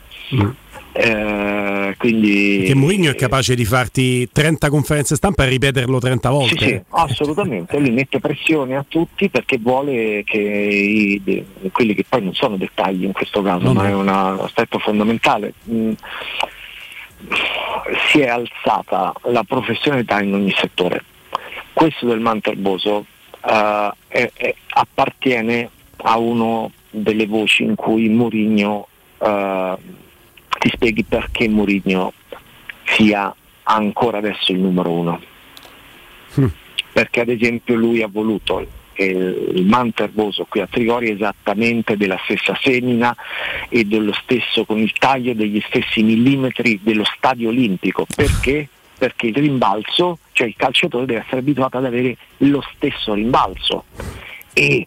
[0.91, 6.57] Eh, quindi Che Mourinho è capace di farti 30 conferenze stampa e ripeterlo 30 volte.
[6.57, 12.05] Sì, sì, assolutamente, lui mette pressione a tutti perché vuole che i- de- quelli che
[12.09, 13.89] poi non sono dettagli in questo caso, No, ma no.
[13.89, 15.53] è un aspetto fondamentale.
[15.69, 15.91] mm,
[18.11, 21.03] si è alzata la professionalità in ogni settore.
[21.73, 23.05] Questo del manto erboso
[23.47, 28.87] eh, è- è- appartiene a una delle voci in cui Mourinho
[29.21, 29.75] eh,
[30.59, 32.13] ti spieghi perché Mourinho
[32.85, 33.33] sia
[33.63, 35.21] ancora adesso il numero uno.
[36.91, 42.19] Perché ad esempio lui ha voluto eh, il manto erboso qui a Trigori esattamente della
[42.23, 43.15] stessa semina
[43.69, 48.05] e dello stesso con il taglio degli stessi millimetri dello stadio olimpico.
[48.13, 48.67] Perché?
[48.97, 53.85] Perché il rimbalzo, cioè il calciatore deve essere abituato ad avere lo stesso rimbalzo.
[54.51, 54.85] E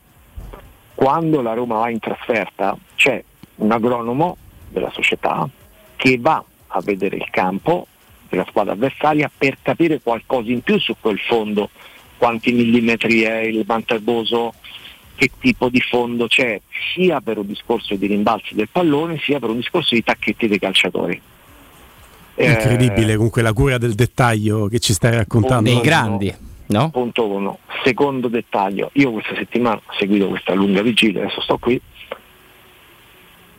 [0.95, 3.23] quando la Roma va in trasferta c'è
[3.57, 4.37] un agronomo
[4.69, 5.49] della società
[6.03, 7.87] che va a vedere il campo
[8.29, 11.71] della squadra avversaria per capire qualcosa in più su quel fondo,
[12.19, 14.53] quanti millimetri è il manto erboso,
[15.15, 16.61] che tipo di fondo c'è,
[16.93, 20.59] sia per un discorso di rimbalzi del pallone, sia per un discorso di tacchetti dei
[20.59, 21.23] calciatori.
[22.35, 25.71] Eh, Incredibile comunque la cura del dettaglio che ci stai raccontando.
[25.71, 26.35] Dei grandi,
[26.67, 26.91] no?
[26.91, 27.59] Punto uno.
[27.85, 31.81] Secondo dettaglio, io questa settimana ho seguito questa lunga vigilia, adesso sto qui,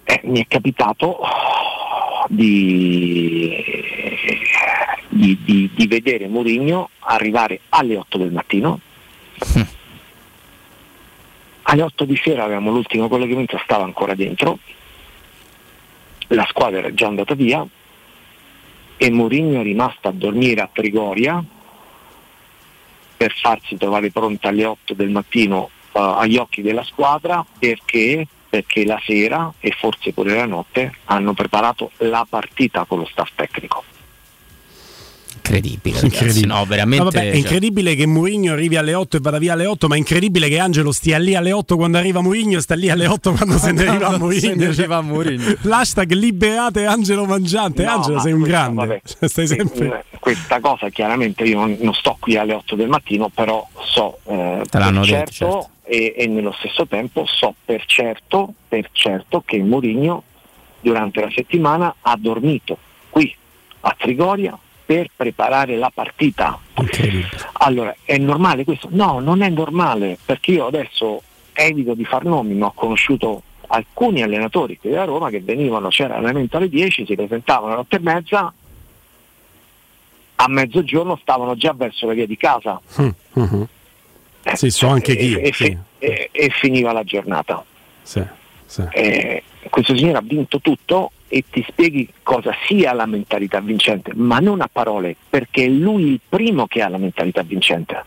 [0.04, 1.20] e mi è capitato
[2.30, 3.64] di,
[5.10, 8.80] di- di- di vedere Mourinho arrivare alle 8 del mattino.
[11.66, 14.60] Alle 8 di sera avevamo l'ultimo collegamento, stava ancora dentro,
[16.28, 17.66] la squadra era già andata via
[18.98, 21.44] e Mourinho è rimasto a dormire a Trigoria
[23.18, 28.86] per farsi trovare pronta alle 8 del mattino eh, agli occhi della squadra perché, perché
[28.86, 33.84] la sera e forse pure la notte hanno preparato la partita con lo staff tecnico.
[35.44, 36.48] Incredibile, incredibile.
[36.48, 39.66] No, veramente, no, vabbè, è incredibile che Mourinho arrivi alle 8 e vada via alle
[39.66, 42.76] 8, ma è incredibile che Angelo stia lì alle 8 quando arriva Mourinho e sta
[42.76, 44.74] lì alle 8 quando se ne arriva Mourinho.
[44.74, 45.56] Cioè, Mourinho.
[45.62, 47.84] L'hashtag liberate Angelo Mangiante.
[47.84, 48.76] No, Angelo, sei un grande.
[48.86, 50.06] Vabbè, stai sempre...
[50.20, 54.62] Questa cosa chiaramente io non, non, sto qui alle 8 del mattino, però so eh,
[54.70, 55.70] Te l'hanno per detto, certo, certo.
[55.84, 60.24] E, e nello stesso tempo so per certo, per certo che Mourinho
[60.80, 62.78] durante la settimana ha dormito
[63.10, 63.36] qui
[63.82, 64.58] a Trigoria
[64.94, 66.60] per preparare la partita.
[67.54, 68.90] Allora, è normale questo?
[68.92, 74.22] No, non è normale, perché io adesso evito di far nomi, ma ho conosciuto alcuni
[74.22, 78.00] allenatori qui da Roma che venivano, c'era allenamento alle 10, si presentavano alle 8 e
[78.00, 78.54] mezza,
[80.36, 82.80] a mezzogiorno stavano già verso la via di casa.
[83.02, 83.64] Mm-hmm.
[84.44, 85.34] Eh, sì, so anche chi.
[85.36, 85.76] E, sì.
[85.98, 87.64] e, e finiva la giornata.
[88.04, 88.22] Sì,
[88.66, 88.84] sì.
[88.92, 94.38] Eh, questo signore ha vinto tutto e ti spieghi cosa sia la mentalità vincente, ma
[94.38, 98.04] non a parole, perché è lui il primo che ha la mentalità vincente.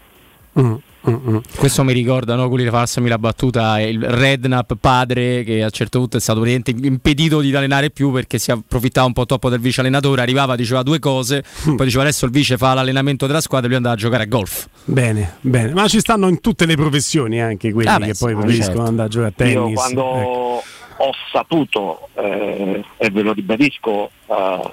[0.61, 0.75] Mm,
[1.11, 1.37] mm, mm.
[1.57, 5.99] Questo mi ricorda, no, quelli farsemi la battuta, il Rednap padre che a un certo
[5.99, 9.81] punto è stato impedito di allenare più perché si approfittava un po' troppo del vice
[9.81, 13.71] allenatore, arrivava, diceva due cose, poi diceva adesso il vice fa l'allenamento della squadra e
[13.71, 14.69] lui andava a giocare a golf.
[14.85, 18.35] Bene, bene, ma ci stanno in tutte le professioni anche quelli Ah, beh, che poi
[18.37, 18.89] preferiscono certo.
[18.89, 19.69] andare a giocare a tennis.
[19.69, 20.63] Io quando ecco.
[20.99, 24.71] Ho saputo, eh, e ve lo ribadisco eh,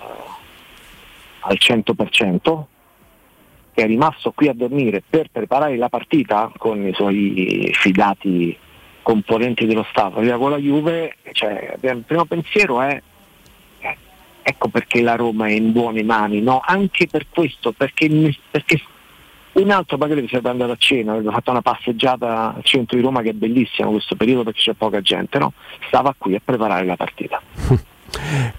[1.40, 2.64] al 100%,
[3.74, 8.58] che è rimasto qui a dormire per preparare la partita con i suoi fidati
[9.02, 13.02] componenti dello Stato, via con la Juve, cioè, il primo pensiero è
[13.80, 13.98] eh,
[14.42, 16.62] ecco perché la Roma è in buone mani, no?
[16.64, 18.08] anche per questo, perché,
[18.50, 18.82] perché
[19.54, 23.22] un altro magari sarebbe andato a cena, avrebbe fatto una passeggiata al centro di Roma
[23.22, 25.54] che è bellissima questo periodo perché c'è poca gente, no?
[25.88, 27.42] stava qui a preparare la partita.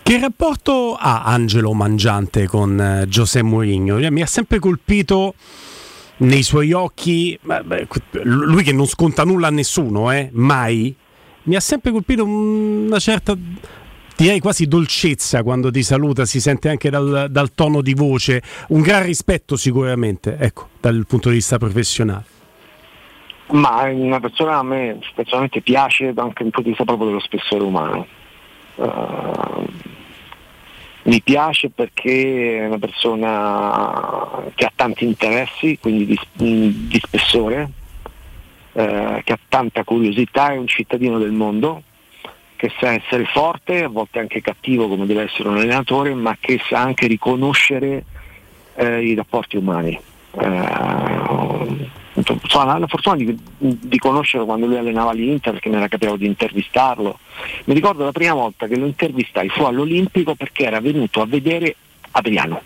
[0.03, 3.99] Che rapporto ha Angelo Mangiante con eh, Giuseppe Mourinho?
[4.11, 5.35] Mi ha sempre colpito
[6.19, 7.39] nei suoi occhi,
[8.23, 10.95] lui che non sconta nulla a nessuno, eh, mai,
[11.45, 13.37] mi ha sempre colpito una certa,
[14.17, 18.81] direi quasi dolcezza quando ti saluta, si sente anche dal, dal tono di voce, un
[18.81, 22.25] gran rispetto sicuramente, ecco, dal punto di vista professionale.
[23.49, 27.21] Ma è una persona a me personalmente piace anche dal punto di vista proprio dello
[27.21, 28.07] spessore umano.
[28.77, 29.67] Uh,
[31.05, 37.69] mi piace perché è una persona che ha tanti interessi, quindi di, di spessore,
[38.73, 41.83] eh, che ha tanta curiosità, è un cittadino del mondo,
[42.57, 46.61] che sa essere forte, a volte anche cattivo come deve essere un allenatore, ma che
[46.67, 48.05] sa anche riconoscere
[48.75, 49.99] eh, i rapporti umani.
[50.41, 56.27] Eh, la fortuna di, di, conoscerlo quando lui allenava l'Inter perché mi era capitato di
[56.27, 57.19] intervistarlo.
[57.65, 61.75] Mi ricordo la prima volta che lo intervistai fu all'Olimpico perché era venuto a vedere
[62.13, 62.63] Adriano.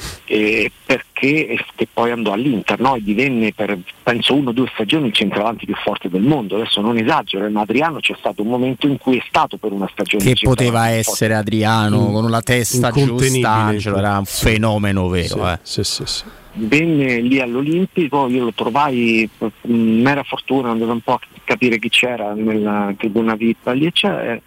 [0.00, 0.18] Ah.
[0.32, 1.58] E perché
[1.92, 2.94] poi andò all'Inter no?
[2.94, 6.56] e divenne per penso uno o due stagioni il centravanti più forte del mondo.
[6.56, 9.88] Adesso non esagero, ma Adriano c'è stato un momento in cui è stato per una
[9.92, 11.48] stagione Che poteva essere forte.
[11.48, 15.50] Adriano In- con la testa giusta, Angelo era un fenomeno vero.
[15.50, 15.58] eh.
[15.62, 16.24] Sì, sì, sì.
[16.54, 21.88] venne lì all'Olimpico, io lo trovai, mh, mera fortuna, andavo un po' a capire chi
[21.88, 24.40] c'era nella tribuna VIP lì eccetera,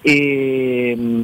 [0.00, 1.22] e mh,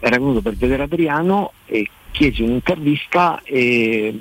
[0.00, 4.18] era venuto per vedere Adriano e chiesi un'intervista e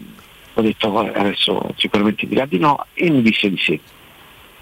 [0.54, 3.80] ho detto "Vabbè, adesso sicuramente dirà di no e mi disse di sì.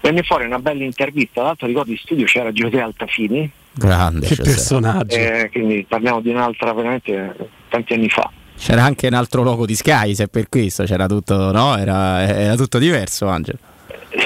[0.00, 4.26] Venne fuori una bella intervista, tra l'altro ricordo in studio c'era Giuseppe Altafini, Grande.
[4.26, 5.16] Che personaggio.
[5.16, 7.34] eh, quindi parliamo di un'altra veramente
[7.68, 8.30] tanti anni fa.
[8.56, 11.76] C'era anche un altro logo di Sky, se per questo c'era tutto, no?
[11.76, 13.58] Era, era tutto diverso, Angelo.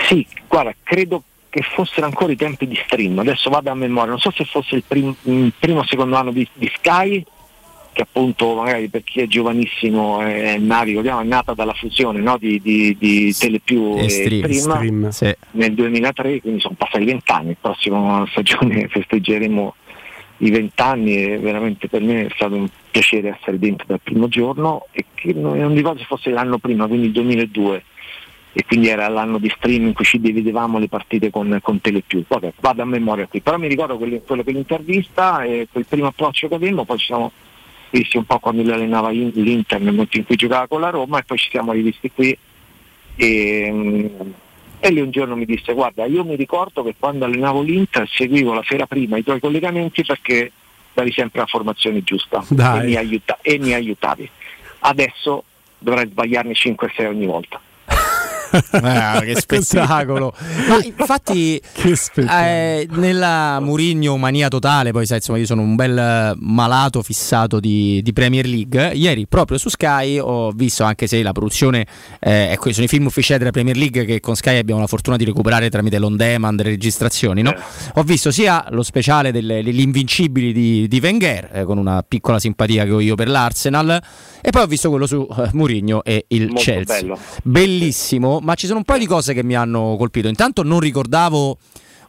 [0.06, 4.18] Sì, guarda, credo che fossero ancora i tempi di stream, adesso vado a memoria, non
[4.18, 7.24] so se fosse il, prim- il primo o secondo anno di, di Sky,
[7.98, 12.38] che appunto magari per chi è giovanissimo è, na- ricordiamo, è nata dalla fusione no,
[12.38, 15.08] di, di, di Telepiù e, E stream, Stream.
[15.08, 15.36] Sì.
[15.52, 19.74] nel 2003, quindi sono passati vent'anni, il prossimo stagione festeggeremo
[20.38, 24.86] i vent'anni e veramente per me è stato un piacere essere dentro dal primo giorno
[24.92, 27.82] e che non, non ricordo se fosse l'anno prima, quindi il 2002
[28.52, 32.22] e quindi era l'anno di stream in cui ci dividevamo le partite con, con Telepiù.
[32.28, 36.46] Vabbè, vado a memoria qui, però mi ricordo quello che l'intervista e quel primo approccio
[36.46, 37.32] che avevamo, poi ci siamo
[37.90, 40.90] visti un po' quando lui allenava in- l'Inter nel momento in cui giocava con la
[40.90, 42.36] Roma e poi ci siamo rivisti qui
[43.16, 44.06] e, mm,
[44.80, 48.52] e lui un giorno mi disse guarda io mi ricordo che quando allenavo l'Inter seguivo
[48.52, 50.52] la sera prima i tuoi collegamenti perché
[50.92, 52.44] davi sempre la formazione giusta
[52.82, 54.28] e mi, aiuta- e mi aiutavi.
[54.80, 55.44] Adesso
[55.78, 57.60] dovrai sbagliarne 5-6 ogni volta.
[58.70, 60.32] Ah, che spettacolo!
[60.68, 61.60] Ma infatti,
[62.14, 68.00] eh, nella Murigno mania totale, poi sai, insomma, io sono un bel malato fissato di,
[68.02, 68.92] di, Premier League.
[68.94, 71.86] Ieri, proprio su Sky, ho visto anche se la produzione,
[72.20, 75.16] eh, ecco, sono i film ufficiali della Premier League che con Sky abbiamo la fortuna
[75.16, 77.42] di recuperare tramite l'on demand, le registrazioni.
[77.42, 77.54] No?
[77.94, 82.38] Ho visto sia lo speciale delle, degli invincibili di, di Wenger, eh, con una piccola
[82.38, 84.00] simpatia che ho io per l'Arsenal,
[84.40, 87.00] e poi ho visto quello su uh, Murigno e il Molto Chelsea.
[87.00, 87.18] bello.
[87.42, 90.28] Bellissimo, ma ci sono un paio di cose che mi hanno colpito.
[90.28, 91.58] Intanto non ricordavo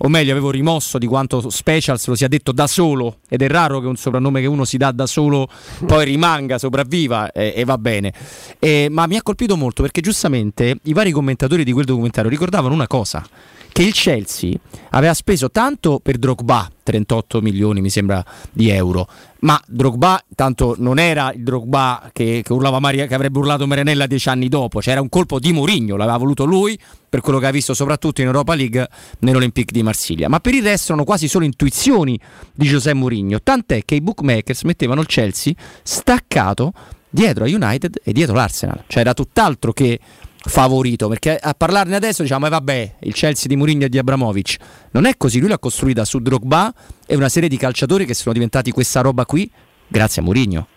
[0.01, 3.81] o meglio avevo rimosso di quanto Specials lo sia detto da solo ed è raro
[3.81, 5.47] che un soprannome che uno si dà da solo
[5.86, 8.13] poi rimanga, sopravviva e, e va bene.
[8.60, 12.73] E, ma mi ha colpito molto perché giustamente i vari commentatori di quel documentario ricordavano
[12.73, 13.28] una cosa,
[13.72, 14.54] che il Chelsea
[14.91, 19.07] aveva speso tanto per Drogba, 38 milioni mi sembra di euro,
[19.41, 24.07] ma Drogba tanto non era il Drogba che, che, urlava Maria, che avrebbe urlato Marinella
[24.07, 26.78] dieci anni dopo, c'era un colpo di Mourinho, l'aveva voluto lui
[27.10, 28.88] per quello che ha visto soprattutto in Europa League
[29.20, 32.20] nell'Olympique di Marsiglia, ma per il resto erano quasi solo intuizioni
[32.54, 36.73] di José Mourinho, tant'è che i bookmakers mettevano il Chelsea staccato
[37.10, 39.99] dietro a United e dietro l'Arsenal, cioè era tutt'altro che
[40.41, 44.55] favorito perché a parlarne adesso diciamo eh vabbè il Chelsea di Mourinho e di Abramovic
[44.91, 46.73] non è così lui l'ha costruita su Drogba
[47.05, 49.51] e una serie di calciatori che sono diventati questa roba qui
[49.89, 50.68] grazie a Mourinho.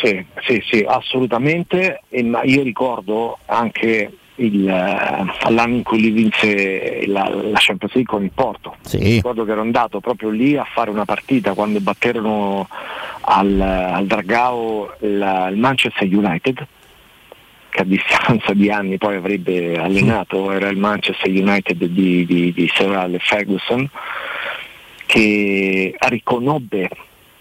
[0.00, 6.10] Sì, sì, sì, assolutamente e, ma io ricordo anche il, uh, l'anno in cui lui
[6.10, 8.76] vinse la, la Champions League con il Porto.
[8.82, 8.96] Sì.
[8.96, 12.66] ricordo che ero andato proprio lì a fare una partita quando batterono
[13.22, 16.66] al, al Dragao il, il Manchester United
[17.70, 22.70] che a distanza di anni poi avrebbe allenato, era il Manchester United di, di, di
[22.74, 23.88] Sir Alex Ferguson,
[25.06, 26.88] che riconobbe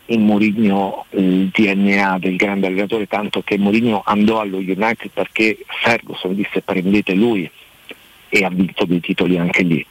[0.07, 6.35] in Mourinho il DNA del grande allenatore, tanto che Mourinho andò allo United perché Ferguson
[6.35, 7.49] disse prendete lui
[8.29, 9.85] e ha vinto dei titoli anche lì.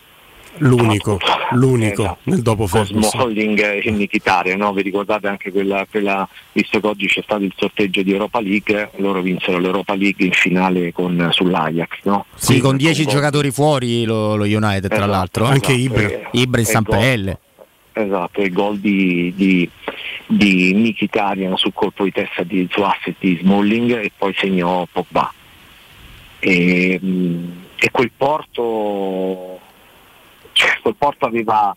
[0.57, 1.18] L'unico,
[1.52, 2.18] l'unico esatto.
[2.25, 3.02] nel dopo Ferguson.
[3.02, 4.73] Smalling e Mkhitaryan, no?
[4.73, 8.91] vi ricordate anche quella, quella, visto che oggi c'è stato il sorteggio di Europa League,
[8.97, 11.89] loro vinsero l'Europa League in finale con, sull'Ajax.
[12.02, 12.27] No?
[12.35, 16.27] Sì, con 10 giocatori fuori lo, lo, United tra esatto, l'altro, esatto, anche Ibra, e,
[16.33, 17.39] Ibra in Stampelle.
[17.93, 19.68] Esatto, il gol di, di,
[20.27, 25.33] di Mkhitaryan sul colpo di testa di, su asset di Smalling e poi segnò Pogba.
[26.41, 27.01] E,
[27.81, 29.60] e quel porto
[30.59, 31.75] cioè, quel Porto aveva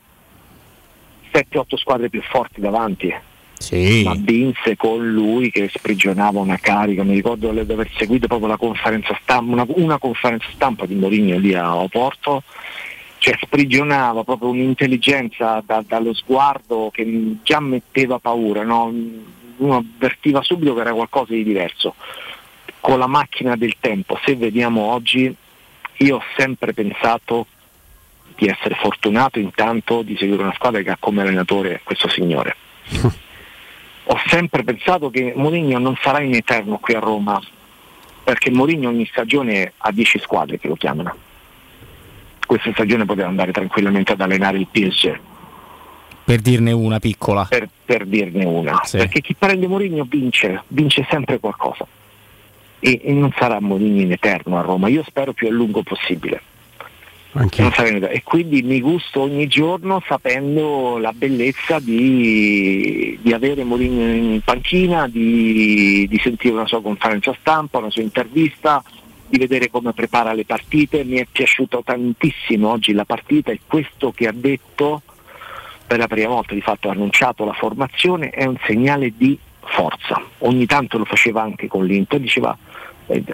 [1.31, 3.13] 7-8 squadre più forti davanti.
[3.59, 4.01] Sì.
[4.03, 8.57] Ma vinse con lui che sprigionava una carica, mi ricordo di aver seguito proprio la
[8.57, 12.41] conferenza stampa, una, una conferenza stampa di Mourinho lì a Porto,
[13.19, 18.91] cioè sprigionava proprio un'intelligenza da, dallo sguardo che già metteva paura, no?
[19.57, 21.93] uno avvertiva subito che era qualcosa di diverso.
[22.79, 25.33] Con la macchina del tempo, se vediamo oggi,
[25.97, 27.45] io ho sempre pensato
[28.41, 32.55] di essere fortunato intanto di seguire una squadra che ha come allenatore questo signore.
[34.05, 37.39] Ho sempre pensato che Mourinho non sarà in eterno qui a Roma,
[38.23, 41.15] perché Mourinho ogni stagione ha 10 squadre che lo chiamano.
[42.43, 45.19] Questa stagione poteva andare tranquillamente ad allenare il PSG.
[46.23, 47.45] Per dirne una piccola.
[47.45, 48.81] Per, per dirne una.
[48.83, 48.97] Sì.
[48.97, 51.85] Perché chi prende Mourinho vince, vince sempre qualcosa.
[52.79, 56.41] E, e non sarà Mourinho in eterno a Roma, io spero più a lungo possibile.
[58.09, 65.07] E quindi mi gusto ogni giorno sapendo la bellezza di, di avere Mourinho in panchina,
[65.07, 68.83] di, di, sentire una sua conferenza stampa, una sua intervista,
[69.27, 71.05] di vedere come prepara le partite.
[71.05, 75.01] Mi è piaciuto tantissimo oggi la partita e questo che ha detto
[75.87, 80.21] per la prima volta, di fatto ha annunciato la formazione, è un segnale di forza.
[80.39, 82.57] Ogni tanto lo faceva anche con l'Inter, diceva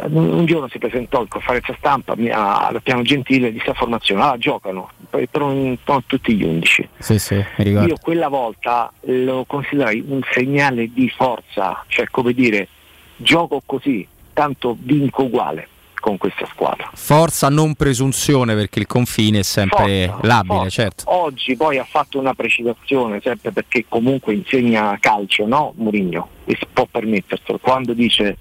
[0.10, 4.90] un giorno si presentò in conferenza stampa al piano gentile di sta formazione, ah giocano,
[5.10, 6.88] però non tutti gli undici.
[6.98, 12.68] Sì, sì, Io quella volta lo considerai un segnale di forza, cioè come dire
[13.16, 15.68] gioco così, tanto vinco uguale
[16.00, 16.90] con questa squadra.
[16.94, 20.70] Forza, non presunzione, perché il confine è sempre forza, labile, forza.
[20.70, 21.04] certo.
[21.08, 25.74] Oggi poi ha fatto una precisazione, sempre perché comunque insegna calcio, no?
[25.76, 28.38] Murigno, e può permetterselo, quando dice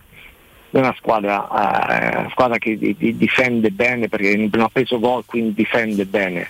[0.78, 5.24] è una squadra, eh, squadra che di, di difende bene perché non ha preso gol
[5.24, 6.48] quindi difende bene.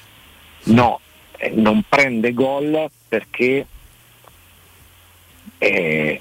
[0.64, 1.00] No,
[1.36, 3.66] eh, non prende gol perché
[5.58, 6.20] è,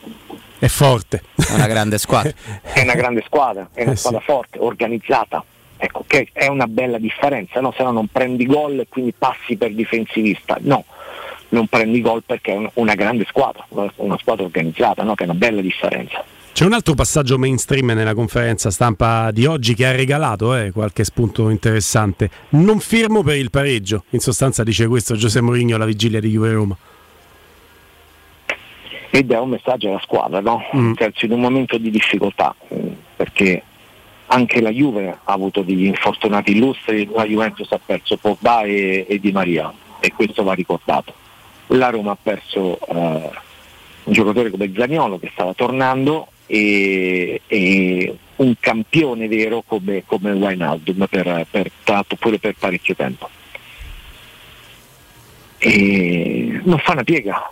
[0.60, 1.24] è forte.
[1.36, 2.32] È una grande squadra.
[2.62, 5.44] è una grande squadra, è una Eh, squadra forte, organizzata.
[5.78, 7.74] Ecco, che è una bella differenza, no?
[7.76, 10.58] se no non prendi gol e quindi passi per difensivista.
[10.62, 10.86] No,
[11.50, 15.16] non prendi gol perché è un- una grande squadra, una, una squadra organizzata, no?
[15.16, 16.24] che è una bella differenza.
[16.56, 21.04] C'è un altro passaggio mainstream nella conferenza stampa di oggi che ha regalato eh, qualche
[21.04, 22.30] spunto interessante.
[22.52, 24.06] Non firmo per il pareggio.
[24.12, 26.78] In sostanza dice questo Giuseppe Mourinho alla vigilia di Juve Roma.
[29.10, 30.64] Ed è un messaggio alla squadra, no?
[30.74, 30.94] Mm.
[31.24, 32.56] in un momento di difficoltà,
[33.18, 33.62] perché
[34.28, 39.20] anche la Juve ha avuto degli infortunati illustri, la Juventus ha perso Pogba e, e
[39.20, 41.14] Di Maria e questo va ricordato.
[41.68, 43.30] La Roma ha perso eh,
[44.06, 51.08] un giocatore come Zaniolo che stava tornando e, e un campione vero come, come Wijnaldum
[51.10, 53.30] per, per, tanto pure per parecchio tempo.
[55.58, 57.52] E non fa una piega,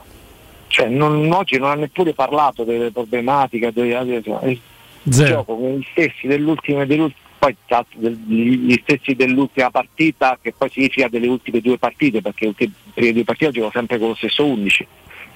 [0.67, 4.59] cioè non, oggi non ha neppure parlato delle problematiche, delle,
[5.09, 5.27] Zero.
[5.27, 7.57] gioco con gli stessi dell'ultima, dell'ultima poi
[8.25, 13.23] gli stessi dell'ultima partita che poi significa delle ultime due partite perché le prime due
[13.25, 14.87] partite gioco sempre con lo stesso 11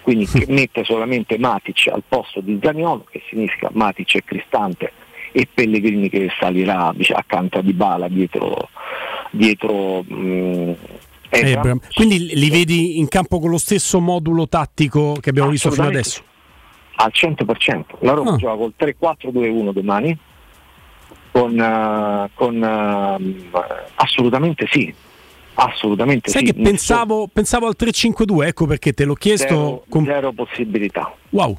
[0.08, 4.94] quindi mette solamente Matic al posto di Zaniolo che significa Matic e Cristante
[5.34, 8.70] e Pellegrini che salirà diciamo, accanto a Dybala dietro,
[9.32, 10.72] dietro mh, mm,
[11.30, 11.82] Ebram.
[11.94, 16.24] Quindi li vedi in campo con lo stesso modulo tattico che abbiamo visto fino adesso?
[16.96, 17.84] Al 100%.
[18.00, 18.38] La Roma oh.
[18.38, 20.18] gioca col 3-4-2-1 domani
[21.32, 23.60] con, uh, con uh,
[23.96, 24.94] assolutamente sì.
[25.60, 26.54] Assolutamente Sai sì.
[26.54, 29.48] che pensavo, pensavo, al 3-5-2, ecco perché te l'ho chiesto.
[29.48, 30.06] Zero, con...
[30.06, 31.12] zero possibilità.
[31.30, 31.58] Wow.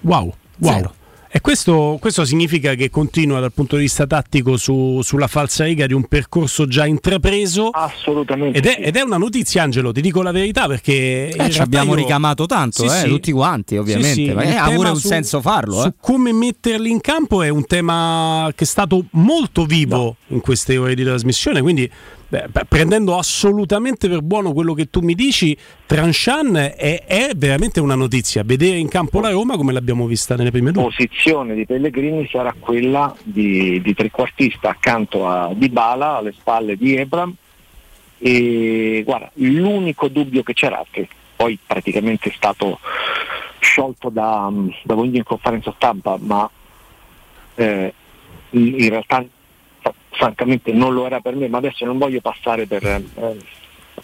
[0.00, 0.34] Wow.
[0.58, 0.72] Wow.
[0.72, 0.94] Zero.
[1.36, 5.92] E questo, questo, significa che continua dal punto di vista tattico su, sulla falsariga di
[5.92, 7.68] un percorso già intrapreso.
[7.68, 8.56] Assolutamente.
[8.56, 11.90] Ed è, ed è, una notizia, Angelo, ti dico la verità perché eh, ci abbiamo
[11.90, 11.98] io...
[11.98, 13.08] ricamato tanto, sì, eh, sì.
[13.08, 14.14] tutti quanti ovviamente.
[14.14, 15.82] Sì, Ma ha pure un su, senso farlo.
[15.82, 15.92] Su eh.
[16.00, 20.16] come metterli in campo è un tema che è stato molto vivo no.
[20.28, 21.90] in queste ore di trasmissione, quindi
[22.28, 25.56] Beh, prendendo assolutamente per buono quello che tu mi dici,
[25.86, 28.42] Tranchan è, è, veramente una notizia.
[28.44, 30.82] Vedere in campo la Roma come l'abbiamo vista nelle prime due.
[30.82, 36.96] La posizione di Pellegrini sarà quella di, di trequartista accanto a Dybala, alle spalle di
[36.96, 37.32] Ebram.
[38.18, 41.06] E guarda, l'unico dubbio che c'era, che
[41.36, 42.80] poi praticamente è stato
[43.60, 44.50] sciolto da,
[44.82, 46.50] da Vogni in conferenza stampa, ma
[47.54, 47.92] eh,
[48.50, 49.24] in realtà
[50.10, 52.84] francamente non lo era per me, ma adesso non voglio passare per...
[52.84, 53.04] Eh,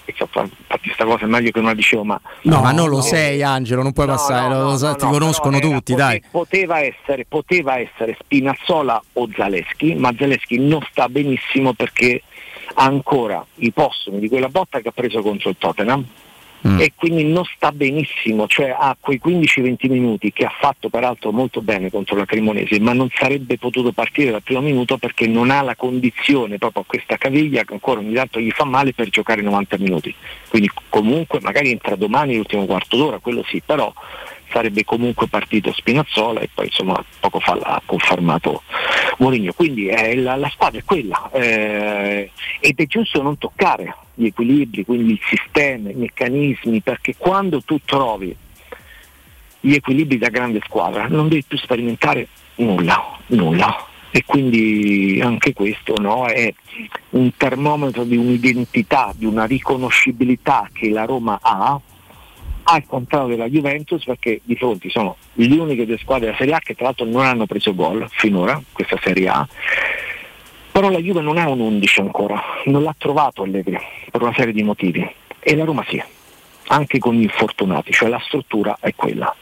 [0.05, 2.97] infatti questa cosa è meglio che non la dicevo ma no, no ma non lo
[2.97, 6.23] no, sei Angelo non puoi no, passare no, lo, lo, ti conoscono tutti era, dai
[6.31, 12.23] poteva essere, poteva essere Spinazzola o Zaleschi ma Zaleschi non sta benissimo perché
[12.75, 16.05] ha ancora i postumi di quella botta che ha preso contro il Tottenham
[16.67, 16.81] mm.
[16.81, 21.61] e quindi non sta benissimo, cioè ha quei 15-20 minuti che ha fatto peraltro molto
[21.61, 25.63] bene contro la Cremonese, ma non sarebbe potuto partire dal primo minuto perché non ha
[25.63, 29.43] la condizione proprio a questa caviglia che ancora ogni tanto gli fa male per giocare
[29.43, 30.15] 90 minuti.
[30.49, 33.93] Quindi comunque magari entra domani l'ultimo quarto d'ora, quello sì, però
[34.53, 38.63] sarebbe comunque partito Spinazzola e poi insomma poco fa l'ha confermato
[39.19, 39.53] Mourinho.
[39.53, 44.85] Quindi eh, la, la, squadra è quella eh, ed è giusto non toccare gli equilibri,
[44.85, 48.37] quindi il sistema, i meccanismi, perché quando tu trovi
[49.61, 53.87] gli equilibri da grande squadra non devi più sperimentare nulla, nulla.
[54.15, 56.53] E quindi anche questo no, è
[57.11, 61.81] un termometro di un'identità, di una riconoscibilità che la Roma ha,
[62.73, 66.59] al contrario della Juventus, perché di fronte sono le uniche due squadre della Serie A
[66.59, 69.47] che tra l'altro non hanno preso gol finora, questa Serie A,
[70.73, 73.79] però la Juve non è un 11 ancora, non l'ha trovato Allegri
[74.11, 75.07] per una serie di motivi
[75.39, 76.03] e la Roma sì,
[76.69, 79.35] anche con gli infortunati, cioè la struttura è quella.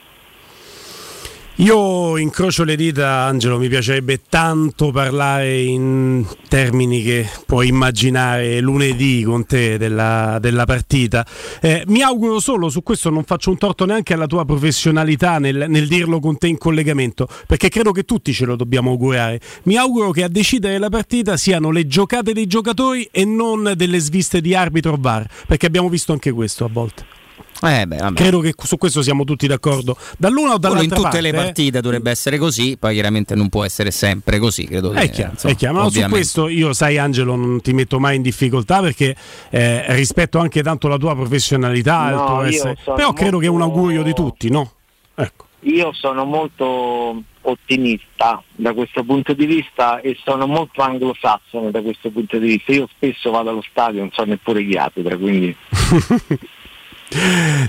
[1.61, 9.23] Io incrocio le dita, Angelo, mi piacerebbe tanto parlare in termini che puoi immaginare lunedì
[9.25, 11.27] con te della, della partita.
[11.61, 15.67] Eh, mi auguro solo, su questo non faccio un torto neanche alla tua professionalità nel,
[15.69, 19.39] nel, dirlo con te in collegamento, perché credo che tutti ce lo dobbiamo augurare.
[19.65, 23.99] Mi auguro che a decidere la partita siano le giocate dei giocatori e non delle
[23.99, 27.20] sviste di arbitro VAR, perché abbiamo visto anche questo a volte.
[27.63, 29.97] Eh beh, Credo che su questo siamo tutti d'accordo.
[30.17, 31.33] Dall'una o dall'altra in tutte parte, le eh?
[31.35, 31.81] partite eh?
[31.81, 34.67] dovrebbe essere così, poi chiaramente non può essere sempre così.
[34.67, 35.83] Credo è che, chiaro, insomma, è chiaro.
[35.83, 39.15] No, su questo io, sai, Angelo, non ti metto mai in difficoltà perché
[39.51, 42.77] eh, rispetto anche tanto la tua professionalità, no, tuo essere...
[42.83, 44.73] però credo che è un augurio di tutti, no?
[45.15, 45.49] Ecco.
[45.65, 52.11] Io sono molto ottimista da questo punto di vista e sono molto anglosassone da questo
[52.11, 52.73] punto di vista.
[52.73, 55.55] Io spesso vado allo stadio, non so neppure chi abita, quindi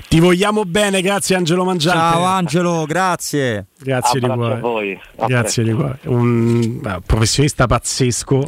[0.08, 1.98] Ti vogliamo bene, grazie Angelo Mangiante.
[1.98, 3.66] Ciao Angelo, grazie.
[3.82, 4.54] Grazie di Abbraccio cuore.
[4.54, 5.00] a voi.
[5.16, 5.98] A Grazie di cuore.
[6.04, 8.44] Un beh, professionista pazzesco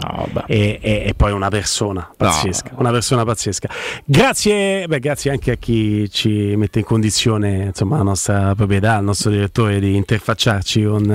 [0.46, 2.70] e, e- e poi una persona pazzesca.
[2.76, 3.68] Una persona pazzesca.
[4.04, 9.04] Grazie, beh, grazie anche a chi ci mette in condizione, insomma, la nostra proprietà, il
[9.04, 11.10] nostro direttore di interfacciarci con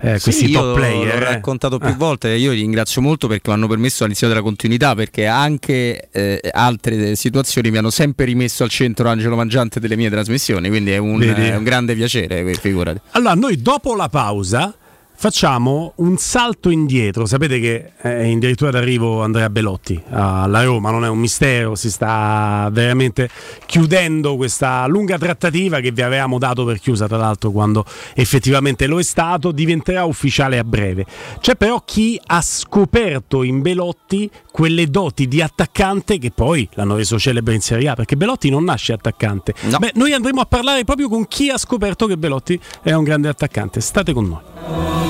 [0.00, 1.18] eh, Sì, questi top player.
[1.20, 1.32] L'ho eh.
[1.34, 1.94] raccontato più Ah.
[1.96, 6.40] volte, io li ringrazio molto perché mi hanno permesso all'inizio della continuità, perché anche eh,
[6.52, 10.98] altre situazioni mi hanno sempre rimesso al centro Angelo Mangiante delle mie trasmissioni, quindi è
[10.98, 13.00] un, è un grande piacere, figurati.
[13.12, 14.74] Allora, noi dopo la pausa
[15.20, 17.26] facciamo un salto indietro.
[17.26, 21.90] Sapete che è in dirittura d'arrivo Andrea Belotti alla Roma, non è un mistero, si
[21.90, 23.28] sta veramente
[23.66, 27.84] chiudendo questa lunga trattativa che vi avevamo dato per chiusa, tra l'altro, quando
[28.14, 31.04] effettivamente lo è stato, diventerà ufficiale a breve.
[31.38, 37.18] C'è però chi ha scoperto in Belotti quelle doti di attaccante che poi l'hanno reso
[37.18, 39.52] celebre in Serie A, perché Belotti non nasce attaccante.
[39.78, 43.28] Beh, noi andremo a parlare proprio con chi ha scoperto che Belotti è un grande
[43.28, 43.82] attaccante.
[43.82, 45.09] State con noi.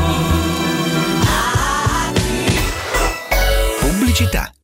[3.80, 4.52] Pubblicità.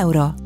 [0.00, 0.45] euro.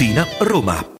[0.00, 0.99] Tiburtina, Roma.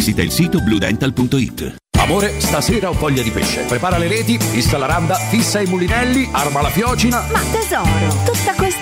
[0.01, 1.75] visita il sito bluedental.it.
[1.99, 3.61] Amore, stasera ho voglia di pesce.
[3.65, 7.23] Prepara le reti, fissa la randa, fissa i mulinelli, arma la fiocina.
[7.31, 8.70] Ma tesoro, tutta questa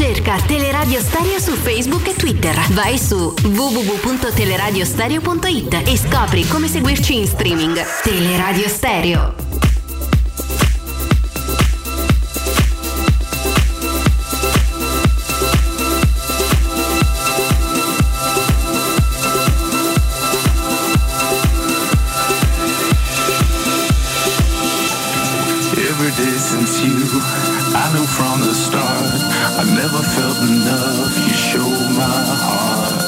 [0.00, 2.58] Cerca Teleradio Stereo su Facebook e Twitter.
[2.70, 7.78] Vai su www.teleradiostereo.it e scopri come seguirci in streaming.
[8.02, 9.34] Teleradio Stereo.
[25.76, 26.96] Every day since you,
[27.76, 28.79] I knew from the start,
[29.92, 31.18] never felt enough.
[31.26, 33.02] You show my heart.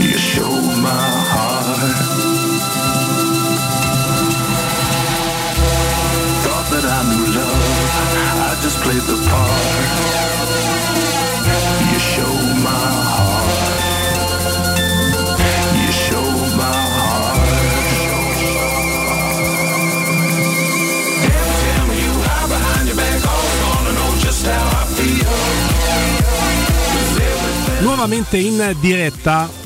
[0.00, 1.78] You show my heart.
[6.42, 7.66] Thought that I knew love,
[8.48, 9.61] I just played the part.
[28.02, 29.61] Nuovamente in diretta.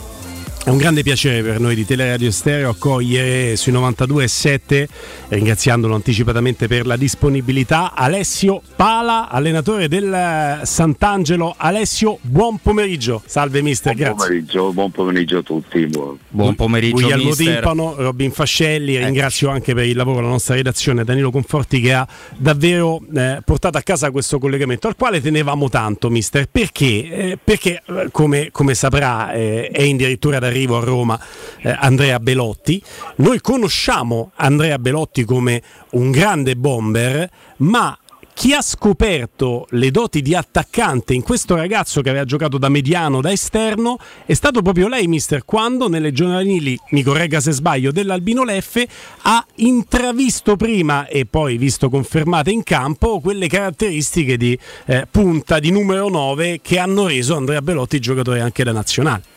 [0.67, 4.87] È un grande piacere per noi di Teleradio Stereo accogliere sui 92.7,
[5.29, 11.55] ringraziandolo anticipatamente per la disponibilità, Alessio Pala, allenatore del Sant'Angelo.
[11.57, 13.23] Alessio, buon pomeriggio.
[13.25, 14.27] Salve mister, Buon grazie.
[14.27, 15.87] pomeriggio, buon pomeriggio a tutti.
[15.87, 17.47] Buon, Buon pomeriggio, Guglielmo mister.
[17.47, 19.05] Timpano, Robin Fascelli, Ecco.
[19.05, 22.05] ringrazio anche per il lavoro la nostra redazione Danilo Conforti che ha
[22.37, 27.81] davvero eh, portato a casa questo collegamento al quale tenevamo tanto mister perché, Eh, perché
[27.87, 31.21] eh, come, come saprà eh, è addirittura d'arrivo a Roma
[31.61, 32.83] eh, Andrea Belotti
[33.17, 37.29] noi conosciamo Andrea Belotti come un grande bomber
[37.59, 37.97] ma
[38.33, 43.23] chi ha scoperto le doti di attaccante in questo ragazzo che aveva giocato da mediano,
[43.23, 48.45] da esterno, è stato proprio lei, mister, quando nelle giovanili, mi corregga se sbaglio, dell'Albino
[48.45, 48.87] Leffe
[49.23, 55.71] ha intravisto prima e poi visto confermate in campo quelle caratteristiche di eh, punta, di
[55.71, 59.36] numero 9 che hanno reso Andrea Belotti giocatore anche da nazionale.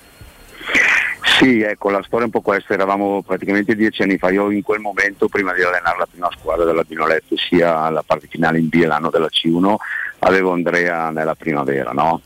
[1.37, 4.61] Sì, ecco, la storia è un po' questa, eravamo praticamente dieci anni fa, io in
[4.61, 8.67] quel momento, prima di allenare la prima squadra della Binoletto, sia la parte finale in
[8.67, 9.75] B e l'anno della C1,
[10.19, 12.21] avevo Andrea nella primavera, no?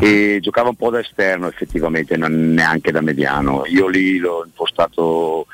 [0.00, 3.62] E giocava un po' da esterno effettivamente, non neanche da mediano.
[3.66, 5.46] Io lì l'ho impostato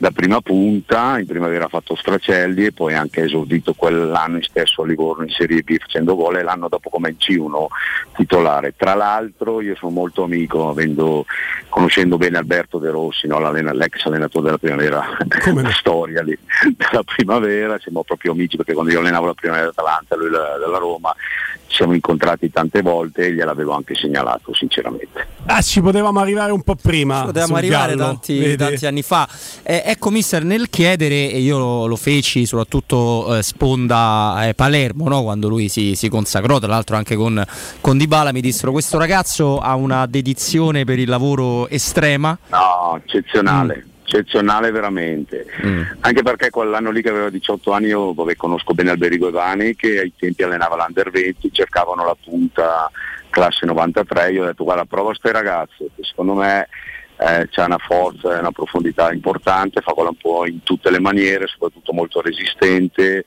[0.00, 4.86] da prima punta, in primavera ha fatto Stracelli e poi anche esordito quell'anno stesso a
[4.86, 7.66] Livorno in Serie B facendo gol e l'anno dopo come in C1
[8.16, 8.72] titolare.
[8.74, 11.26] Tra l'altro io sono molto amico, avendo,
[11.68, 13.38] conoscendo bene Alberto De Rossi, no?
[13.52, 15.04] L'ex allenatore della primavera,
[15.52, 16.36] la storia lì
[16.78, 20.78] della primavera, siamo proprio amici perché quando io allenavo la primavera d'Atalanta, lui la- della
[20.78, 21.14] Roma,
[21.66, 25.26] ci siamo incontrati tante volte e gliel'avevo anche segnalato sinceramente.
[25.46, 27.24] Ah, ci potevamo arrivare un po' prima.
[27.24, 29.28] Potevamo sul arrivare Gallo, tanti, tanti anni fa.
[29.62, 35.08] Eh, ecco, mister, nel chiedere, e io lo, lo feci soprattutto eh, sponda eh, Palermo,
[35.08, 35.22] no?
[35.22, 37.42] quando lui si, si consacrò, tra l'altro anche con,
[37.80, 42.36] con Dybala, mi dissero questo ragazzo ha una dedizione per il lavoro estrema.
[42.48, 43.86] No, eccezionale.
[44.12, 45.46] Eccezionale veramente,
[46.00, 50.00] anche perché quell'anno lì che aveva 18 anni io vabbè, conosco bene Alberigo Evani che
[50.00, 52.90] ai tempi allenava l'Under 20, cercavano la punta
[53.30, 56.66] classe 93, io ho detto guarda prova ste ragazze, che secondo me
[57.18, 60.98] eh, c'ha una forza e una profondità importante, fa quello un po' in tutte le
[60.98, 63.24] maniere, soprattutto molto resistente,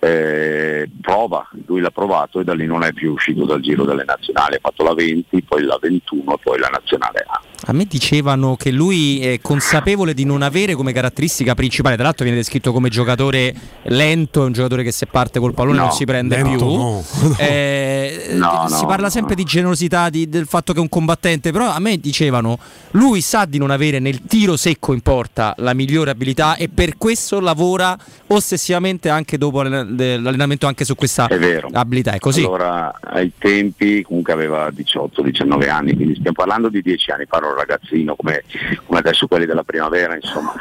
[0.00, 4.04] eh, prova, lui l'ha provato e da lì non è più uscito dal giro delle
[4.04, 7.40] nazionali, ha fatto la 20, poi la 21 e poi la nazionale A.
[7.66, 12.24] A me dicevano che lui è consapevole di non avere come caratteristica principale, tra l'altro
[12.24, 13.54] viene descritto come giocatore
[13.84, 16.66] lento, è un giocatore che se parte col pallone No, non si prende lento più.
[16.74, 17.04] no,
[17.38, 21.52] Eh, No, si no, parla sempre di generosità, di- del fatto che è un combattente,
[21.52, 22.58] però a me dicevano
[22.92, 26.96] lui sa di non avere nel tiro secco in porta la migliore abilità e per
[26.96, 27.96] questo lavora
[28.28, 29.60] ossessivamente anche dopo
[29.96, 31.68] l'allenamento anche su questa È vero.
[31.72, 32.12] abilità.
[32.12, 32.40] È così.
[32.44, 37.56] Allora, ai tempi comunque aveva 18-19 anni, quindi stiamo parlando di 10 anni, parlo un
[37.56, 38.44] ragazzino come,
[38.84, 40.54] come adesso quelli della primavera, insomma.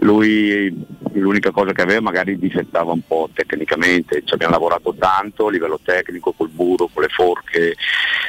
[0.00, 0.74] Lui
[1.12, 5.80] l'unica cosa che aveva magari difettava un po' tecnicamente, ci abbiamo lavorato tanto a livello
[5.82, 7.74] tecnico col burro, con le forche,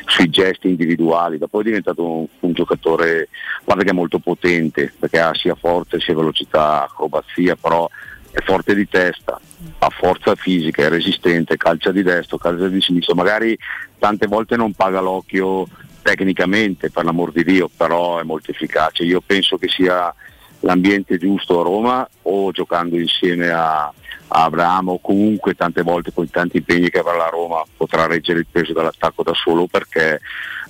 [0.05, 3.27] sui gesti individuali, dopo è diventato un, un giocatore
[3.65, 7.89] guarda che è molto potente perché ha sia forza sia velocità, acrobazia, però
[8.37, 9.39] è forte di testa,
[9.79, 13.57] ha forza fisica, è resistente, calcia di destra, calcia di sinistra, magari
[13.97, 15.67] tante volte non paga l'occhio
[16.03, 19.03] tecnicamente per l'amor di Dio, però è molto efficace.
[19.03, 20.13] Io penso che sia
[20.59, 23.93] l'ambiente giusto a Roma o giocando insieme a, a
[24.27, 28.47] Abramo comunque tante volte con i tanti impegni che avrà la Roma potrà reggere il
[28.49, 30.21] peso dell'attacco da solo perché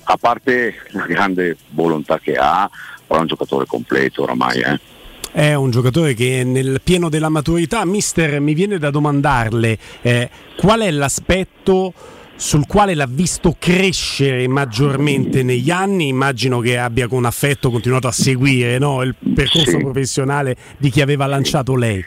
[0.04, 2.68] a parte la grande volontà che ha,
[3.06, 4.60] però è un giocatore completo oramai.
[4.60, 4.80] Eh.
[5.38, 7.84] È un giocatore che è nel pieno della maturità.
[7.84, 11.92] Mister, mi viene da domandarle eh, qual è l'aspetto
[12.34, 18.10] sul quale l'ha visto crescere maggiormente negli anni, immagino che abbia con affetto continuato a
[18.10, 19.00] seguire no?
[19.02, 19.76] il percorso Sì.
[19.76, 22.04] professionale di chi aveva lanciato lei.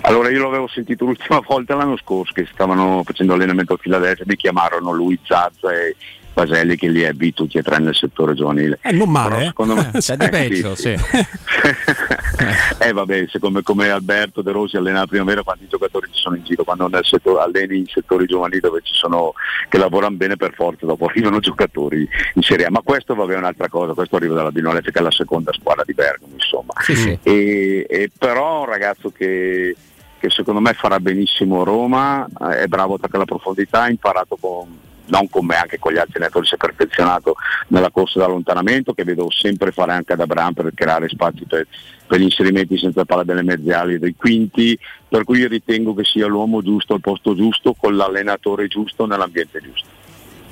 [0.00, 4.36] Allora io l'avevo sentito l'ultima volta l'anno scorso che stavano facendo allenamento a Filadelfia, mi
[4.36, 5.94] chiamarono lui, Zazza e
[6.36, 8.78] Paselli che li ebbi tutti e tre nel settore giovanile.
[8.82, 9.44] Eh, non male, Però eh?
[9.46, 11.16] secondo me- Eh, c'è di peggio, sì, sì.
[12.78, 16.36] Eh vabbè, secondo me come Alberto De Rossi allena la primavera quanti giocatori ci sono
[16.36, 19.32] in giro, quando nel settore, alleni in settori giovanili dove ci sono
[19.70, 22.70] che lavorano bene per forza, dopo arrivano giocatori in Serie A.
[22.70, 25.84] Ma questo vabbè è un'altra cosa, questo arriva dalla Binoleffe che è la seconda squadra
[25.86, 26.74] di Bergamo, insomma.
[27.22, 29.74] E, e però un ragazzo che,
[30.18, 34.36] che secondo me farà benissimo Roma, eh, è bravo a attaccare la profondità, ha imparato
[34.38, 37.34] con non con me, anche con gli altri allenatori si è perfezionato
[37.68, 41.66] nella corsa d'allontanamento che vedo sempre fare anche ad Abraham per creare spazi per,
[42.06, 44.78] per gli inserimenti senza palla delle mezzali e dei quinti,
[45.08, 49.60] per cui io ritengo che sia l'uomo giusto al posto giusto, con l'allenatore giusto nell'ambiente
[49.60, 49.95] giusto.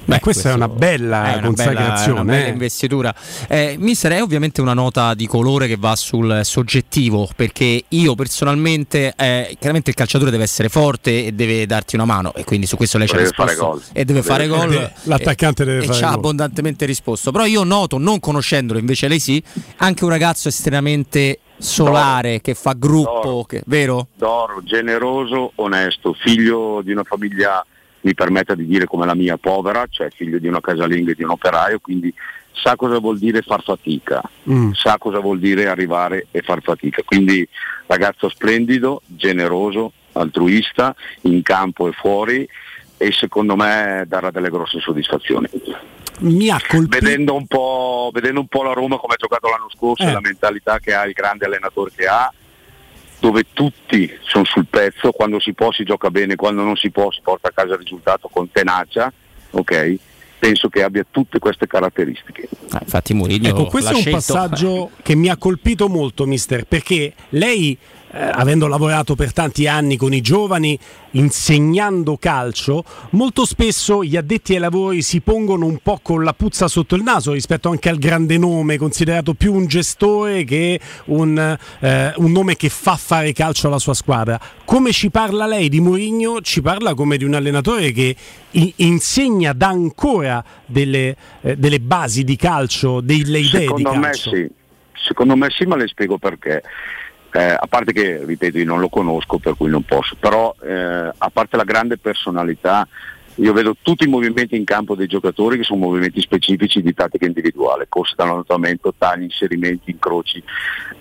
[0.06, 1.96] Beh, questa è una bella È una consacrazione.
[2.06, 2.50] bella, una bella eh.
[2.50, 3.14] investitura.
[3.48, 9.14] Eh, mister, è ovviamente una nota di colore che va sul soggettivo, perché io personalmente,
[9.16, 12.76] eh, chiaramente il calciatore deve essere forte e deve darti una mano, e quindi su
[12.76, 13.44] questo lei ci ha risposto.
[13.44, 13.82] fare gol.
[13.92, 14.92] E deve Deve fare gol.
[15.04, 16.16] L'attaccante deve e fare ci ha gol.
[16.16, 17.30] abbondantemente risposto.
[17.32, 19.42] Però io noto, non conoscendolo, invece lei sì,
[19.78, 24.08] anche un ragazzo estremamente solare, che fa gruppo, che- vero?
[24.16, 27.64] D'oro, generoso, onesto, figlio di una famiglia,
[28.04, 31.22] mi permetta di dire come la mia, povera, cioè figlio di una casalinga e di
[31.22, 32.12] un operaio, quindi
[32.52, 34.72] sa cosa vuol dire far fatica, Mm.
[34.72, 37.02] sa cosa vuol dire arrivare e far fatica.
[37.04, 37.46] Quindi
[37.86, 42.46] ragazzo splendido, generoso, altruista, in campo e fuori
[42.98, 45.48] e secondo me darà delle grosse soddisfazioni.
[46.20, 46.98] Mi ha colpito.
[47.04, 50.12] Vedendo un po', vedendo un po' la Roma come ha giocato l'anno scorso Eh.
[50.12, 52.30] la mentalità che ha, il grande allenatore che ha,
[53.24, 57.10] dove tutti sono sul pezzo, quando si può si gioca bene, quando non si può
[57.10, 59.10] si porta a casa il risultato con tenacia,
[59.52, 59.94] ok?
[60.38, 62.46] Penso che abbia tutte queste caratteristiche.
[62.82, 67.78] infatti Mourinho Ecco, questo è un passaggio che mi ha colpito molto, mister, perché lei,
[68.14, 70.78] avendo lavorato per tanti anni con i giovani,
[71.12, 76.68] insegnando calcio, molto spesso gli addetti ai lavori si pongono un po' con la puzza
[76.68, 82.12] sotto il naso rispetto anche al grande nome, considerato più un gestore che un, eh,
[82.16, 84.38] un nome che fa fare calcio alla sua squadra.
[84.64, 86.40] Come ci parla lei di Mourinho?
[86.40, 88.14] Ci parla come di un allenatore che
[88.76, 94.30] insegna, dà ancora delle, eh, delle basi di calcio, delle idee Secondo di me calcio.
[94.30, 94.50] sì,
[94.92, 96.62] secondo me sì, ma le spiego perché.
[97.36, 101.10] Eh, a parte che, ripeto, io non lo conosco per cui non posso, però eh,
[101.18, 102.86] a parte la grande personalità,
[103.36, 107.26] io vedo tutti i movimenti in campo dei giocatori che sono movimenti specifici di tattica
[107.26, 110.40] individuale, corse d'allontanamento, tagli, inserimenti, incroci.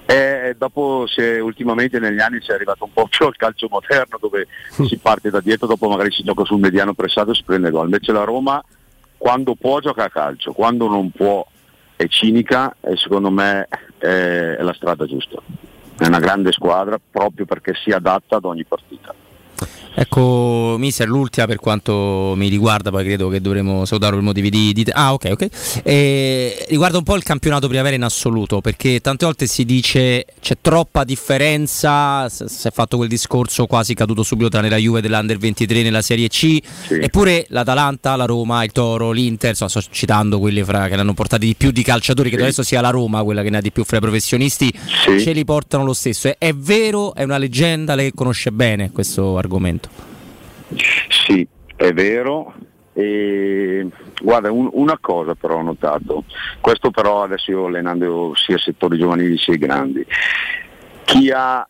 [0.08, 4.18] E dopo se ultimamente negli anni si è arrivato un po' più al calcio moderno
[4.20, 7.70] dove si parte da dietro, dopo magari si gioca sul mediano pressato e si prende
[7.70, 7.86] gol.
[7.86, 8.60] Invece la Roma
[9.20, 11.46] quando può gioca a calcio, quando non può
[11.96, 13.68] è cinica e secondo me
[14.00, 15.40] è, è la strada giusta.
[16.04, 19.16] È una grande squadra proprio perché si adatta ad ogni partita.
[19.96, 24.74] Ecco, mister, l'ultima per quanto mi riguarda, poi credo che dovremo salutare per motivi di,
[24.74, 25.48] di- Ah, ok, ok.
[25.84, 30.58] Eh, riguarda un po' il campionato primavera in assoluto, perché tante volte si dice c'è
[30.60, 35.84] troppa differenza, si è fatto quel discorso quasi caduto subito tra la Juve dell'Under 23
[35.84, 36.58] nella Serie C,
[36.90, 41.14] eppure l'Atalanta, la Roma, il Toro, l'Inter, insomma, sto citando quelli fra, che ne hanno
[41.14, 43.72] portati di più di calciatori, che adesso sia la Roma quella che ne ha di
[43.72, 44.74] più fra i professionisti,
[45.20, 46.30] ce li portano lo stesso.
[46.30, 49.90] È, è vero, è una leggenda, lei conosce bene questo argomento.
[51.26, 52.54] Sì, è vero.
[52.96, 53.88] E,
[54.22, 56.26] guarda, un- una cosa però ho notato,
[56.62, 60.06] questo però adesso io allenando sia settori giovanili sia i grandi,
[61.04, 61.68] chi ha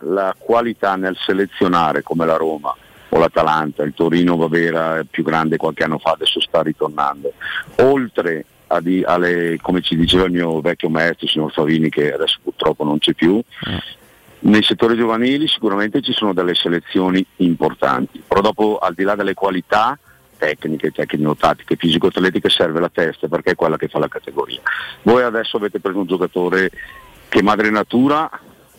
[0.00, 2.74] la qualità nel selezionare come la Roma
[3.10, 7.32] o l'Atalanta, il Torino Bavera è più grande qualche anno fa, adesso sta ritornando,
[7.76, 12.12] oltre a di- alle, come ci diceva il mio vecchio maestro, il signor Favini, che
[12.12, 13.40] adesso purtroppo non c'è più,
[14.44, 19.34] nei settori giovanili sicuramente ci sono delle selezioni importanti, però dopo al di là delle
[19.34, 19.98] qualità
[20.36, 24.60] tecniche, tecnico-tattiche, fisico-atletiche serve la testa perché è quella che fa la categoria.
[25.02, 26.70] Voi adesso avete preso un giocatore
[27.28, 28.28] che madre natura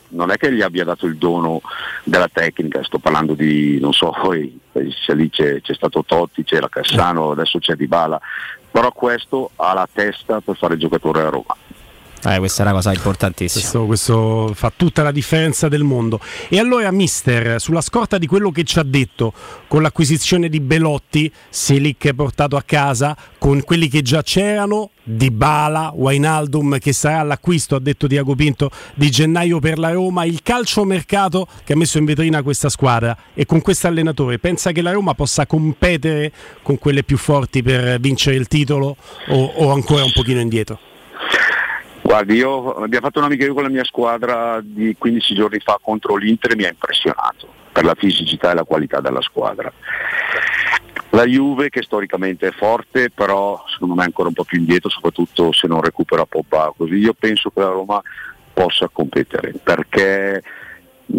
[0.10, 1.61] non è che gli abbia dato il dono
[2.03, 7.32] della tecnica, sto parlando di, non so, poi lì c'è, c'è stato Totti, c'era Cassano,
[7.32, 8.22] adesso c'è Dybala,
[8.69, 11.56] però questo ha la testa per fare il giocatore a Roma.
[12.28, 13.62] Eh, questa è una cosa importantissima.
[13.62, 16.20] Questo, questo fa tutta la differenza del mondo.
[16.50, 19.32] E allora, mister, sulla scorta di quello che ci ha detto,
[19.68, 25.92] con l'acquisizione di Belotti, Selic portato a casa, con quelli che già c'erano, Di Bala,
[25.94, 31.48] Wainaldum, che sarà l'acquisto, ha detto Diago Pinto, di gennaio per la Roma, il calciomercato
[31.64, 35.14] che ha messo in vetrina questa squadra e con questo allenatore, pensa che la Roma
[35.14, 36.32] possa competere
[36.64, 38.95] con quelle più forti per vincere il titolo
[39.28, 40.94] o, o ancora un pochino indietro?
[42.06, 46.16] Guardi, io abbiamo fatto un amichevole con la mia squadra di 15 giorni fa contro
[46.16, 49.74] l'Inter e mi ha impressionato per la fisicità e la qualità della squadra.
[51.09, 54.90] La Juve che storicamente è forte, però secondo me è ancora un po' più indietro,
[54.90, 56.72] soprattutto se non recupera Pogba.
[56.77, 58.00] Così io penso che la Roma
[58.53, 60.43] possa competere, perché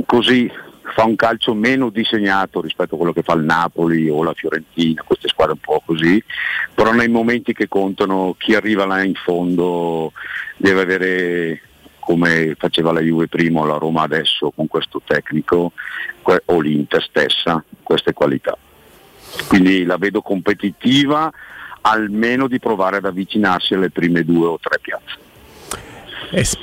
[0.07, 0.49] così
[0.95, 5.03] fa un calcio meno disegnato rispetto a quello che fa il Napoli o la Fiorentina,
[5.03, 6.23] queste squadre un po' così,
[6.75, 10.13] però nei momenti che contano chi arriva là in fondo
[10.57, 11.61] deve avere
[11.99, 15.73] come faceva la Juve prima o la Roma adesso con questo tecnico
[16.23, 18.57] o l'Inter stessa, queste qualità.
[19.49, 21.33] Quindi la vedo competitiva
[21.81, 25.26] almeno di provare ad avvicinarsi alle prime due o tre piazze.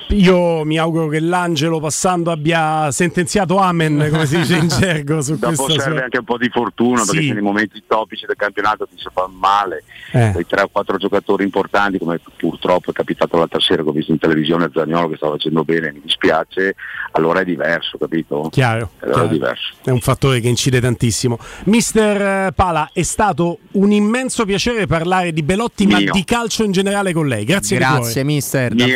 [0.09, 5.21] Io mi auguro che l'angelo passando abbia sentenziato Amen, come si dice in gergo.
[5.21, 7.31] Su Dopo serve sua- anche un po' di fortuna perché Sì.
[7.31, 10.31] nei momenti topici del campionato ti si fa male, Eh.
[10.33, 14.11] quei tre o quattro giocatori importanti come purtroppo è capitato l'altra sera che ho visto
[14.11, 16.75] in televisione Zagnolo che stava facendo bene, mi dispiace,
[17.11, 18.49] allora è diverso, capito?
[18.51, 19.29] Chiaro, Allora chiaro.
[19.29, 19.73] è diverso.
[19.83, 21.37] È un fattore che incide tantissimo.
[21.65, 26.11] Mister eh, Pala, è stato un immenso piacere parlare di Belotti, ma Mio.
[26.11, 27.43] di calcio in generale con lei.
[27.45, 28.23] Grazie, di cuore.
[28.23, 28.95] mister, Mi è-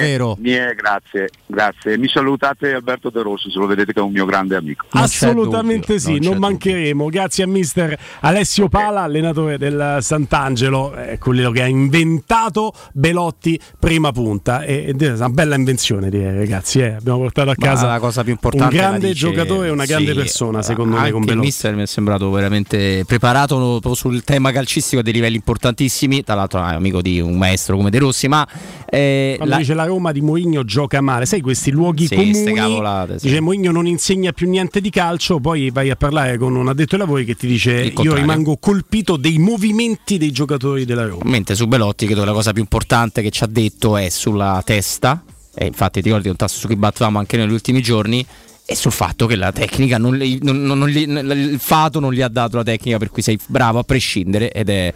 [0.59, 1.97] mi è- grazie, grazie.
[1.97, 4.85] Mi salutate Alberto De Rossi, se lo vedete che è un mio grande amico.
[4.91, 7.07] Assolutamente sì, non, mancheremo.
[7.09, 14.11] Grazie a mister Alessio Pala, allenatore del Sant'Angelo, eh, quello che ha inventato Belotti prima
[14.11, 14.63] punta.
[14.63, 16.79] E, ed è una bella invenzione, direi, ragazzi.
[16.79, 16.93] eh.
[16.93, 19.85] Abbiamo portato a Ma casa la cosa più importante un grande dice- giocatore e una
[19.85, 21.45] grande sì, persona, secondo me, anche con il Belotti.
[21.45, 26.23] mister mi è sembrato veramente preparato proprio sul tema calcistico a dei livelli importantissimi.
[26.23, 28.27] Tra l'altro, è amico di un maestro come De Rossi.
[28.27, 28.47] Ma
[28.89, 32.53] eh, Quando la- dice la Roma di Mourinho gioca male, sai questi luoghi Sì, comuni,
[32.53, 33.27] cavolate, sì.
[33.27, 36.95] dice Mourinho non insegna più niente di calcio, poi vai a parlare con un addetto
[36.95, 41.23] ai lavori che ti dice io rimango colpito dei movimenti dei giocatori della Roma.
[41.25, 44.61] Mentre su Belotti credo che la cosa più importante che ci ha detto è sulla
[44.65, 45.23] testa,
[45.55, 48.25] e infatti ti ricordi un tasto su cui battevamo anche negli ultimi giorni,
[48.69, 52.21] e sul fatto che la tecnica, non non- non- non gli- il fato non gli
[52.21, 54.93] ha dato la tecnica per cui sei bravo a prescindere ed è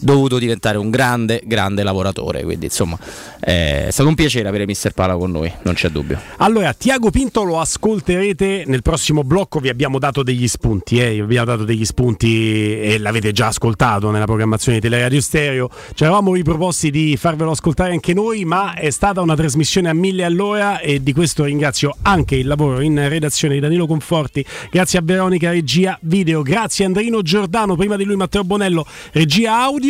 [0.00, 2.42] dovuto diventare un grande, grande lavoratore.
[2.42, 2.98] Quindi insomma
[3.38, 6.18] è stato un piacere avere Mister Pala con noi, non c'è dubbio.
[6.38, 11.20] Allora, Tiago Pinto lo ascolterete nel prossimo blocco, vi abbiamo dato degli spunti, eh, vi
[11.20, 15.70] abbiamo dato degli spunti e l'avete già ascoltato nella programmazione di Teleradio Stereo.
[15.94, 20.24] Ci eravamo riproposti di farvelo ascoltare anche noi, ma è stata una trasmissione a mille
[20.24, 25.02] all'ora e di questo ringrazio anche il lavoro in redazione di Danilo Conforti, grazie a
[25.02, 29.89] Veronica Regia Video, grazie a Andrino Giordano, prima di lui Matteo Bonello, Regia Audio.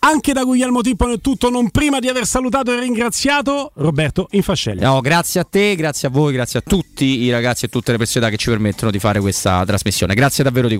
[0.00, 4.80] Anche da Guglielmo Timpano è tutto, non prima di aver salutato e ringraziato Roberto Infascelli.
[4.80, 7.98] No, grazie a te, grazie a voi, grazie a tutti i ragazzi e tutte le
[7.98, 10.14] personalità che ci permettono di fare questa trasmissione.
[10.14, 10.76] Grazie davvero di